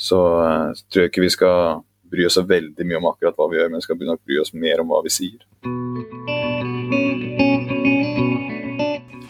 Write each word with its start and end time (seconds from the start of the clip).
så 0.00 0.18
uh, 0.40 0.82
tror 0.88 1.04
jeg 1.04 1.12
ikke 1.12 1.26
vi 1.26 1.32
skal 1.34 1.82
bry 2.10 2.24
oss 2.26 2.38
så 2.38 2.44
veldig 2.48 2.86
mye 2.88 2.98
om 2.98 3.08
akkurat 3.10 3.36
hva 3.36 3.48
vi 3.50 3.58
gjør, 3.58 3.68
men 3.70 3.82
vi 3.82 3.86
skal 3.86 4.00
nok 4.08 4.22
bry 4.26 4.38
oss 4.40 4.54
mer 4.56 4.82
om 4.82 4.90
hva 4.90 5.02
vi 5.04 5.12
sier. 5.12 5.44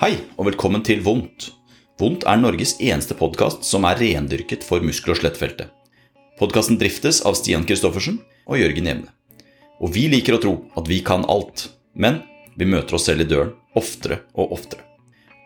Hei, 0.01 0.14
og 0.38 0.46
velkommen 0.48 0.85
til 0.87 1.03
Vondt. 1.04 1.51
Vondt 2.01 2.25
er 2.25 2.41
Norges 2.41 2.79
eneste 2.80 3.17
podkast 3.19 3.67
som 3.69 3.85
er 3.85 3.98
rendyrket 4.01 4.64
for 4.64 4.80
muskel- 4.87 5.12
og 5.12 5.21
skjelettfeltet. 5.21 5.69
Podkasten 6.41 6.79
driftes 6.80 7.21
av 7.29 7.37
Stian 7.37 7.66
Christoffersen 7.68 8.23
og 8.48 8.62
Jørgen 8.62 8.89
Jevne. 8.89 9.11
Og 9.84 9.93
vi 9.93 10.07
liker 10.12 10.39
å 10.39 10.41
tro 10.41 10.55
at 10.79 10.89
vi 10.89 11.02
kan 11.05 11.27
alt, 11.29 11.66
men 11.93 12.23
vi 12.57 12.68
møter 12.68 12.96
oss 12.96 13.11
selv 13.11 13.27
i 13.27 13.29
døren 13.29 13.52
oftere 13.77 14.23
og 14.32 14.57
oftere. 14.57 14.89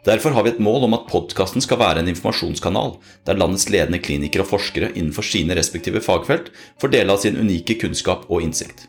Derfor 0.05 0.35
har 0.37 0.45
vi 0.45 0.53
et 0.53 0.61
mål 0.61 0.85
om 0.85 0.97
at 0.99 1.07
podkasten 1.09 1.65
skal 1.65 1.81
være 1.81 2.03
en 2.03 2.11
informasjonskanal 2.13 2.99
der 3.25 3.39
landets 3.41 3.71
ledende 3.73 4.03
klinikere 4.05 4.45
og 4.45 4.51
forskere 4.51 4.91
innenfor 4.93 5.25
sine 5.25 5.57
respektive 5.57 6.03
fagfelt 6.05 6.51
får 6.83 6.93
dele 6.93 7.15
av 7.15 7.23
sin 7.23 7.39
unike 7.41 7.79
kunnskap 7.81 8.27
og 8.29 8.45
innsikt. 8.45 8.85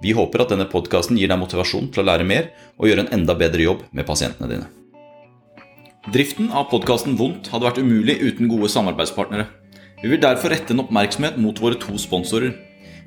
Vi 0.00 0.14
håper 0.16 0.44
at 0.44 0.54
denne 0.54 0.66
podkasten 0.68 1.20
gir 1.20 1.28
deg 1.28 1.40
motivasjon 1.40 1.90
til 1.92 2.02
å 2.02 2.06
lære 2.08 2.24
mer 2.28 2.48
og 2.78 2.88
gjøre 2.88 3.04
en 3.04 3.12
enda 3.20 3.36
bedre 3.36 3.66
jobb 3.66 3.84
med 3.92 4.08
pasientene 4.08 4.48
dine. 4.50 4.70
Driften 6.12 6.50
av 6.52 6.70
podkasten 6.72 7.16
Vondt 7.16 7.48
hadde 7.52 7.64
vært 7.68 7.80
umulig 7.80 8.18
uten 8.20 8.48
gode 8.48 8.68
samarbeidspartnere. 8.72 9.46
Vi 10.02 10.10
vil 10.12 10.20
derfor 10.20 10.52
rette 10.52 10.72
en 10.74 10.82
oppmerksomhet 10.82 11.36
mot 11.40 11.60
våre 11.60 11.78
to 11.80 11.96
sponsorer. 12.00 12.56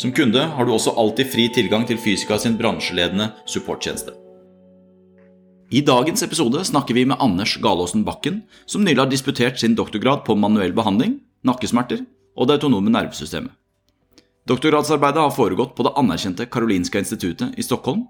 Som 0.00 0.14
kunde 0.16 0.40
har 0.40 0.64
du 0.64 0.72
også 0.72 0.94
alltid 0.96 1.28
fri 1.28 1.42
tilgang 1.52 1.82
til 1.84 1.98
Fysika 2.00 2.38
sin 2.40 2.54
bransjeledende 2.56 3.26
supporttjeneste. 3.44 4.14
I 5.70 5.82
dagens 5.84 6.24
episode 6.24 6.62
snakker 6.64 6.96
vi 6.96 7.04
med 7.04 7.20
Anders 7.20 7.58
Galaasen 7.60 8.06
Bakken, 8.06 8.40
som 8.66 8.80
nylig 8.80 9.02
har 9.02 9.10
disputert 9.10 9.60
sin 9.60 9.76
doktorgrad 9.76 10.24
på 10.24 10.38
manuell 10.40 10.72
behandling, 10.72 11.18
nakkesmerter 11.44 12.00
og 12.32 12.48
det 12.48 12.56
autonome 12.56 12.88
nervesystemet. 12.90 13.52
Doktorgradsarbeidet 14.48 15.20
har 15.20 15.36
foregått 15.36 15.76
på 15.76 15.84
det 15.84 15.92
anerkjente 16.00 16.48
Karolinska 16.48 17.02
instituttet 17.04 17.60
i 17.60 17.66
Stockholm, 17.66 18.06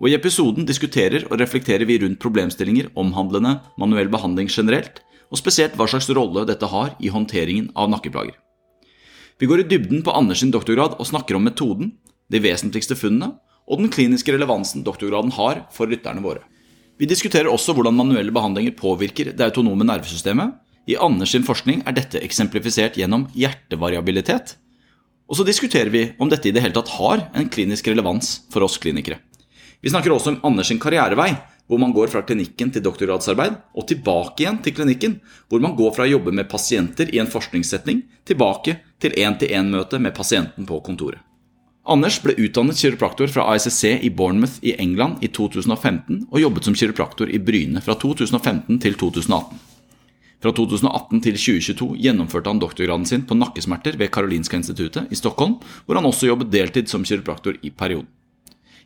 og 0.00 0.08
i 0.08 0.16
episoden 0.16 0.64
diskuterer 0.66 1.28
og 1.28 1.36
reflekterer 1.42 1.84
vi 1.86 2.00
rundt 2.00 2.22
problemstillinger 2.24 2.88
omhandlende 2.98 3.58
manuell 3.78 4.08
behandling 4.08 4.48
generelt, 4.48 5.04
og 5.28 5.38
spesielt 5.38 5.76
hva 5.76 5.86
slags 5.92 6.08
rolle 6.16 6.48
dette 6.48 6.72
har 6.72 6.96
i 7.04 7.12
håndteringen 7.12 7.68
av 7.76 7.92
nakkeplager. 7.92 8.40
Vi 9.38 9.46
går 9.46 9.60
i 9.60 9.66
dybden 9.66 10.02
på 10.06 10.12
Anders 10.14 10.44
sin 10.44 10.52
doktorgrad 10.54 10.94
og 11.00 11.08
snakker 11.08 11.34
om 11.34 11.42
metoden, 11.42 11.96
de 12.30 12.38
vesentligste 12.38 12.94
funnene 12.94 13.32
og 13.66 13.80
den 13.80 13.90
kliniske 13.90 14.32
relevansen 14.34 14.84
doktorgraden 14.86 15.32
har 15.34 15.64
for 15.74 15.90
lytterne 15.90 16.22
våre. 16.22 16.44
Vi 17.00 17.08
diskuterer 17.10 17.50
også 17.50 17.74
hvordan 17.74 17.96
manuelle 17.98 18.34
behandlinger 18.34 18.76
påvirker 18.78 19.32
det 19.34 19.46
autonome 19.48 19.86
nervesystemet. 19.88 20.52
I 20.86 20.98
Anders 21.00 21.32
sin 21.34 21.46
forskning 21.46 21.82
er 21.88 21.96
dette 21.96 22.20
eksemplifisert 22.22 22.98
gjennom 23.00 23.26
hjertevariabilitet. 23.34 24.54
Og 25.26 25.40
så 25.40 25.46
diskuterer 25.48 25.90
vi 25.90 26.04
om 26.20 26.30
dette 26.30 26.50
i 26.50 26.54
det 26.54 26.62
hele 26.62 26.76
tatt 26.76 26.92
har 27.00 27.26
en 27.34 27.50
klinisk 27.50 27.88
relevans 27.90 28.36
for 28.52 28.62
oss 28.66 28.78
klinikere. 28.78 29.18
Vi 29.80 29.90
snakker 29.90 30.14
også 30.14 30.34
om 30.34 30.40
Anders 30.46 30.70
sin 30.70 30.78
karrierevei, 30.80 31.32
hvor 31.66 31.80
man 31.80 31.94
går 31.96 32.12
fra 32.12 32.22
klinikken 32.22 32.70
til 32.70 32.84
doktorgradsarbeid, 32.84 33.56
og 33.74 33.86
tilbake 33.88 34.44
igjen 34.44 34.60
til 34.62 34.76
klinikken, 34.76 35.18
hvor 35.48 35.62
man 35.64 35.74
går 35.76 35.94
fra 35.96 36.04
å 36.04 36.12
jobbe 36.12 36.32
med 36.36 36.50
pasienter 36.50 37.10
i 37.10 37.20
en 37.22 37.30
forskningssetning 37.30 38.04
tilbake 38.28 38.76
til 39.04 39.14
én-til-én-møte 39.20 40.00
med 40.00 40.16
pasienten 40.16 40.66
på 40.68 40.80
kontoret. 40.84 41.20
Anders 41.84 42.16
ble 42.24 42.32
utdannet 42.40 42.78
kiropraktor 42.80 43.28
fra 43.28 43.44
ICC 43.52 44.00
i 44.06 44.08
Bournemouth 44.08 44.56
i 44.64 44.72
England 44.80 45.20
i 45.20 45.28
2015 45.28 46.22
og 46.30 46.40
jobbet 46.40 46.64
som 46.64 46.76
kiropraktor 46.80 47.28
i 47.28 47.40
Bryne 47.44 47.82
fra 47.84 47.92
2015 48.00 48.78
til 48.80 48.96
2018. 48.96 49.58
Fra 50.40 50.52
2018 50.56 51.20
til 51.24 51.36
2022 51.36 51.98
gjennomførte 52.06 52.48
han 52.48 52.60
doktorgraden 52.60 53.04
sin 53.08 53.26
på 53.28 53.36
nakkesmerter 53.36 53.98
ved 54.00 54.10
Karolinska 54.12 54.56
instituttet 54.56 55.12
i 55.12 55.16
Stockholm, 55.16 55.58
hvor 55.84 56.00
han 56.00 56.08
også 56.08 56.28
jobbet 56.28 56.52
deltid 56.52 56.88
som 56.88 57.04
kiropraktor 57.04 57.60
i 57.60 57.70
perioden. 57.70 58.08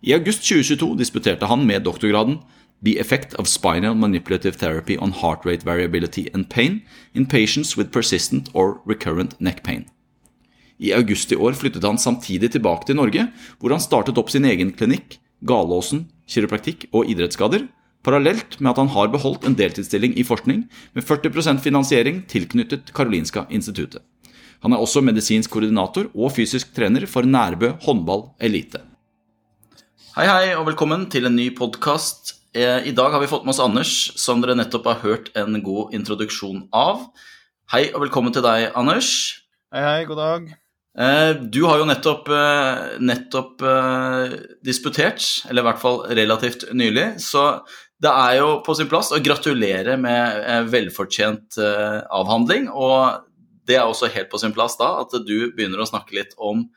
I 0.02 0.14
august 0.14 0.42
2022 0.46 0.98
disputerte 0.98 1.46
han 1.46 1.66
med 1.66 1.86
doktorgraden 1.86 2.40
The 2.82 2.98
effect 2.98 3.34
of 3.34 3.48
spinal 3.48 3.94
manipulative 3.94 4.58
therapy 4.58 4.96
on 4.98 5.12
heart 5.12 5.46
rate 5.46 5.64
variability 5.66 6.26
and 6.34 6.50
pain 6.50 6.82
in 7.14 7.26
patients 7.26 7.76
with 7.76 7.90
persistent 7.90 8.50
or 8.54 8.80
recurrent 8.86 9.40
neck 9.40 9.64
pain. 9.64 9.86
I 10.78 10.92
august 10.94 11.32
i 11.34 11.38
år 11.38 11.56
flyttet 11.58 11.84
han 11.84 11.98
samtidig 11.98 12.52
tilbake 12.54 12.86
til 12.86 12.98
Norge, 12.98 13.26
hvor 13.58 13.74
han 13.74 13.82
startet 13.82 14.18
opp 14.20 14.30
sin 14.30 14.46
egen 14.46 14.72
klinikk, 14.72 15.18
Galåsen 15.46 16.06
kiropraktikk 16.28 16.88
og 16.90 17.10
idrettsskader, 17.10 17.66
parallelt 18.06 18.58
med 18.60 18.72
at 18.72 18.80
han 18.82 18.90
har 18.94 19.10
beholdt 19.12 19.46
en 19.46 19.56
deltidsstilling 19.58 20.16
i 20.18 20.24
forskning 20.26 20.64
med 20.94 21.06
40% 21.06 21.62
finansiering 21.62 22.24
tilknyttet 22.30 22.92
Karolinska 22.94 23.46
instituttet. 23.50 24.02
Han 24.62 24.74
er 24.74 24.82
også 24.82 25.02
medisinsk 25.06 25.52
koordinator 25.54 26.08
og 26.14 26.34
fysisk 26.34 26.74
trener 26.74 27.06
for 27.06 27.26
Nærbø 27.26 27.76
håndball 27.84 28.30
elite. 28.42 28.82
Hei, 30.16 30.26
hei, 30.26 30.56
og 30.58 30.66
velkommen 30.66 31.06
til 31.10 31.30
en 31.30 31.38
ny 31.38 31.52
podkast 31.54 32.38
Eh, 32.58 32.88
I 32.88 32.92
dag 32.92 33.12
har 33.12 33.20
vi 33.20 33.28
fått 33.28 33.44
med 33.44 33.52
oss 33.52 33.60
Anders, 33.60 33.90
som 34.16 34.40
dere 34.40 34.56
nettopp 34.56 34.86
har 34.88 35.02
hørt 35.04 35.28
en 35.36 35.60
god 35.62 35.92
introduksjon 35.94 36.64
av. 36.72 37.04
Hei 37.70 37.90
og 37.92 38.06
velkommen 38.06 38.32
til 38.32 38.42
deg, 38.46 38.70
Anders. 38.78 39.10
Hei, 39.74 39.84
hei, 39.84 40.00
god 40.08 40.22
dag. 40.22 40.48
Eh, 40.98 41.31
du 41.38 41.60
har 41.69 41.78
jo 41.78 41.86
nettopp, 41.86 42.28
eh, 42.34 42.98
nettopp 42.98 43.62
disputert, 44.66 45.22
eller 45.48 45.62
i 45.62 45.69
hvert 45.69 45.82
fall 45.82 46.03
relativt 46.19 46.66
nylig, 46.75 47.20
så 47.22 47.62
det 48.03 48.10
er 48.10 48.38
jo 48.38 48.50
på 48.66 48.75
sin 48.78 48.91
plass 48.91 49.12
å 49.14 49.22
gratulere 49.22 49.97
med 49.98 50.69
velfortjent 50.70 51.58
avhandling. 51.58 52.69
Og 52.70 53.25
det 53.66 53.76
er 53.76 53.87
også 53.87 54.10
helt 54.14 54.31
på 54.31 54.38
sin 54.41 54.54
plass 54.54 54.78
da 54.78 55.00
at 55.03 55.14
du 55.26 55.50
begynner 55.50 55.82
å 55.82 55.88
snakke 55.88 56.14
litt 56.16 56.37
om 56.38 56.69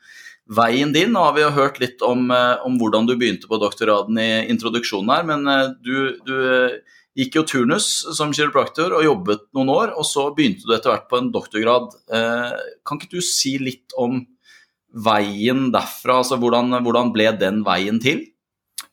veien 0.50 0.92
din. 0.92 1.12
Nå 1.14 1.22
har 1.24 1.36
vi 1.36 1.44
jo 1.44 1.52
hørt 1.54 1.78
litt 1.82 2.02
om, 2.04 2.30
eh, 2.30 2.56
om, 2.66 2.78
hvordan 2.80 3.06
du 3.08 3.14
begynte 3.16 3.48
på 3.48 3.60
doktorgraden 3.62 4.18
i 4.18 4.48
introduksjonen 4.52 5.14
her, 5.14 5.28
men 5.28 5.46
eh, 5.48 5.70
du, 5.84 6.18
du 6.26 6.34
eh, 6.42 6.80
gikk 7.18 7.38
jo 7.38 7.44
turnus 7.48 7.88
som 8.16 8.32
kiropraktor 8.32 8.94
og 8.96 9.04
jobbet 9.04 9.46
noen 9.56 9.72
år, 9.72 9.94
og 9.98 10.06
så 10.08 10.30
begynte 10.36 10.64
du 10.64 10.74
etter 10.76 10.94
hvert 10.94 11.08
på 11.10 11.20
en 11.20 11.32
doktorgrad. 11.34 11.90
Kan 12.08 13.00
ikke 13.00 13.10
du 13.12 13.24
si 13.24 13.58
litt 13.60 13.92
om 14.00 14.22
veien 14.92 15.66
derfra, 15.72 16.18
altså 16.22 16.38
hvordan, 16.40 16.72
hvordan 16.84 17.12
ble 17.12 17.30
den 17.40 17.60
veien 17.66 18.00
til? 18.00 18.24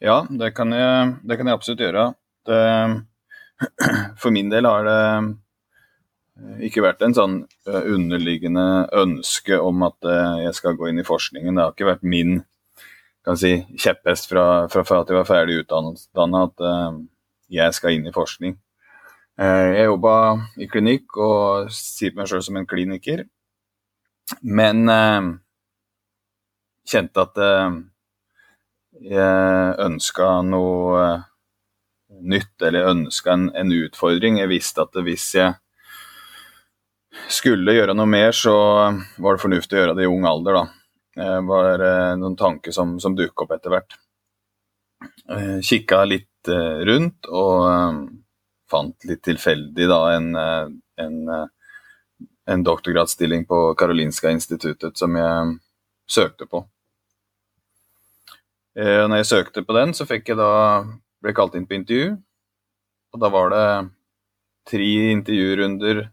Ja, 0.04 0.22
det 0.28 0.54
kan 0.56 0.76
jeg, 0.76 1.14
det 1.28 1.40
kan 1.40 1.48
jeg 1.48 1.60
absolutt 1.60 1.84
gjøre. 1.84 2.06
Det, 2.48 2.60
for 4.22 4.36
min 4.36 4.52
del 4.52 4.68
har 4.68 4.88
det 4.88 5.00
Eh, 6.40 6.64
ikke 6.70 6.84
vært 6.86 7.04
en 7.06 7.16
sånn 7.16 7.36
eh, 7.68 7.84
underliggende 7.94 8.88
ønske 9.02 9.60
om 9.60 9.84
at 9.88 10.08
eh, 10.08 10.46
jeg 10.46 10.58
skal 10.60 10.78
gå 10.80 10.90
inn 10.92 11.02
i 11.02 11.08
forskningen. 11.08 11.56
Det 11.56 11.66
har 11.66 11.76
ikke 11.76 11.92
vært 11.92 12.08
min 12.08 12.42
si, 13.38 13.54
kjepphest 13.78 14.30
fra, 14.32 14.46
fra, 14.72 14.84
fra, 14.88 15.04
at 15.04 15.12
jeg 15.12 15.20
var 15.20 15.28
ferdig 15.28 15.60
utdannet 15.62 16.08
at 16.40 16.64
jeg 17.50 17.76
skal 17.76 17.96
inn 17.96 18.08
i 18.08 18.16
forskning. 18.16 18.58
jeg 19.40 19.86
jobba 19.86 20.14
i 20.60 20.68
klinikk 20.68 21.18
og 21.18 21.70
sier 21.72 22.12
på 22.12 22.20
meg 22.20 22.28
sjøl 22.28 22.44
som 22.44 22.58
en 22.60 22.68
kliniker, 22.68 23.24
men 24.44 24.84
kjente 26.86 27.24
at 27.24 27.40
jeg 29.00 29.80
ønska 29.86 30.28
noe 30.44 31.06
nytt, 32.10 32.62
eller 32.62 32.90
ønska 32.90 33.34
en, 33.34 33.48
en 33.56 33.72
utfordring. 33.72 34.40
Jeg 34.42 34.52
visste 34.52 34.84
at 34.84 34.98
hvis 35.06 35.32
jeg 35.38 35.54
skulle 37.30 37.76
gjøre 37.76 37.96
noe 37.98 38.10
mer, 38.10 38.34
så 38.36 38.56
var 39.18 39.36
det 39.36 39.44
fornuftig 39.44 39.78
å 39.78 39.82
gjøre 39.84 39.98
det 39.98 40.06
i 40.08 40.12
ung 40.12 40.28
alder, 40.30 40.60
da. 40.60 40.66
Det 41.20 41.32
var 41.50 41.84
eh, 41.84 42.14
noen 42.20 42.38
tanker 42.40 42.72
som, 42.72 42.96
som 43.02 43.16
dukket 43.18 43.44
opp 43.44 43.56
etter 43.56 43.74
hvert. 43.74 43.98
Eh, 45.30 45.58
kikka 45.66 46.04
litt 46.08 46.29
eh, 46.48 46.80
rundt 46.88 47.28
og 47.28 48.10
fant 48.70 49.08
litt 49.10 49.24
tilfeldig 49.26 49.88
da 49.90 50.00
en, 50.14 50.28
en, 50.38 51.16
en 52.54 52.64
doktorgradsstilling 52.64 53.48
på 53.50 53.74
Karolinska 53.80 54.30
instituttet 54.30 54.98
som 54.98 55.18
jeg 55.18 55.56
søkte 56.06 56.46
på. 56.46 56.62
Når 58.78 59.16
jeg 59.24 59.28
søkte 59.28 59.64
på 59.66 59.74
den, 59.74 59.96
så 59.98 60.06
fikk 60.06 60.30
jeg 60.30 60.38
da 60.38 60.52
ble 61.18 61.34
kalt 61.34 61.58
inn 61.58 61.66
på 61.66 61.80
intervju. 61.80 62.12
Og 63.10 63.24
da 63.26 63.32
var 63.34 63.50
det 63.56 63.66
tre 64.70 64.92
intervjurunder 65.16 66.04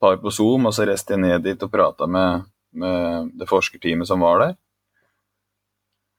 par 0.00 0.16
på 0.24 0.32
Zoom, 0.32 0.64
og 0.64 0.72
så 0.72 0.88
reiste 0.88 1.12
jeg 1.12 1.26
ned 1.26 1.44
dit 1.44 1.68
og 1.68 1.70
prata 1.76 2.08
med 2.08 2.48
med 2.72 3.30
det 3.38 3.48
forskerteamet 3.48 4.08
som 4.08 4.20
var 4.20 4.40
der. 4.42 4.56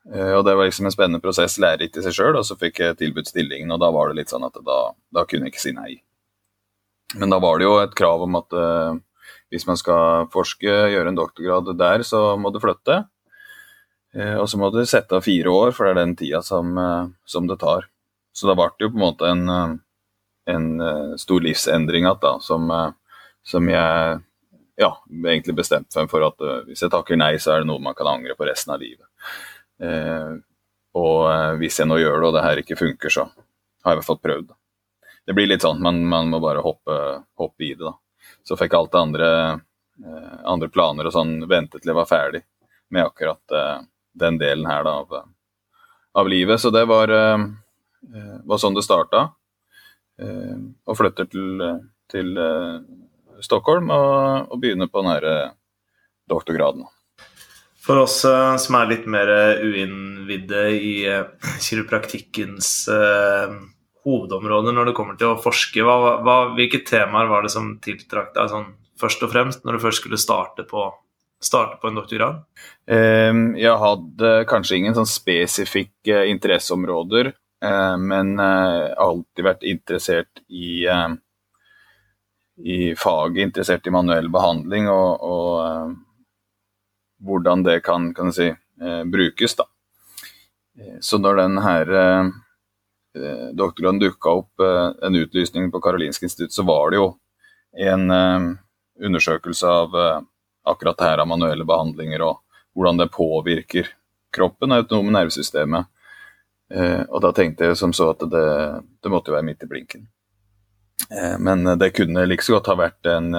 Eh, 0.10 0.34
og 0.34 0.46
det 0.46 0.56
var 0.58 0.66
liksom 0.66 0.88
en 0.90 0.94
spennende 0.94 1.22
prosess, 1.22 1.60
lærerikt 1.62 2.00
i 2.00 2.06
seg 2.06 2.16
sjøl, 2.16 2.40
og 2.40 2.46
så 2.48 2.58
fikk 2.58 2.82
jeg 2.82 2.98
tilbudt 2.98 3.30
stillingen, 3.30 3.74
og 3.76 3.82
da 3.84 3.92
var 3.94 4.10
det 4.10 4.22
litt 4.22 4.34
sånn 4.34 4.48
at 4.48 4.58
da, 4.66 4.80
da, 5.14 5.26
kunne 5.30 5.48
jeg 5.48 5.54
ikke 5.54 5.66
si 5.68 5.76
nei. 5.76 5.92
Men 7.20 7.34
da 7.34 7.40
var 7.42 7.60
det 7.60 7.68
jo 7.68 7.78
et 7.82 7.96
krav 7.98 8.26
om 8.26 8.38
at 8.38 8.56
uh, 8.58 8.98
hvis 9.54 9.66
man 9.70 9.78
skal 9.78 10.28
forske, 10.34 10.70
gjøre 10.94 11.10
en 11.10 11.18
doktorgrad 11.18 11.72
der, 11.78 12.06
så 12.06 12.38
må 12.38 12.52
du 12.54 12.60
flytte. 12.62 13.04
Uh, 14.14 14.38
og 14.42 14.48
så 14.50 14.60
må 14.62 14.70
du 14.74 14.82
sette 14.86 15.18
av 15.18 15.26
fire 15.26 15.54
år, 15.54 15.74
for 15.74 15.86
det 15.86 15.94
er 15.94 16.02
den 16.04 16.16
tida 16.18 16.42
som, 16.46 16.74
uh, 16.78 17.10
som 17.30 17.50
det 17.50 17.60
tar. 17.62 17.90
Så 18.34 18.50
da 18.50 18.56
ble 18.58 18.70
det 18.78 18.86
jo 18.88 18.94
på 18.94 19.00
en 19.00 19.06
måte 19.06 19.30
en, 19.30 19.80
en 20.50 20.68
stor 21.20 21.42
livsendring 21.44 22.06
igjen, 22.06 22.44
som, 22.46 22.70
som 23.44 23.72
jeg 23.74 24.20
ja, 24.80 24.90
egentlig 25.10 25.58
bestemte 25.58 25.98
meg 25.98 26.12
for 26.14 26.24
at 26.30 26.46
hvis 26.70 26.86
jeg 26.86 26.94
takker 26.94 27.18
nei, 27.20 27.34
så 27.42 27.56
er 27.56 27.64
det 27.64 27.72
noe 27.72 27.82
man 27.84 27.98
kan 27.98 28.08
angre 28.08 28.38
på 28.38 28.48
resten 28.48 28.76
av 28.78 28.86
livet. 28.86 29.10
Eh, 29.80 30.32
og 31.00 31.32
eh, 31.32 31.54
hvis 31.62 31.80
jeg 31.80 31.90
nå 31.90 32.00
gjør 32.02 32.20
det, 32.20 32.28
og 32.28 32.36
det 32.36 32.46
her 32.46 32.62
ikke 32.62 32.80
funker, 32.80 33.14
så 33.14 33.26
har 33.30 33.94
jeg 33.94 33.98
i 33.98 34.02
hvert 34.02 34.10
fall 34.10 34.22
prøvd. 34.24 34.54
Det 35.28 35.36
blir 35.38 35.50
litt 35.50 35.64
sånn, 35.64 35.82
men 35.84 36.02
man 36.10 36.32
må 36.32 36.42
bare 36.44 36.64
hoppe, 36.66 37.00
hoppe, 37.40 37.64
i 37.64 37.74
det, 37.74 37.86
da. 37.86 37.96
Så 38.46 38.58
fikk 38.60 38.76
alt 38.76 38.92
det 38.94 39.02
andre, 39.02 39.30
eh, 40.04 40.38
andre 40.50 40.72
planer 40.74 41.08
og 41.08 41.16
sånn 41.16 41.38
vente 41.50 41.80
til 41.80 41.94
jeg 41.94 42.00
var 42.00 42.10
ferdig 42.10 42.44
med 42.90 43.06
akkurat 43.06 43.86
den 44.18 44.40
delen 44.42 44.66
her 44.66 44.82
da, 44.88 44.96
av, 45.04 45.28
av, 46.18 46.30
livet. 46.32 46.58
Så 46.58 46.72
det 46.74 46.88
var, 46.90 47.12
var 48.50 48.58
sånn 48.58 48.74
det 48.74 48.82
starta. 48.82 49.28
Og 50.18 50.98
flytter 50.98 51.30
til, 51.30 51.62
til 52.10 52.34
Stockholm 53.46 53.94
og, 53.94 54.50
og 54.50 54.64
begynner 54.64 54.90
på 54.90 55.04
den 55.06 55.12
her 55.12 55.54
doktorgraden. 56.34 56.90
For 57.90 58.04
oss 58.04 58.20
uh, 58.22 58.54
som 58.62 58.76
er 58.78 58.92
litt 58.92 59.08
mer 59.10 59.30
uh, 59.34 59.62
uinnvidde 59.66 60.66
i 60.78 60.94
uh, 61.10 61.24
kiropraktikkens 61.58 62.86
hovedområder 64.06 64.76
når 64.76 64.90
det 64.90 64.94
kommer 64.98 65.18
til 65.18 65.32
å 65.32 65.40
forske, 65.42 65.82
hva, 65.84 66.20
hva, 66.22 66.36
hvilke 66.54 66.84
temaer 66.86 67.28
var 67.32 67.44
det 67.44 67.52
som 67.54 67.72
tiltrakk 67.82 68.30
deg 68.36 68.52
sånn, 68.52 68.68
først 69.02 69.26
og 69.26 69.32
fremst 69.34 69.66
når 69.66 69.76
du 69.76 69.82
først 69.88 70.04
skulle 70.04 70.20
starte 70.22 70.68
på, 70.70 70.86
starte 71.42 71.80
på 71.82 71.90
en 71.90 71.98
doktorgrad? 71.98 72.44
Um, 72.86 73.42
jeg 73.58 73.74
hadde 73.82 74.34
kanskje 74.50 74.78
ingen 74.78 74.98
sånn 74.98 75.10
spesifikke 75.10 76.28
interesseområder, 76.30 77.34
men 77.60 78.38
jeg 78.40 78.46
har 78.46 78.94
alltid 79.04 79.44
vært 79.44 79.66
interessert 79.68 80.40
i 80.48 80.86
i 82.60 82.94
faget, 82.96 83.42
interessert 83.50 83.88
i 83.88 83.92
manuell 83.92 84.30
behandling 84.32 84.88
og, 84.92 85.24
og 85.24 85.98
hvordan 87.20 87.64
det 87.64 87.80
kan, 87.80 88.14
kan 88.14 88.34
si, 88.34 88.48
eh, 88.82 89.04
brukes. 89.04 89.56
Da. 89.56 89.64
Eh, 90.80 90.98
så 91.02 91.18
når 91.18 91.36
den 91.36 91.58
her 91.58 91.94
eh, 91.94 92.30
doktorgraden 93.54 94.00
dukka 94.00 94.30
opp, 94.30 94.60
en 95.02 95.16
utlysning 95.16 95.72
på 95.72 95.82
Karolinsk 95.82 96.24
institutt, 96.24 96.54
så 96.54 96.64
var 96.64 96.92
det 96.92 97.00
jo 97.00 97.18
en 97.78 98.12
undersøkelse 99.00 99.68
av 99.68 99.96
akkurat 100.70 100.98
det 100.98 101.04
her 101.04 101.18
av 101.18 101.28
manuelle 101.28 101.66
behandlinger 101.66 102.22
og 102.22 102.62
hvordan 102.78 103.02
det 103.02 103.10
påvirker 103.12 103.90
kroppen 104.36 104.72
og 104.72 104.84
autonome 104.84 105.12
nervesystemet. 105.12 105.90
og 107.10 107.22
da 107.22 107.32
tenkte 107.34 107.66
jeg 107.66 107.78
som 107.78 107.94
så 107.94 108.12
at 108.14 108.24
det, 108.30 108.46
det 109.04 109.12
måtte 109.12 109.34
være 109.34 109.48
midt 109.48 109.64
i 109.64 109.68
blinken. 109.68 110.08
men 111.40 111.80
det 111.80 111.92
kunne 111.98 112.26
like 112.26 112.46
så 112.46 112.54
godt 112.54 112.68
ha 112.68 112.76
vært 112.76 113.06
en, 113.06 113.34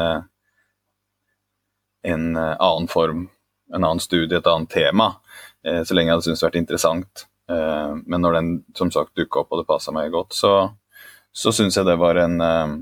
en 2.03 2.37
annen 2.37 2.89
form 2.89 3.29
en 3.75 3.85
annen 3.85 4.03
studie, 4.03 4.39
et 4.39 4.51
annet 4.51 4.71
tema, 4.71 5.13
eh, 5.67 5.83
så 5.85 5.97
lenge 5.97 6.11
jeg 6.11 6.19
hadde 6.19 6.29
syntes 6.29 6.43
det 6.43 6.49
vært 6.51 6.63
interessant. 6.63 7.27
Eh, 7.51 7.95
men 8.07 8.23
når 8.23 8.39
den 8.39 8.51
som 8.79 8.93
sagt 8.95 9.17
dukka 9.19 9.43
opp 9.43 9.55
og 9.55 9.63
det 9.63 9.69
passa 9.71 9.95
meg 9.95 10.13
godt, 10.15 10.37
så, 10.37 10.55
så 11.33 11.55
syns 11.55 11.79
jeg 11.79 11.89
det 11.89 11.99
var 12.01 12.21
en, 12.23 12.37
eh, 12.45 12.75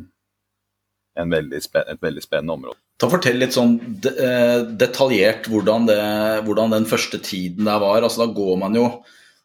en 1.23 1.37
veldig 1.37 1.62
et 1.62 2.02
veldig 2.05 2.25
spennende 2.25 2.58
område. 2.58 2.81
Ta 2.99 3.06
Fortell 3.11 3.38
litt 3.38 3.55
sånn 3.55 3.76
detaljert 4.00 5.46
hvordan, 5.46 5.87
det, 5.87 6.00
hvordan, 6.49 6.75
den 6.75 6.88
første 6.90 7.20
tiden 7.23 7.69
der 7.70 7.79
var. 7.79 8.02
Altså, 8.02 8.25
da 8.25 8.35
går 8.35 8.56
man 8.58 8.75
jo 8.75 8.88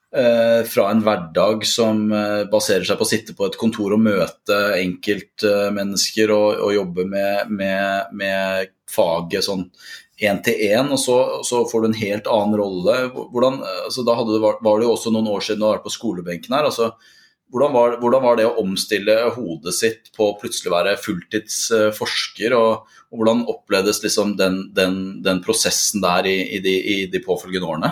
eh, 0.09 0.63
fra 0.65 0.87
en 0.89 1.03
hverdag 1.05 1.67
som 1.69 2.07
baserer 2.49 2.87
seg 2.87 2.97
på 2.97 3.05
å 3.05 3.11
sitte 3.11 3.37
på 3.37 3.45
et 3.45 3.59
kontor 3.61 3.93
og 3.93 4.01
møte 4.01 4.57
enkeltmennesker 4.79 6.33
og, 6.33 6.63
og 6.65 6.73
jobbe 6.79 7.05
med, 7.13 7.53
med, 7.53 8.15
med 8.17 8.73
faget 8.89 9.45
sånn 9.45 9.67
én 10.23 10.39
til 10.45 10.61
én, 10.69 10.91
og 10.91 10.99
så, 11.01 11.17
så, 11.47 11.63
får 11.69 11.83
du 11.83 11.89
en 11.89 11.99
helt 11.99 12.29
annen 12.31 12.59
rolle. 12.59 12.95
Hvordan, 13.13 13.59
altså, 13.85 14.05
da 14.07 14.15
det, 14.29 14.39
var 14.43 14.79
det 14.79 14.87
jo 14.87 14.93
også 14.95 15.11
noen 15.13 15.29
år 15.33 15.43
siden 15.45 15.61
du 15.63 15.69
vært 15.69 15.85
på 15.85 15.97
skolebenken 15.97 16.55
her. 16.57 16.71
altså 16.71 16.93
hvordan 17.53 17.73
var, 17.73 17.95
hvordan 18.01 18.23
var, 18.23 18.37
det 18.37 18.45
å 18.49 18.55
omstille 18.63 19.13
hodet 19.35 19.75
sitt 19.77 20.07
på 20.17 20.31
å 20.31 20.37
plutselig 20.41 20.71
være 20.73 20.95
fulltidsforsker, 20.97 22.55
og, 22.57 22.95
og 23.13 23.19
hvordan 23.19 23.43
opplevdes 23.51 24.01
liksom 24.01 24.33
den, 24.39 24.57
den, 24.73 24.95
den, 25.25 25.41
prosessen 25.45 26.01
der 26.01 26.25
i, 26.25 26.37
i, 26.57 26.61
de, 26.65 26.73
i, 26.73 26.95
de, 27.13 27.21
påfølgende 27.21 27.69
årene? 27.69 27.91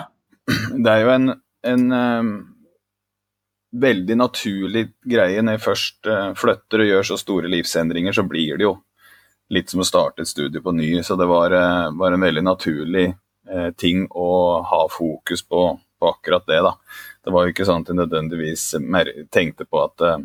Det 0.74 0.90
er 0.90 1.04
jo 1.04 1.12
en, 1.14 1.34
en 1.70 1.84
um, 1.94 2.32
veldig 3.86 4.18
naturlig 4.18 4.88
greie 5.06 5.46
når 5.46 5.60
jeg 5.60 5.64
først 5.68 6.10
uh, 6.10 6.32
flytter 6.38 6.82
og 6.82 6.90
gjør 6.90 7.10
så 7.12 7.20
store 7.22 7.52
livsendringer, 7.54 8.18
så 8.18 8.26
blir 8.26 8.58
det 8.58 8.66
jo 8.66 8.74
litt 9.52 9.72
som 9.72 9.82
å 9.82 9.86
starte 9.86 10.24
et 10.24 10.30
studie 10.30 10.62
på 10.62 10.72
ny. 10.74 11.02
Så 11.04 11.16
det 11.20 11.28
var, 11.28 11.52
eh, 11.52 11.90
var 11.98 12.12
en 12.12 12.24
veldig 12.24 12.44
naturlig 12.44 13.08
eh, 13.48 13.70
ting 13.76 14.06
å 14.10 14.62
ha 14.68 14.82
fokus 14.90 15.44
på, 15.44 15.64
på, 16.00 16.08
akkurat 16.08 16.46
det. 16.46 16.60
da. 16.64 16.76
Det 17.24 17.34
var 17.34 17.44
jo 17.44 17.54
ikke 17.54 17.66
sånn 17.68 17.84
at 17.84 17.92
jeg 17.92 18.00
nødvendigvis 18.00 18.64
tenkte 19.30 19.68
på 19.68 19.82
at 19.84 20.06
eh, 20.08 20.24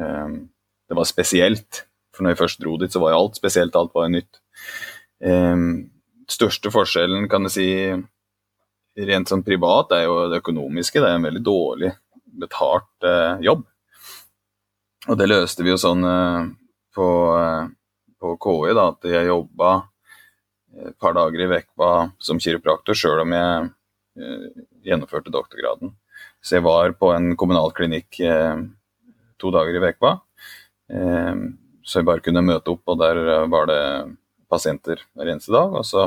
eh, 0.00 0.40
det 0.88 0.98
var 0.98 1.08
spesielt. 1.08 1.84
For 2.14 2.24
når 2.24 2.34
jeg 2.34 2.42
først 2.42 2.62
dro 2.62 2.76
dit, 2.80 2.92
så 2.92 3.02
var 3.02 3.12
jo 3.12 3.22
alt 3.22 3.38
spesielt, 3.38 3.76
alt 3.76 3.94
var 3.94 4.08
jo 4.08 4.16
nytt. 4.16 4.42
Eh, 5.22 5.56
største 6.26 6.72
forskjellen, 6.74 7.30
kan 7.30 7.46
du 7.46 7.52
si, 7.52 7.70
rent 8.96 9.30
sånn 9.30 9.44
privat, 9.46 9.92
er 9.92 10.06
jo 10.08 10.26
det 10.32 10.42
økonomiske. 10.42 10.98
Det 10.98 11.10
er 11.10 11.20
en 11.20 11.28
veldig 11.28 11.46
dårlig 11.46 11.94
betalt 12.36 13.06
eh, 13.06 13.42
jobb. 13.46 13.66
Og 15.06 15.18
det 15.20 15.28
løste 15.28 15.62
vi 15.62 15.70
jo 15.70 15.76
sånn 15.78 16.02
på 16.96 17.04
på 18.20 18.34
KI 18.42 18.74
da, 18.76 18.88
at 18.92 19.08
jeg 19.10 19.30
jobba 19.30 19.70
et 20.86 20.96
par 21.00 21.14
dager 21.16 21.40
i 21.40 21.50
vekka 21.50 21.90
som 22.20 22.40
kiropraktor, 22.42 22.96
sjøl 22.96 23.22
om 23.22 23.32
jeg 23.32 23.68
eh, 24.20 24.64
gjennomførte 24.88 25.32
doktorgraden. 25.32 25.94
Så 26.44 26.58
jeg 26.58 26.66
var 26.66 26.92
på 27.00 27.12
en 27.14 27.32
kommunal 27.38 27.72
klinikk 27.76 28.20
eh, 28.20 28.60
to 29.40 29.52
dager 29.54 29.78
i 29.78 29.84
vekka. 29.86 30.12
Eh, 30.92 31.34
så 31.86 32.00
jeg 32.00 32.08
bare 32.08 32.24
kunne 32.24 32.44
møte 32.44 32.74
opp, 32.74 32.84
og 32.90 33.00
der 33.00 33.46
var 33.52 33.68
det 33.70 33.82
pasienter 34.50 35.02
hver 35.14 35.32
eneste 35.32 35.54
dag. 35.54 35.74
Og 35.74 35.86
så 35.86 36.04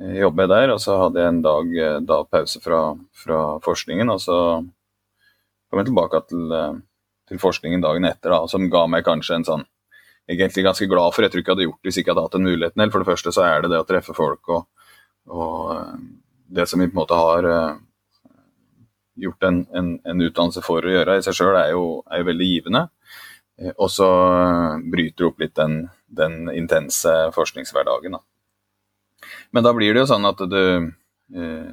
eh, 0.00 0.20
jobba 0.20 0.46
jeg 0.46 0.52
der, 0.54 0.74
og 0.74 0.82
så 0.82 0.98
hadde 1.04 1.22
jeg 1.22 1.34
en 1.34 1.42
dag 1.44 1.74
eh, 1.86 1.98
da, 2.06 2.20
pause 2.26 2.62
fra, 2.64 2.82
fra, 3.24 3.40
forskningen. 3.64 4.12
Og 4.14 4.22
så 4.22 4.38
kom 5.70 5.82
jeg 5.82 5.90
tilbake 5.90 6.22
til, 6.30 6.46
eh, 6.56 6.78
til 7.30 7.42
forskningen 7.42 7.84
dagen 7.84 8.08
etter, 8.08 8.34
da, 8.34 8.42
som 8.50 8.70
ga 8.72 8.86
meg 8.90 9.06
kanskje 9.06 9.40
en 9.40 9.48
sånn 9.50 9.66
egentlig 10.30 10.64
ganske 10.64 10.88
glad 10.90 11.14
for. 11.14 11.24
Jeg 11.24 11.32
tror 11.32 11.42
ikke 11.42 11.52
jeg 11.52 11.58
hadde 11.58 11.68
gjort 11.68 11.80
det 11.80 11.88
hvis 11.88 11.98
jeg 11.98 12.04
ikke 12.04 12.14
hadde 12.14 12.24
hatt 12.26 12.36
den 12.36 12.48
muligheten. 12.48 12.92
For 12.92 13.02
det 13.02 13.10
første 13.10 13.34
så 13.34 13.46
er 13.46 13.62
det 13.64 13.72
det 13.72 13.80
å 13.82 13.86
treffe 13.88 14.16
folk 14.16 14.52
og, 14.54 14.66
og 15.30 15.56
eh, 15.76 15.94
det 16.50 16.66
som 16.70 16.82
vi 16.82 16.88
på 16.90 16.96
en 16.96 16.98
måte 16.98 17.14
har 17.14 17.46
uh, 17.46 17.76
gjort 19.20 19.44
en, 19.46 19.60
en, 19.76 19.90
en, 20.02 20.22
utdannelse 20.26 20.64
for 20.66 20.82
å 20.82 20.94
gjøre 20.96 21.20
i 21.20 21.22
seg 21.22 21.36
sjøl, 21.36 21.54
er, 21.54 21.68
er, 21.70 22.18
jo 22.18 22.26
veldig 22.26 22.48
givende. 22.48 22.80
Uh, 23.60 23.70
og 23.76 23.86
så 23.94 24.08
bryter 24.82 25.22
det 25.22 25.28
opp 25.28 25.44
litt 25.44 25.54
den, 25.54 25.76
den 26.10 26.50
intense 26.50 27.14
forskningshverdagen. 27.36 28.18
Da. 28.18 29.30
Men 29.54 29.66
da 29.66 29.74
blir 29.76 29.94
det 29.94 30.02
jo 30.02 30.10
sånn 30.10 30.26
at 30.26 30.42
du 30.50 30.62
eh, 30.64 31.70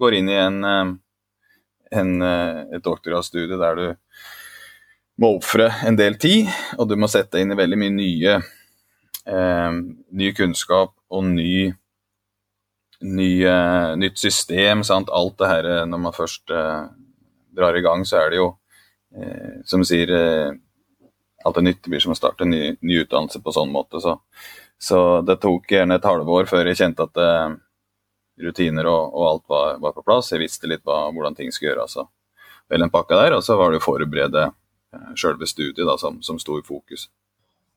går 0.00 0.16
inn 0.16 0.30
i 0.32 0.38
en, 0.40 0.58
en, 0.66 2.12
et 2.26 2.82
doktorgradsstudie 2.82 3.58
der 3.60 3.78
du 3.78 3.86
må 5.20 5.32
ofre 5.38 5.70
en 5.86 5.96
del 5.96 6.18
tid, 6.20 6.48
og 6.76 6.88
du 6.90 6.96
må 7.00 7.08
sette 7.08 7.40
inn 7.40 7.52
i 7.52 7.58
veldig 7.58 7.78
mye 7.80 7.94
nye 7.94 8.36
eh, 9.26 9.78
ny 10.20 10.32
kunnskap 10.36 10.92
og 11.08 11.24
ny, 11.30 11.70
ny 13.06 13.30
eh, 13.44 13.94
nytt 14.00 14.20
system. 14.20 14.84
Sant? 14.86 15.12
Alt 15.12 15.38
det 15.40 15.50
her 15.50 15.70
eh, 15.72 15.86
Når 15.88 16.02
man 16.04 16.16
først 16.16 16.52
eh, 16.52 16.84
drar 17.56 17.76
i 17.76 17.84
gang, 17.84 18.04
så 18.04 18.20
er 18.22 18.32
det 18.32 18.42
jo, 18.42 18.50
eh, 19.16 19.60
som 19.64 19.84
sier 19.84 20.14
eh, 20.14 20.54
Alt. 21.46 21.60
Det 21.62 21.86
blir 21.86 22.02
som 22.02 22.10
å 22.10 22.18
starte 22.18 22.42
en 22.42 22.50
ny, 22.50 22.72
ny 22.82 22.96
utdannelse 23.04 23.38
på 23.38 23.52
sånn 23.54 23.70
måte. 23.70 24.00
Så, 24.02 24.16
så, 24.82 25.20
det 25.22 25.36
tok 25.38 25.70
gjerne 25.70 25.94
et 26.00 26.08
halvår 26.08 26.48
før 26.50 26.66
jeg 26.66 26.80
kjente 26.80 27.06
at 27.06 27.20
rutiner 28.42 28.88
og, 28.90 29.14
og 29.14 29.26
alt 29.28 29.44
var, 29.52 29.76
var, 29.84 29.94
på 29.94 30.02
plass. 30.02 30.32
Jeg 30.32 30.42
visste 30.42 30.66
litt 30.66 30.82
hva, 30.82 31.04
hvordan 31.14 31.38
ting 31.38 31.54
skulle 31.54 31.70
gjøres. 31.70 31.94
Altså. 31.94 32.08
vel 32.66 32.82
en 32.82 32.90
pakke 32.90 33.14
der, 33.14 33.36
og 33.36 33.46
så 33.46 33.54
var 33.60 33.70
det 33.70 33.78
å 33.78 33.84
forberede 33.84 34.48
sjølve 35.18 35.48
studiet 35.48 35.86
da, 35.86 35.96
som, 36.00 36.20
som 36.24 36.40
sto 36.42 36.58
i 36.60 36.66
fokus. 36.66 37.08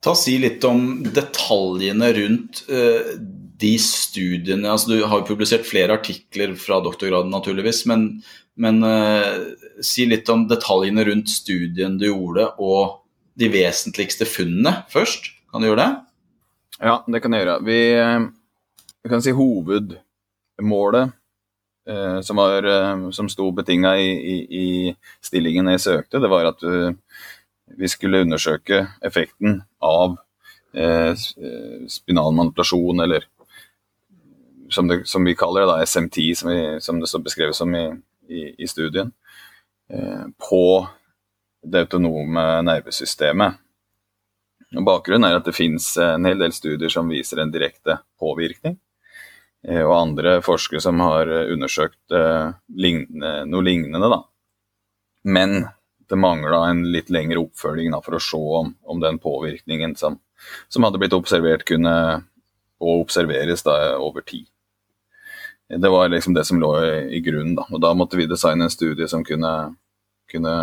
Ta 0.03 0.13
Si 0.15 0.37
litt 0.39 0.63
om 0.63 1.01
detaljene 1.03 2.13
rundt 2.15 2.63
uh, 2.71 3.15
de 3.59 3.73
studiene 3.83 4.69
altså 4.71 4.93
Du 4.93 5.01
har 5.03 5.19
jo 5.19 5.27
publisert 5.27 5.67
flere 5.67 5.97
artikler 5.99 6.53
fra 6.55 6.79
doktorgraden, 6.83 7.33
naturligvis, 7.33 7.83
men, 7.91 8.07
men 8.55 8.79
uh, 8.85 9.51
si 9.83 10.07
litt 10.07 10.29
om 10.31 10.47
detaljene 10.47 11.03
rundt 11.09 11.31
studien 11.33 11.99
du 11.99 12.07
gjorde, 12.07 12.47
og 12.63 13.01
de 13.39 13.49
vesentligste 13.51 14.27
funnene 14.27 14.81
først. 14.91 15.31
Kan 15.51 15.63
du 15.63 15.69
gjøre 15.69 15.83
det? 15.83 15.91
Ja, 16.79 16.99
det 17.07 17.21
kan 17.23 17.35
jeg 17.35 17.43
gjøre. 17.43 17.57
Vi, 17.67 17.79
vi 19.03 19.11
kan 19.11 19.23
si 19.23 19.35
hovedmålet 19.35 21.03
eh, 21.07 21.15
som, 22.21 22.37
var, 22.37 22.65
eh, 22.65 23.09
som 23.15 23.29
sto 23.29 23.51
betinga 23.55 23.95
i, 23.97 24.09
i, 24.09 24.37
i, 24.59 24.95
stillingen 25.25 25.71
jeg 25.73 25.83
søkte, 25.85 26.21
det 26.21 26.29
var 26.31 26.51
at 26.51 26.63
uh, 26.63 26.91
vi 27.77 27.87
skulle 27.87 28.21
undersøke 28.25 28.81
effekten 29.05 29.61
av 29.85 30.17
eh, 30.73 31.13
spinal 31.87 32.33
manipulasjon, 32.33 32.99
eller 32.99 33.25
som, 34.69 34.87
det, 34.87 35.01
som, 35.09 35.25
vi 35.25 35.35
kaller 35.35 35.65
det, 35.65 35.71
da, 35.71 35.85
SMT, 35.85 36.19
som, 36.35 36.49
vi, 36.49 36.81
som 36.81 36.99
det 36.99 37.09
står 37.09 37.25
beskrevet 37.25 37.57
som 37.57 37.75
i, 37.75 37.85
i 38.57 38.67
studien, 38.67 39.11
eh, 39.89 40.25
på 40.49 40.63
det 41.61 41.85
autonome 41.85 42.45
nervesystemet. 42.65 43.65
Og 44.77 44.85
bakgrunnen 44.85 45.25
er 45.29 45.39
at 45.39 45.47
det 45.47 45.57
finnes 45.57 45.85
en 45.97 46.27
hel 46.29 46.37
del 46.41 46.53
studier 46.53 46.93
som 46.93 47.09
viser 47.09 47.41
en 47.41 47.51
direkte 47.53 47.97
påvirkning. 48.21 48.77
Eh, 49.67 49.83
og 49.83 49.95
andre 49.97 50.37
forskere 50.45 50.81
som 50.83 51.01
har 51.03 51.29
undersøkt 51.51 52.15
eh, 52.15 52.55
lignende, 52.75 53.33
noe 53.49 53.65
lignende. 53.65 54.11
Da. 54.11 54.21
Men 55.27 55.59
det 56.09 56.17
mangla 56.17 56.63
en 56.69 56.85
litt 56.89 57.11
lengre 57.13 57.43
oppfølging 57.43 57.91
da, 57.93 58.01
for 58.01 58.17
å 58.17 58.23
se 58.23 58.39
om, 58.39 58.71
om 58.81 59.01
den 59.03 59.19
påvirkningen 59.21 59.95
som, 59.99 60.17
som, 60.67 60.85
hadde 60.87 61.01
blitt 61.01 61.15
observert, 61.17 61.67
kunne 61.67 61.93
og 62.79 63.03
observeres 63.03 63.65
da, 63.65 63.75
over 63.99 64.23
tid. 64.23 64.47
Det 65.69 65.89
var 65.91 66.07
liksom 66.09 66.33
det 66.33 66.45
som 66.47 66.61
lå 66.61 66.71
i, 66.81 66.93
i 67.17 67.19
grunnen. 67.21 67.57
Da. 67.57 67.67
Og 67.75 67.81
da 67.83 67.91
måtte 67.93 68.17
vi 68.17 68.29
designe 68.29 68.65
en 68.65 68.73
studie 68.73 69.07
som 69.11 69.25
kunne, 69.27 69.51
kunne 70.31 70.53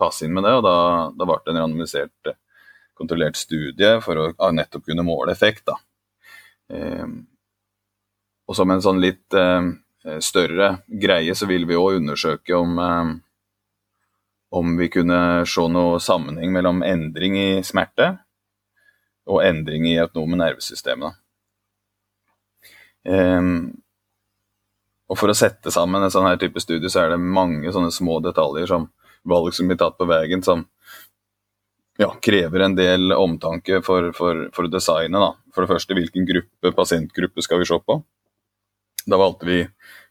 passe 0.00 0.24
inn 0.24 0.36
med 0.36 0.46
det. 0.46 0.54
Og 0.56 0.62
da, 0.64 0.76
da 1.12 1.26
ble 1.28 1.40
det 1.42 1.52
en 1.52 1.60
randomisert, 1.64 2.30
kontrollert 2.96 3.36
studie 3.36 3.96
for 4.04 4.30
å 4.30 4.52
nettopp 4.54 4.86
kunne 4.86 5.04
måle 5.04 5.34
effekt. 5.34 5.66
da. 5.68 5.76
Eh, 6.72 7.04
og 8.50 8.56
som 8.58 8.70
en 8.74 8.82
sånn 8.82 8.98
litt 9.02 9.36
eh, 9.38 9.68
større 10.18 10.72
greie 10.90 11.36
så 11.38 11.46
vil 11.46 11.68
vi 11.70 11.78
òg 11.78 12.00
undersøke 12.00 12.56
om 12.58 12.80
eh, 12.82 13.12
om 14.50 14.72
vi 14.74 14.88
kunne 14.90 15.46
se 15.46 15.66
noe 15.70 16.00
sammenheng 16.02 16.50
mellom 16.50 16.82
endring 16.82 17.36
i 17.38 17.50
smerte 17.62 18.08
og 19.30 19.44
endring 19.46 19.86
i 19.86 19.94
autonome 20.02 20.40
nervesystemet. 20.40 21.14
Eh, 23.06 23.52
og 25.10 25.18
For 25.18 25.30
å 25.30 25.38
sette 25.38 25.70
sammen 25.74 26.02
en 26.02 26.10
sånn 26.10 26.26
her 26.26 26.38
type 26.38 26.62
studie, 26.62 26.90
så 26.90 27.04
er 27.04 27.14
det 27.14 27.22
mange 27.22 27.70
sånne 27.74 27.94
små 27.94 28.18
detaljer 28.22 28.66
som 28.70 28.90
valg 29.26 29.54
som 29.54 29.70
blir 29.70 29.78
tatt 29.78 29.98
på 29.98 30.06
veien, 30.10 30.42
som 30.42 30.64
ja, 32.00 32.08
krever 32.22 32.64
en 32.64 32.76
del 32.78 33.12
omtanke 33.12 33.82
for, 33.86 34.10
for, 34.16 34.46
for 34.54 34.70
designet. 34.72 35.20
Da. 35.20 35.34
For 35.54 35.66
det 35.66 35.72
første, 35.74 35.96
hvilken 35.98 36.26
gruppe, 36.28 36.72
pasientgruppe 36.74 37.44
skal 37.44 37.60
vi 37.60 37.68
se 37.68 37.78
på? 37.84 37.98
Da 39.06 39.16
valgte 39.16 39.46
vi 39.46 39.58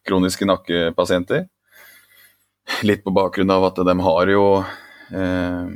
kroniske 0.08 0.48
nakkepasienter. 0.50 1.48
Litt 2.84 3.04
på 3.04 3.12
bakgrunn 3.12 3.52
av 3.52 3.66
at 3.70 3.82
de 3.86 3.96
har 4.06 4.32
jo 4.32 4.44
eh, 4.60 5.70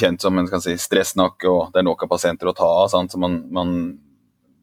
kjent 0.00 0.22
som 0.22 0.38
en 0.38 0.48
si, 0.48 0.74
stressnakke, 0.80 1.48
og 1.48 1.72
det 1.72 1.82
er 1.82 1.86
nok 1.88 2.04
av 2.04 2.12
pasienter 2.14 2.50
å 2.50 2.56
ta 2.56 2.68
av. 2.84 2.90
Så 2.90 3.20
man, 3.20 3.38
man, 3.52 3.74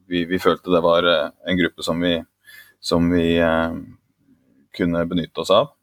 vi, 0.10 0.26
vi, 0.30 0.40
følte 0.42 0.74
det 0.74 0.84
var 0.84 1.08
eh, 1.08 1.30
en 1.48 1.60
gruppe 1.60 1.86
som 1.86 2.02
vi, 2.02 2.16
som 2.82 3.10
vi 3.14 3.36
eh, 3.38 3.78
kunne 4.78 5.06
benytte 5.06 5.44
oss 5.44 5.54
av. 5.56 5.74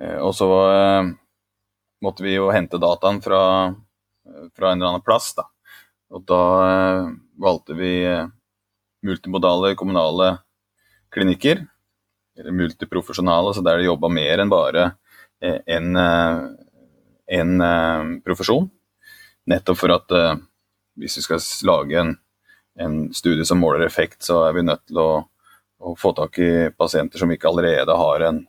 Eh, 0.00 0.18
og 0.18 0.34
så 0.36 0.50
eh, 0.72 1.12
måtte 2.04 2.26
vi 2.26 2.36
jo 2.36 2.50
hente 2.54 2.80
dataen 2.80 3.20
fra, 3.24 3.42
fra 4.56 4.72
en 4.72 4.78
eller 4.78 4.94
annen 4.94 5.06
plass. 5.06 5.32
Da. 5.36 5.48
Og 6.14 6.24
da 6.28 6.44
eh, 6.66 7.10
valgte 7.40 7.76
vi 7.78 7.94
multimodale 9.06 9.74
kommunale 9.78 10.38
klinikker 11.12 11.64
eller 12.38 12.54
multiprofesjonale, 12.56 13.54
så 13.54 13.62
der 13.64 13.80
de 13.80 13.88
jobba 13.88 14.08
mer 14.12 14.40
enn 14.42 14.52
bare 14.52 14.92
en, 15.40 15.96
eh, 15.96 16.38
en 17.26 17.60
eh, 17.60 18.20
profesjon. 18.24 18.70
Nettopp 19.46 19.78
for 19.78 19.94
at 19.94 20.12
eh, 20.12 20.34
hvis 21.00 21.18
vi 21.18 21.24
skal 21.24 21.42
lage 21.68 21.98
en, 22.00 22.14
en, 22.78 23.00
studie 23.14 23.44
som 23.44 23.60
måler 23.60 23.86
effekt, 23.86 24.22
så 24.22 24.44
er 24.48 24.56
vi 24.56 24.66
nødt 24.66 24.86
til 24.88 25.00
å, 25.00 25.10
å 25.80 25.96
få 25.98 26.12
tak 26.16 26.38
i 26.38 26.52
pasienter 26.76 27.22
som 27.22 27.32
ikke 27.32 27.48
allerede 27.50 27.96
har 27.96 28.26
en, 28.28 28.44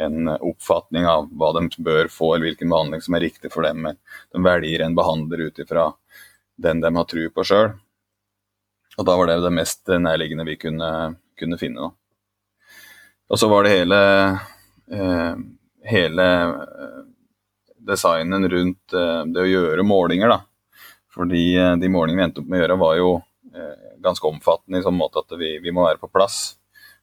en, 0.00 0.32
oppfatning 0.36 1.06
av 1.06 1.28
hva 1.32 1.52
de 1.58 1.68
bør 1.78 2.10
få, 2.12 2.34
eller 2.34 2.50
hvilken 2.50 2.72
behandling 2.72 3.04
som 3.04 3.16
er 3.16 3.26
riktig 3.28 3.52
for 3.52 3.66
dem. 3.68 3.92
De 4.32 4.44
velger 4.44 4.86
en 4.86 4.96
behandler 4.96 5.48
ut 5.48 5.62
ifra 5.62 5.90
den 6.60 6.80
de 6.80 6.92
har 6.96 7.08
tro 7.08 7.28
på 7.34 7.46
sjøl. 7.46 7.72
Og 9.00 9.06
da 9.08 9.16
var 9.16 9.30
det 9.30 9.38
det 9.40 9.54
mest 9.56 9.88
nærliggende 9.88 10.44
vi 10.44 10.58
kunne, 10.60 10.90
kunne 11.40 11.56
finne. 11.56 11.86
Da. 11.86 12.76
Og 13.32 13.40
så 13.40 13.48
var 13.48 13.64
det 13.64 13.72
hele, 13.72 14.00
eh, 14.92 15.40
hele 15.88 16.26
eh, 16.44 17.00
designen 17.88 18.44
rundt 18.52 18.92
eh, 18.92 19.22
det 19.24 19.46
å 19.46 19.48
gjøre 19.48 19.86
målinger, 19.88 20.34
da. 20.34 20.42
Fordi 21.16 21.44
eh, 21.56 21.72
de 21.80 21.88
målingene 21.88 22.20
vi 22.20 22.28
endte 22.28 22.44
opp 22.44 22.52
med 22.52 22.60
å 22.60 22.62
gjøre, 22.66 22.78
var 22.84 23.00
jo 23.00 23.10
eh, 23.54 23.90
ganske 24.04 24.28
omfattende 24.28 24.82
i 24.82 24.84
sånn 24.84 25.00
måte 25.00 25.24
at 25.24 25.32
vi, 25.40 25.54
vi, 25.64 25.72
må 25.72 25.88
være 25.88 26.02
på 26.04 26.12
plass. 26.12 26.58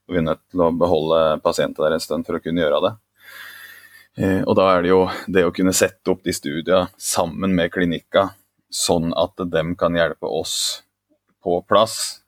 Og 0.06 0.14
vi 0.14 0.22
er 0.22 0.30
nødt 0.30 0.46
til 0.54 0.68
å 0.68 0.72
beholde 0.78 1.22
pasienter 1.42 1.88
der 1.88 1.98
en 1.98 2.06
stund 2.06 2.30
for 2.30 2.38
å 2.38 2.44
kunne 2.46 2.62
gjøre 2.62 2.84
det. 2.86 2.96
Eh, 4.22 4.42
og 4.44 4.54
da 4.60 4.70
er 4.76 4.86
det 4.86 4.94
jo 4.94 5.06
det 5.26 5.50
å 5.50 5.54
kunne 5.56 5.74
sette 5.74 6.14
opp 6.14 6.22
de 6.22 6.36
studiene 6.36 6.92
sammen 7.02 7.58
med 7.58 7.74
klinikka, 7.74 8.30
sånn 8.70 9.16
at 9.18 9.50
de 9.50 9.72
kan 9.80 9.98
hjelpe 9.98 10.30
oss 10.30 10.84
på 11.48 11.62
plass, 11.64 12.20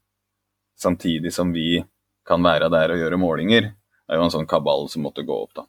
samtidig 0.79 1.33
som 1.35 1.51
vi 1.51 1.81
kan 2.27 2.45
være 2.45 2.69
der 2.71 2.93
og 2.93 3.01
gjøre 3.01 3.19
målinger 3.19 3.73
er 4.09 4.17
jo 4.17 4.25
en 4.25 4.33
sånn 4.33 4.47
kabal 4.49 4.87
som 4.89 5.03
måtte 5.03 5.25
gå 5.27 5.35
opp, 5.35 5.51
da. 5.59 5.67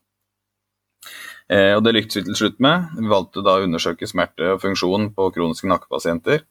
Eh, 1.50 1.72
og 1.74 1.82
Det 1.82 1.94
lyktes 1.96 2.20
vi 2.20 2.26
til 2.28 2.36
slutt 2.38 2.60
med. 2.62 2.92
Vi 2.94 3.10
valgte 3.10 3.42
da 3.42 3.56
å 3.58 3.64
undersøke 3.66 4.06
smerte 4.06 4.52
og 4.54 4.60
funksjon 4.62 5.08
på 5.16 5.30
kroniske 5.34 5.66
nakkepasienter. 5.66 6.44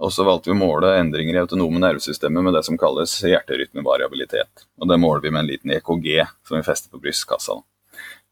Og 0.00 0.12
så 0.12 0.24
valgte 0.24 0.50
vi 0.50 0.56
å 0.56 0.60
måle 0.60 0.94
endringer 0.96 1.36
i 1.36 1.42
autonome 1.42 1.80
nervesystemer 1.80 2.44
med 2.44 2.56
det 2.56 2.62
som 2.64 2.78
kalles 2.80 3.12
hjerterytmevariabilitet. 3.24 4.66
Og 4.80 4.88
Det 4.88 5.00
måler 5.00 5.24
vi 5.24 5.32
med 5.32 5.44
en 5.44 5.50
liten 5.50 5.72
EKG 5.76 6.24
som 6.44 6.56
vi 6.56 6.64
fester 6.64 6.92
på 6.92 7.00
brystkassa. 7.04 7.60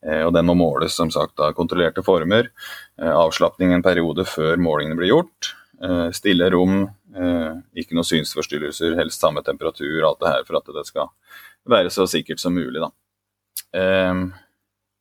Eh, 0.04 0.22
og 0.24 0.32
Den 0.32 0.48
må 0.48 0.56
måles 0.56 0.96
som 0.96 1.12
sagt 1.12 1.40
av 1.40 1.52
kontrollerte 1.52 2.04
former. 2.04 2.48
Eh, 3.00 3.12
avslapning 3.12 3.72
en 3.72 3.84
periode 3.84 4.24
før 4.24 4.56
målingene 4.56 4.96
blir 4.96 5.12
gjort. 5.12 5.52
Eh, 5.82 6.10
stille 6.10 6.50
rom, 6.50 6.82
eh, 7.16 7.52
ikke 7.74 7.96
noen 7.96 8.06
synsforstyrrelser, 8.06 8.94
helst 8.98 9.20
samme 9.20 9.42
temperatur, 9.42 10.04
alt 10.06 10.20
det 10.20 10.30
her 10.30 10.44
for 10.46 10.58
at 10.60 10.70
det 10.76 10.86
skal 10.86 11.10
være 11.68 11.90
så 11.90 12.06
sikkert 12.10 12.40
som 12.40 12.54
mulig. 12.54 12.80
da. 12.80 12.90
Ehm, 13.74 14.32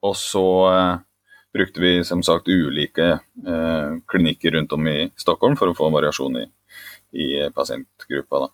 og 0.01 0.15
så 0.17 0.45
eh, 0.71 0.97
brukte 1.53 1.79
vi 1.81 2.03
som 2.03 2.23
sagt 2.23 2.49
ulike 2.49 3.19
eh, 3.45 3.91
klinikker 4.07 4.51
rundt 4.57 4.73
om 4.73 4.87
i 4.87 5.11
Stockholm 5.15 5.55
for 5.57 5.69
å 5.69 5.77
få 5.77 5.91
variasjon 5.93 6.41
i, 6.41 6.47
i 7.13 7.49
pasientgruppa. 7.53 8.47
da. 8.47 8.49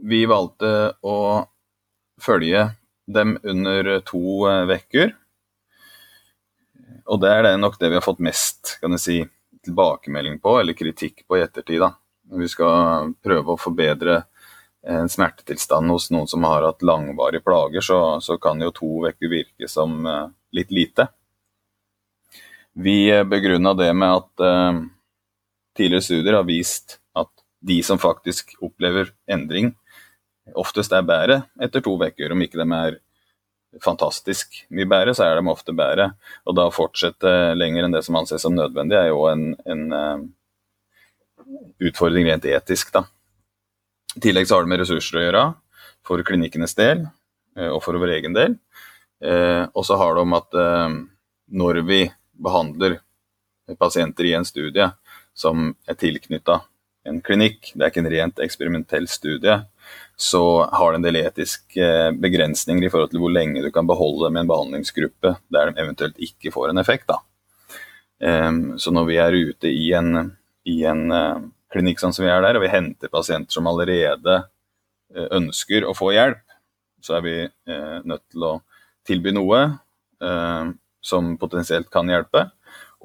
vi 0.00 0.24
valgte 0.24 0.94
å 1.04 1.44
følge 2.20 2.70
dem 3.06 3.38
under 3.44 4.00
to 4.00 4.48
uker. 4.48 5.12
Eh, 7.08 7.12
og 7.12 7.20
det 7.20 7.32
er 7.32 7.42
det 7.42 7.56
nok 7.60 7.78
det 7.78 7.88
vi 7.88 7.98
har 7.98 8.04
fått 8.04 8.20
mest 8.20 8.78
kan 8.80 8.92
jeg 8.92 9.00
si, 9.00 9.18
tilbakemelding 9.64 10.38
på, 10.40 10.60
eller 10.60 10.76
kritikk 10.76 11.26
på 11.26 11.38
i 11.38 11.42
ettertid. 11.42 11.80
da. 11.80 11.94
Vi 12.38 12.48
skal 12.48 13.14
prøve 13.24 13.54
å 13.54 13.60
forbedre 13.60 14.24
en 14.88 15.08
smertetilstand 15.08 15.90
hos 15.90 16.10
noen 16.10 16.28
som 16.28 16.44
har 16.44 16.62
hatt 16.62 16.84
langvarige 16.86 17.42
plager, 17.44 17.80
så, 17.80 18.20
så 18.20 18.38
kan 18.38 18.60
jo 18.62 18.70
to 18.72 18.90
uker 19.08 19.28
virke 19.28 19.68
som 19.68 20.06
uh, 20.06 20.28
litt 20.54 20.70
lite. 20.70 21.08
Vi 22.78 23.10
begrunna 23.26 23.74
det 23.74 23.90
med 23.92 24.20
at 24.20 24.44
uh, 24.44 24.78
tidligere 25.76 26.06
studier 26.06 26.38
har 26.38 26.46
vist 26.46 27.00
at 27.18 27.32
de 27.58 27.80
som 27.82 27.98
faktisk 27.98 28.54
opplever 28.62 29.10
endring, 29.26 29.74
oftest 30.54 30.94
er 30.94 31.04
bedre 31.04 31.42
etter 31.60 31.82
to 31.84 31.96
uker. 31.98 32.32
Om 32.32 32.46
ikke 32.46 32.62
de 32.62 32.68
er 32.78 33.00
fantastisk 33.84 34.62
mye 34.74 34.88
bedre, 34.88 35.14
så 35.14 35.26
er 35.26 35.38
de 35.38 35.52
ofte 35.52 35.74
bedre. 35.76 36.10
Og 36.48 36.56
da 36.56 36.68
å 36.68 36.74
fortsette 36.74 37.32
lenger 37.58 37.86
enn 37.86 37.94
det 37.94 38.02
som 38.06 38.16
anses 38.18 38.42
som 38.44 38.56
nødvendig, 38.56 38.96
er 38.98 39.10
jo 39.10 39.26
en, 39.28 39.52
en 39.68 39.84
uh, 39.92 40.26
utfordring 41.88 42.28
rent 42.28 42.48
etisk, 42.48 42.92
da. 42.94 43.04
I 44.16 44.22
tillegg 44.24 44.48
så 44.48 44.56
har 44.56 44.64
det 44.64 44.72
med 44.72 44.80
ressurser 44.82 45.20
å 45.20 45.24
gjøre 45.26 45.42
for 46.06 46.24
klinikkenes 46.26 46.74
del 46.78 47.04
eh, 47.04 47.68
og 47.68 47.82
for 47.84 47.98
vår 48.00 48.16
egen 48.16 48.36
del. 48.36 48.56
Eh, 49.22 49.64
og 49.68 49.84
så 49.86 49.98
har 50.00 50.16
det 50.16 50.24
om 50.24 50.36
at 50.38 50.56
eh, 50.58 50.96
når 51.60 51.82
vi 51.88 52.00
behandler 52.38 52.98
pasienter 53.78 54.30
i 54.30 54.34
en 54.38 54.46
studie 54.48 54.86
som 55.36 55.72
er 55.86 55.98
tilknytta 55.98 56.62
en 57.08 57.20
klinikk, 57.24 57.72
det 57.74 57.84
er 57.84 57.92
ikke 57.92 58.02
en 58.02 58.12
rent 58.12 58.40
eksperimentell 58.42 59.08
studie, 59.10 59.58
så 60.18 60.42
har 60.74 60.92
det 60.92 60.98
en 60.98 61.04
del 61.06 61.16
etiske 61.20 61.88
begrensninger 62.18 62.82
i 62.82 62.90
forhold 62.90 63.12
til 63.12 63.22
hvor 63.22 63.30
lenge 63.30 63.62
du 63.62 63.70
kan 63.70 63.86
beholde 63.86 64.32
med 64.34 64.42
en 64.42 64.50
behandlingsgruppe 64.50 65.36
der 65.54 65.70
de 65.70 65.78
eventuelt 65.78 66.18
ikke 66.18 66.50
får 66.50 66.72
en 66.72 66.82
effekt. 66.82 67.06
Da. 67.06 67.20
Så 68.82 68.90
når 68.90 69.06
vi 69.06 69.18
er 69.22 69.36
ute 69.38 69.70
i 69.70 69.92
en, 69.94 70.32
i 70.66 70.80
en 70.90 71.04
klinikk 71.70 72.02
sånn 72.02 72.16
som 72.16 72.26
vi 72.26 72.32
er 72.34 72.42
der, 72.42 72.58
og 72.58 72.64
vi 72.66 72.72
henter 72.72 73.12
pasienter 73.12 73.54
som 73.54 73.70
allerede 73.70 74.40
ønsker 75.38 75.86
å 75.86 75.94
få 75.94 76.10
hjelp, 76.16 76.42
så 76.98 77.20
er 77.20 77.22
vi 77.22 77.36
nødt 78.02 78.24
til 78.26 78.42
å 78.42 78.52
tilby 79.06 79.30
noe 79.36 79.60
som 80.98 81.36
potensielt 81.38 81.86
kan 81.94 82.10
hjelpe, 82.10 82.48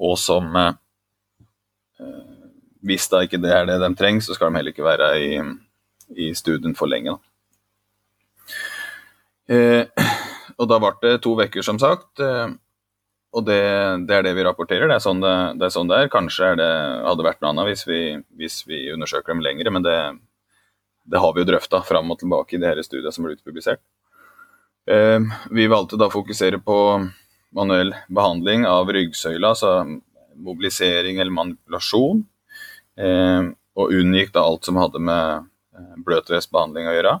og 0.02 0.18
som 0.18 0.50
hvis 2.84 3.06
da 3.08 3.22
ikke 3.24 3.38
det 3.40 3.54
er 3.54 3.70
det 3.70 3.78
de 3.80 3.94
trenger, 3.96 4.26
så 4.26 4.34
skal 4.34 4.50
de 4.50 4.58
heller 4.58 4.74
ikke 4.74 4.84
være 4.84 5.14
i, 5.22 5.38
i 6.16 6.30
studien 6.36 6.76
for 6.78 6.90
lenge. 6.90 7.16
Eh, 9.50 9.84
og 10.58 10.68
da 10.70 10.78
ble 10.80 10.94
det 11.02 11.16
to 11.24 11.34
uker, 11.38 11.62
som 11.66 11.80
sagt. 11.82 12.20
Eh, 12.22 12.52
og 13.34 13.46
det, 13.48 13.62
det, 14.06 14.14
er 14.14 14.26
det 14.26 14.34
vi 14.36 14.44
rapporterer. 14.46 14.86
Det 14.88 14.98
er 14.98 15.02
sånn 15.02 15.22
det, 15.24 15.34
det, 15.58 15.66
er, 15.66 15.74
sånn 15.74 15.90
det 15.90 15.98
er. 15.98 16.12
Kanskje 16.12 16.52
er 16.52 16.60
det, 16.60 16.70
hadde 17.08 17.26
vært 17.26 17.42
noe 17.42 17.50
annet 17.54 17.72
hvis 17.72 17.86
vi, 17.88 18.00
hvis 18.38 18.60
vi 18.68 18.84
undersøker 18.94 19.34
dem 19.34 19.42
lenger, 19.44 19.72
men 19.74 19.86
det, 19.86 19.98
har 21.18 21.34
vi 21.34 21.42
jo 21.42 21.50
drøfta 21.50 21.82
fram 21.86 22.14
og 22.14 22.20
tilbake 22.22 22.56
i 22.56 22.62
de 22.62 22.70
her 22.70 22.82
studiene 22.86 23.12
som 23.14 23.26
ble 23.26 23.34
utpublisert. 23.34 23.82
Eh, 24.86 25.18
vi 25.50 25.70
valgte 25.72 25.98
da 25.98 26.10
å 26.10 26.14
fokusere 26.14 26.62
på 26.62 26.78
manuell 27.54 27.94
behandling 28.10 28.64
av 28.66 28.90
ryggsøyla, 28.92 29.54
altså 29.54 29.82
mobilisering 30.34 31.20
eller 31.22 31.34
manipulasjon 31.34 32.24
Eh, 32.94 33.42
og 33.74 33.90
unngikk 33.90 34.30
da 34.34 34.44
alt 34.46 34.66
som 34.66 34.78
hadde 34.78 35.02
med 35.02 35.48
bløtvæsbehandling 36.06 36.88
å 36.88 36.94
gjøre. 36.96 37.14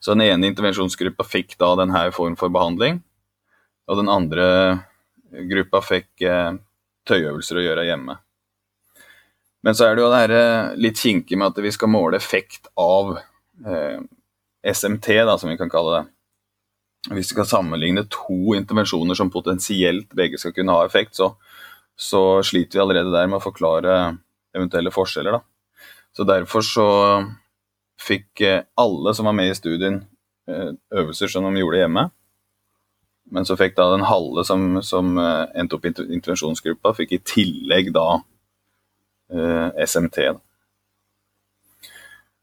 Så 0.00 0.14
den 0.14 0.24
ene 0.26 0.48
intervensjonsgruppa 0.50 1.26
fikk 1.28 1.56
da 1.60 1.74
denne 1.78 2.06
form 2.16 2.36
for 2.40 2.52
behandling, 2.52 3.02
og 3.90 4.00
den 4.00 4.10
andre 4.10 4.46
gruppa 5.50 5.82
fikk 5.84 6.24
eh, 6.26 6.54
tøyøvelser 7.06 7.60
å 7.60 7.64
gjøre 7.64 7.86
hjemme. 7.88 8.16
Men 9.60 9.76
så 9.76 9.86
er 9.86 9.96
det 9.96 10.02
jo 10.02 10.08
det 10.10 10.20
her 10.22 10.78
litt 10.80 10.98
kinkig 10.98 11.36
med 11.36 11.52
at 11.52 11.60
vi 11.60 11.72
skal 11.74 11.90
måle 11.92 12.16
effekt 12.16 12.70
av 12.80 13.12
eh, 13.18 14.00
SMT, 14.64 15.12
da, 15.28 15.36
som 15.38 15.52
vi 15.52 15.58
kan 15.60 15.72
kalle 15.72 15.98
det. 15.98 16.04
Hvis 17.10 17.30
vi 17.30 17.34
skal 17.34 17.48
sammenligne 17.48 18.06
to 18.12 18.54
intervensjoner 18.56 19.16
som 19.16 19.32
potensielt 19.32 20.10
begge 20.16 20.40
skal 20.40 20.54
kunne 20.56 20.74
ha 20.76 20.86
effekt, 20.88 21.16
så 21.16 21.34
så 22.00 22.42
sliter 22.42 22.78
vi 22.78 22.82
allerede 22.82 23.12
der 23.12 23.26
med 23.28 23.36
å 23.36 23.44
forklare 23.44 23.94
eventuelle 24.56 24.92
forskjeller. 24.94 25.36
Da. 25.36 25.40
Så 26.16 26.26
derfor 26.26 26.64
så 26.66 26.88
fikk 28.00 28.40
eh, 28.40 28.64
alle 28.80 29.14
som 29.14 29.28
var 29.28 29.36
med 29.36 29.52
i 29.52 29.58
studien, 29.58 30.00
eh, 30.48 30.72
øvelser 30.94 31.30
som 31.30 31.46
de 31.46 31.62
gjorde 31.62 31.82
hjemme. 31.82 32.08
Men 33.30 33.46
så 33.46 33.56
fikk 33.58 33.76
da 33.76 33.90
den 33.92 34.06
halve 34.08 34.44
som, 34.46 34.80
som 34.82 35.18
eh, 35.20 35.46
endte 35.60 35.78
opp 35.78 35.86
i 35.86 35.92
intervensjonsgruppa, 35.92 36.94
fikk 36.96 37.14
i 37.14 37.22
tillegg 37.32 37.92
da 37.94 38.08
eh, 39.30 39.84
SMT. 39.86 40.32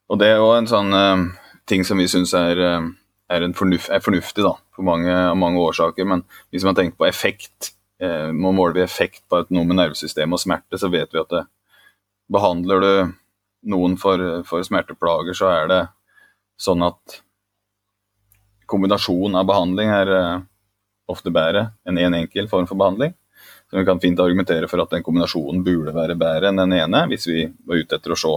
Og 0.08 0.22
det 0.22 0.32
er 0.32 0.44
òg 0.44 0.62
en 0.62 0.72
sånn 0.72 0.96
eh, 0.96 1.26
ting 1.68 1.84
som 1.84 2.00
vi 2.00 2.08
syns 2.08 2.32
er, 2.38 2.62
er, 2.64 3.50
fornuft, 3.58 3.92
er, 3.92 4.04
fornuftig 4.04 4.46
da, 4.46 4.54
for 4.76 4.88
mange, 4.88 5.12
av 5.12 5.36
mange 5.40 5.60
årsaker. 5.60 6.08
Men 6.08 6.24
hvis 6.56 6.64
man 6.64 6.78
tenker 6.78 6.96
på 6.96 7.10
effekt 7.10 7.74
eh, 8.00 8.32
må 8.32 8.54
måle 8.56 8.78
vi 8.78 8.86
effekt 8.86 9.26
på 9.28 9.44
noe 9.50 9.68
med 9.68 9.82
nervesystem 9.82 10.34
og 10.34 10.42
smerte, 10.42 10.80
så 10.80 10.92
vet 10.94 11.12
vi 11.12 11.22
at 11.22 11.34
det, 11.34 11.44
behandler 12.32 12.84
du 12.84 12.92
noen 13.70 13.98
for, 14.00 14.22
for, 14.48 14.64
smerteplager, 14.66 15.38
så 15.38 15.52
er 15.52 15.72
det 15.72 15.82
sånn 16.62 16.84
at 16.86 17.20
kombinasjon 18.68 19.38
av 19.38 19.48
behandling 19.48 19.92
er 19.94 20.12
eh, 20.16 20.36
ofte 21.12 21.32
bedre 21.32 21.70
enn 21.88 22.00
én 22.00 22.10
en 22.12 22.20
enkel 22.24 22.50
form 22.52 22.68
for 22.68 22.80
behandling. 22.80 23.14
Så 23.70 23.80
vi 23.80 23.86
kan 23.88 24.02
fint 24.04 24.20
argumentere 24.20 24.68
for 24.72 24.82
at 24.84 24.92
den 24.92 25.04
kombinasjonen 25.04 25.64
burde 25.64 25.94
være 25.96 26.18
bedre 26.20 26.50
enn 26.50 26.60
den 26.64 26.76
ene, 26.80 27.06
hvis 27.12 27.28
vi 27.30 27.46
var 27.68 27.84
ute 27.84 28.00
etter 28.00 28.16
å 28.16 28.20
se 28.20 28.34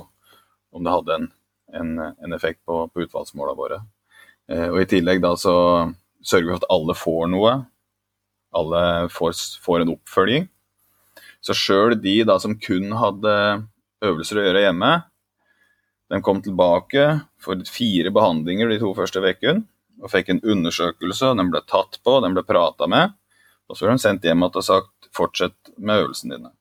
om 0.71 0.87
det 0.87 0.95
hadde 0.95 1.17
en, 1.17 1.27
en, 1.75 1.91
en 2.11 2.37
effekt 2.37 2.61
på, 2.67 2.85
på 2.93 3.07
utvalgsmålene 3.07 3.59
våre. 3.59 3.83
Eh, 4.51 4.69
og 4.69 4.83
I 4.83 4.89
tillegg 4.91 5.23
da 5.25 5.35
så 5.39 5.55
sørger 6.21 6.47
vi 6.47 6.55
for 6.55 6.63
at 6.63 6.73
alle 6.75 6.99
får 6.99 7.31
noe 7.33 7.61
alle 8.51 9.09
får, 9.09 9.35
får 9.63 9.85
en 9.85 9.93
oppfølging. 9.95 10.49
Så 11.41 11.57
sjøl 11.57 11.97
de 12.01 12.21
da 12.29 12.37
som 12.43 12.57
kun 12.61 12.93
hadde 12.99 13.35
øvelser 14.05 14.41
å 14.41 14.47
gjøre 14.47 14.65
hjemme, 14.67 14.93
de 16.11 16.23
kom 16.23 16.43
tilbake 16.43 17.05
for 17.43 17.61
fire 17.71 18.11
behandlinger 18.11 18.71
de 18.71 18.81
to 18.83 18.91
første 18.97 19.23
ukene 19.23 19.63
og 20.01 20.11
fikk 20.11 20.33
en 20.33 20.41
undersøkelse. 20.43 21.35
De 21.37 21.45
ble 21.53 21.61
tatt 21.69 22.01
på, 22.03 22.17
den 22.25 22.35
ble 22.35 22.43
prata 22.47 22.89
med. 22.91 23.13
Og 23.69 23.77
så 23.77 23.87
ble 23.87 23.95
de 23.95 24.03
sendt 24.03 24.27
hjem 24.27 24.43
og 24.47 24.57
sagt 24.65 25.11
fortsett 25.15 25.75
med 25.77 26.07
øvelsene 26.07 26.39
dine. 26.39 26.55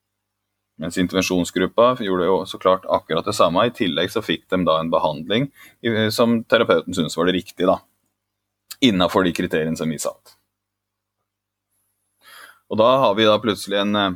Mens 0.80 0.96
intervensjonsgruppa 1.00 1.92
gjorde 2.00 2.28
jo 2.28 2.36
så 2.48 2.60
klart 2.60 2.86
akkurat 2.88 3.26
det 3.26 3.34
samme. 3.36 3.66
I 3.66 3.74
tillegg 3.76 4.12
så 4.12 4.22
fikk 4.24 4.46
de 4.52 4.62
da 4.64 4.78
en 4.80 4.92
behandling 4.92 5.50
som 6.14 6.40
terapeuten 6.48 6.96
syntes 6.96 7.18
var 7.18 7.28
det 7.28 7.36
riktige, 7.36 7.68
da. 7.68 7.80
Innafor 8.80 9.26
de 9.26 9.34
kriteriene 9.36 9.76
som 9.76 9.90
vi 9.92 9.98
satt. 10.00 10.36
Og 12.70 12.78
da 12.78 12.88
har 13.02 13.16
vi 13.18 13.26
da 13.26 13.36
plutselig 13.42 13.80
en, 13.82 13.96
eh, 13.96 14.12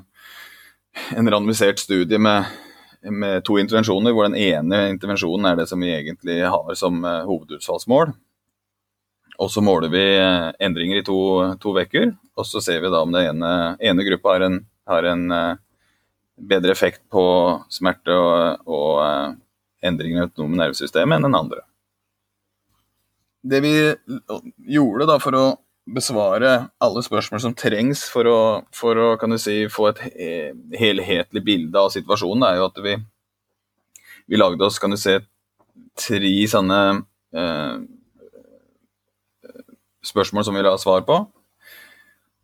en 1.19 1.29
randomisert 1.29 1.83
studie 1.83 2.19
med, 2.19 2.47
med, 3.11 3.45
to 3.45 3.59
intervensjoner, 3.61 4.15
hvor 4.15 4.29
den 4.29 4.39
ene 4.39 4.89
intervensjonen 4.93 5.51
er 5.51 5.59
det 5.61 5.67
som 5.71 5.83
vi 5.83 5.93
egentlig 5.95 6.41
har 6.43 6.75
som 6.79 7.03
uh, 7.05 7.25
hovedutfallsmål. 7.29 8.15
Og 9.43 9.51
så 9.51 9.63
måler 9.65 9.91
vi 9.93 10.05
uh, 10.21 10.53
endringer 10.63 11.01
i 11.01 11.07
to, 11.07 11.19
to 11.61 11.75
vekker, 11.77 12.13
og 12.39 12.49
så 12.49 12.63
ser 12.65 12.81
vi 12.85 12.93
da 12.93 13.03
om 13.05 13.15
den 13.15 13.35
ene, 13.35 13.53
ene 13.83 14.07
gruppa 14.07 14.37
har 14.37 14.47
en, 14.49 14.59
har 14.91 15.11
en 15.11 15.25
uh, 15.33 15.61
bedre 16.35 16.75
effekt 16.75 17.05
på 17.13 17.25
smerte 17.73 18.15
og, 18.15 18.67
og 18.67 19.37
endringer 19.85 20.23
i 20.23 20.27
autonome 20.29 20.59
nervesystemet 20.59 21.19
enn 21.19 21.29
den 21.29 21.39
andre. 21.39 21.63
Det 23.45 23.61
vi 23.61 23.75
gjorde 24.73 25.07
da 25.11 25.19
for 25.21 25.37
å 25.37 25.45
besvare 25.85 26.53
alle 26.81 27.03
spørsmål 27.05 27.43
som 27.43 27.55
trengs 27.57 28.07
for 28.13 28.29
å, 28.29 28.39
for 28.75 28.99
å 29.01 29.09
kan 29.21 29.35
du 29.35 29.39
si, 29.41 29.65
få 29.69 29.91
et 29.91 30.01
helhetlig 30.81 31.43
bilde 31.45 31.81
av 31.81 31.93
situasjonen, 31.93 32.47
er 32.49 32.61
jo 32.61 32.69
at 32.71 32.81
vi, 32.85 32.97
vi 34.33 34.41
lagde 34.41 34.65
oss 34.65 34.81
kan 34.81 34.95
du 34.95 34.99
se, 35.01 35.19
tre 36.01 36.33
sånne 36.51 36.81
eh, 37.37 37.75
spørsmål 40.05 40.47
som 40.47 40.57
vi 40.57 40.63
vil 40.63 40.71
ha 40.73 40.81
svar 40.81 41.05
på. 41.07 41.21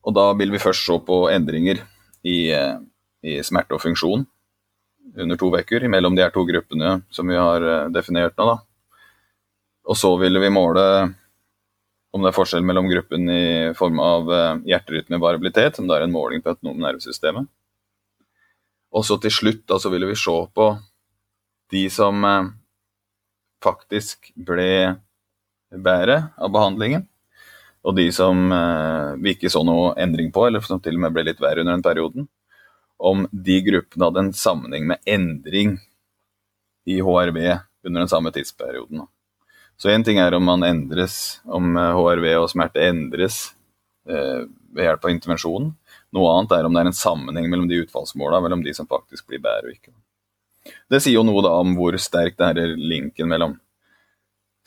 Og 0.00 0.16
da 0.16 0.31
vil 0.37 0.53
vi 0.53 0.61
først 0.62 0.87
se 0.87 0.96
på 1.05 1.22
endringer 1.33 1.83
i, 2.24 2.53
i 2.53 3.40
smerte 3.44 3.76
og 3.76 3.83
funksjon 3.85 4.24
under 5.20 5.37
to 5.37 5.50
uker 5.50 5.88
mellom 5.90 6.14
de 6.14 6.22
her 6.22 6.33
to 6.35 6.44
gruppene 6.46 7.00
som 7.11 7.29
vi 7.29 7.38
har 7.38 7.64
eh, 7.66 7.88
definert 7.92 8.37
nå. 8.38 8.46
da. 8.53 8.59
Og 9.90 9.96
så 9.98 10.12
ville 10.20 10.42
vi 10.42 10.53
måle 10.53 10.85
om 12.10 12.22
det 12.22 12.30
er 12.30 12.36
forskjell 12.36 12.64
mellom 12.66 12.88
gruppen 12.90 13.30
i 13.30 13.42
form 13.78 14.00
av 14.02 14.30
eh, 14.34 14.54
hjerterytmevariabilitet, 14.72 15.78
som 15.78 15.86
da 15.86 15.98
er 15.98 16.06
en 16.06 16.14
måling 16.14 16.42
på 16.42 16.52
autonome 16.52 16.82
nervesystemet. 16.82 17.46
Og 18.90 19.06
så 19.06 19.18
til 19.22 19.34
slutt 19.34 19.62
da, 19.70 19.78
så 19.78 19.92
ville 19.92 20.08
vi 20.10 20.18
se 20.18 20.34
på 20.54 20.66
de 21.70 21.84
som 21.92 22.24
eh, 22.26 22.50
faktisk 23.62 24.32
ble 24.34 24.96
bedre 25.70 26.18
av 26.34 26.50
behandlingen, 26.50 27.06
og 27.86 27.96
de 27.96 28.08
som 28.12 28.50
eh, 28.52 29.14
vi 29.22 29.36
ikke 29.36 29.52
så 29.52 29.62
noe 29.66 29.94
endring 30.02 30.32
på, 30.34 30.48
eller 30.48 30.66
som 30.66 30.82
til 30.82 30.98
og 30.98 31.06
med 31.06 31.14
ble 31.14 31.28
litt 31.30 31.40
verre 31.42 31.62
under 31.62 31.78
den 31.78 31.86
perioden. 31.86 32.26
Om 33.00 33.24
de 33.32 33.62
gruppene 33.64 34.10
hadde 34.10 34.26
en 34.26 34.34
sammenheng 34.36 34.90
med 34.90 35.00
endring 35.08 35.78
i 36.90 36.98
HRV 37.00 37.38
under 37.86 38.02
den 38.02 38.10
samme 38.10 38.34
tidsperioden. 38.34 39.06
Så 39.80 39.88
én 39.88 40.04
ting 40.04 40.18
er 40.20 40.34
om 40.36 40.44
man 40.44 40.64
endres, 40.66 41.40
om 41.48 41.72
HRV 41.72 42.26
eh, 42.28 42.36
og 42.36 42.50
smerte 42.52 42.82
endres 42.84 43.54
eh, 44.04 44.44
ved 44.76 44.84
hjelp 44.84 45.06
av 45.06 45.14
intervensjonen. 45.14 45.70
Noe 46.12 46.34
annet 46.34 46.52
er 46.52 46.68
om 46.68 46.76
det 46.76 46.82
er 46.82 46.90
en 46.90 46.98
sammenheng 46.98 47.48
mellom 47.48 47.70
de 47.70 47.80
utfallsmåla, 47.86 48.42
mellom 48.44 48.64
de 48.66 48.74
som 48.76 48.88
faktisk 48.90 49.30
blir 49.30 49.40
bedre 49.40 49.70
og 49.70 49.78
ikke. 49.78 49.94
Det 50.92 51.00
sier 51.00 51.16
jo 51.16 51.24
noe 51.24 51.40
da 51.46 51.54
om 51.62 51.72
hvor 51.78 51.96
sterk 51.96 52.36
er 52.44 52.60
linken 52.76 53.30
mellom 53.32 53.56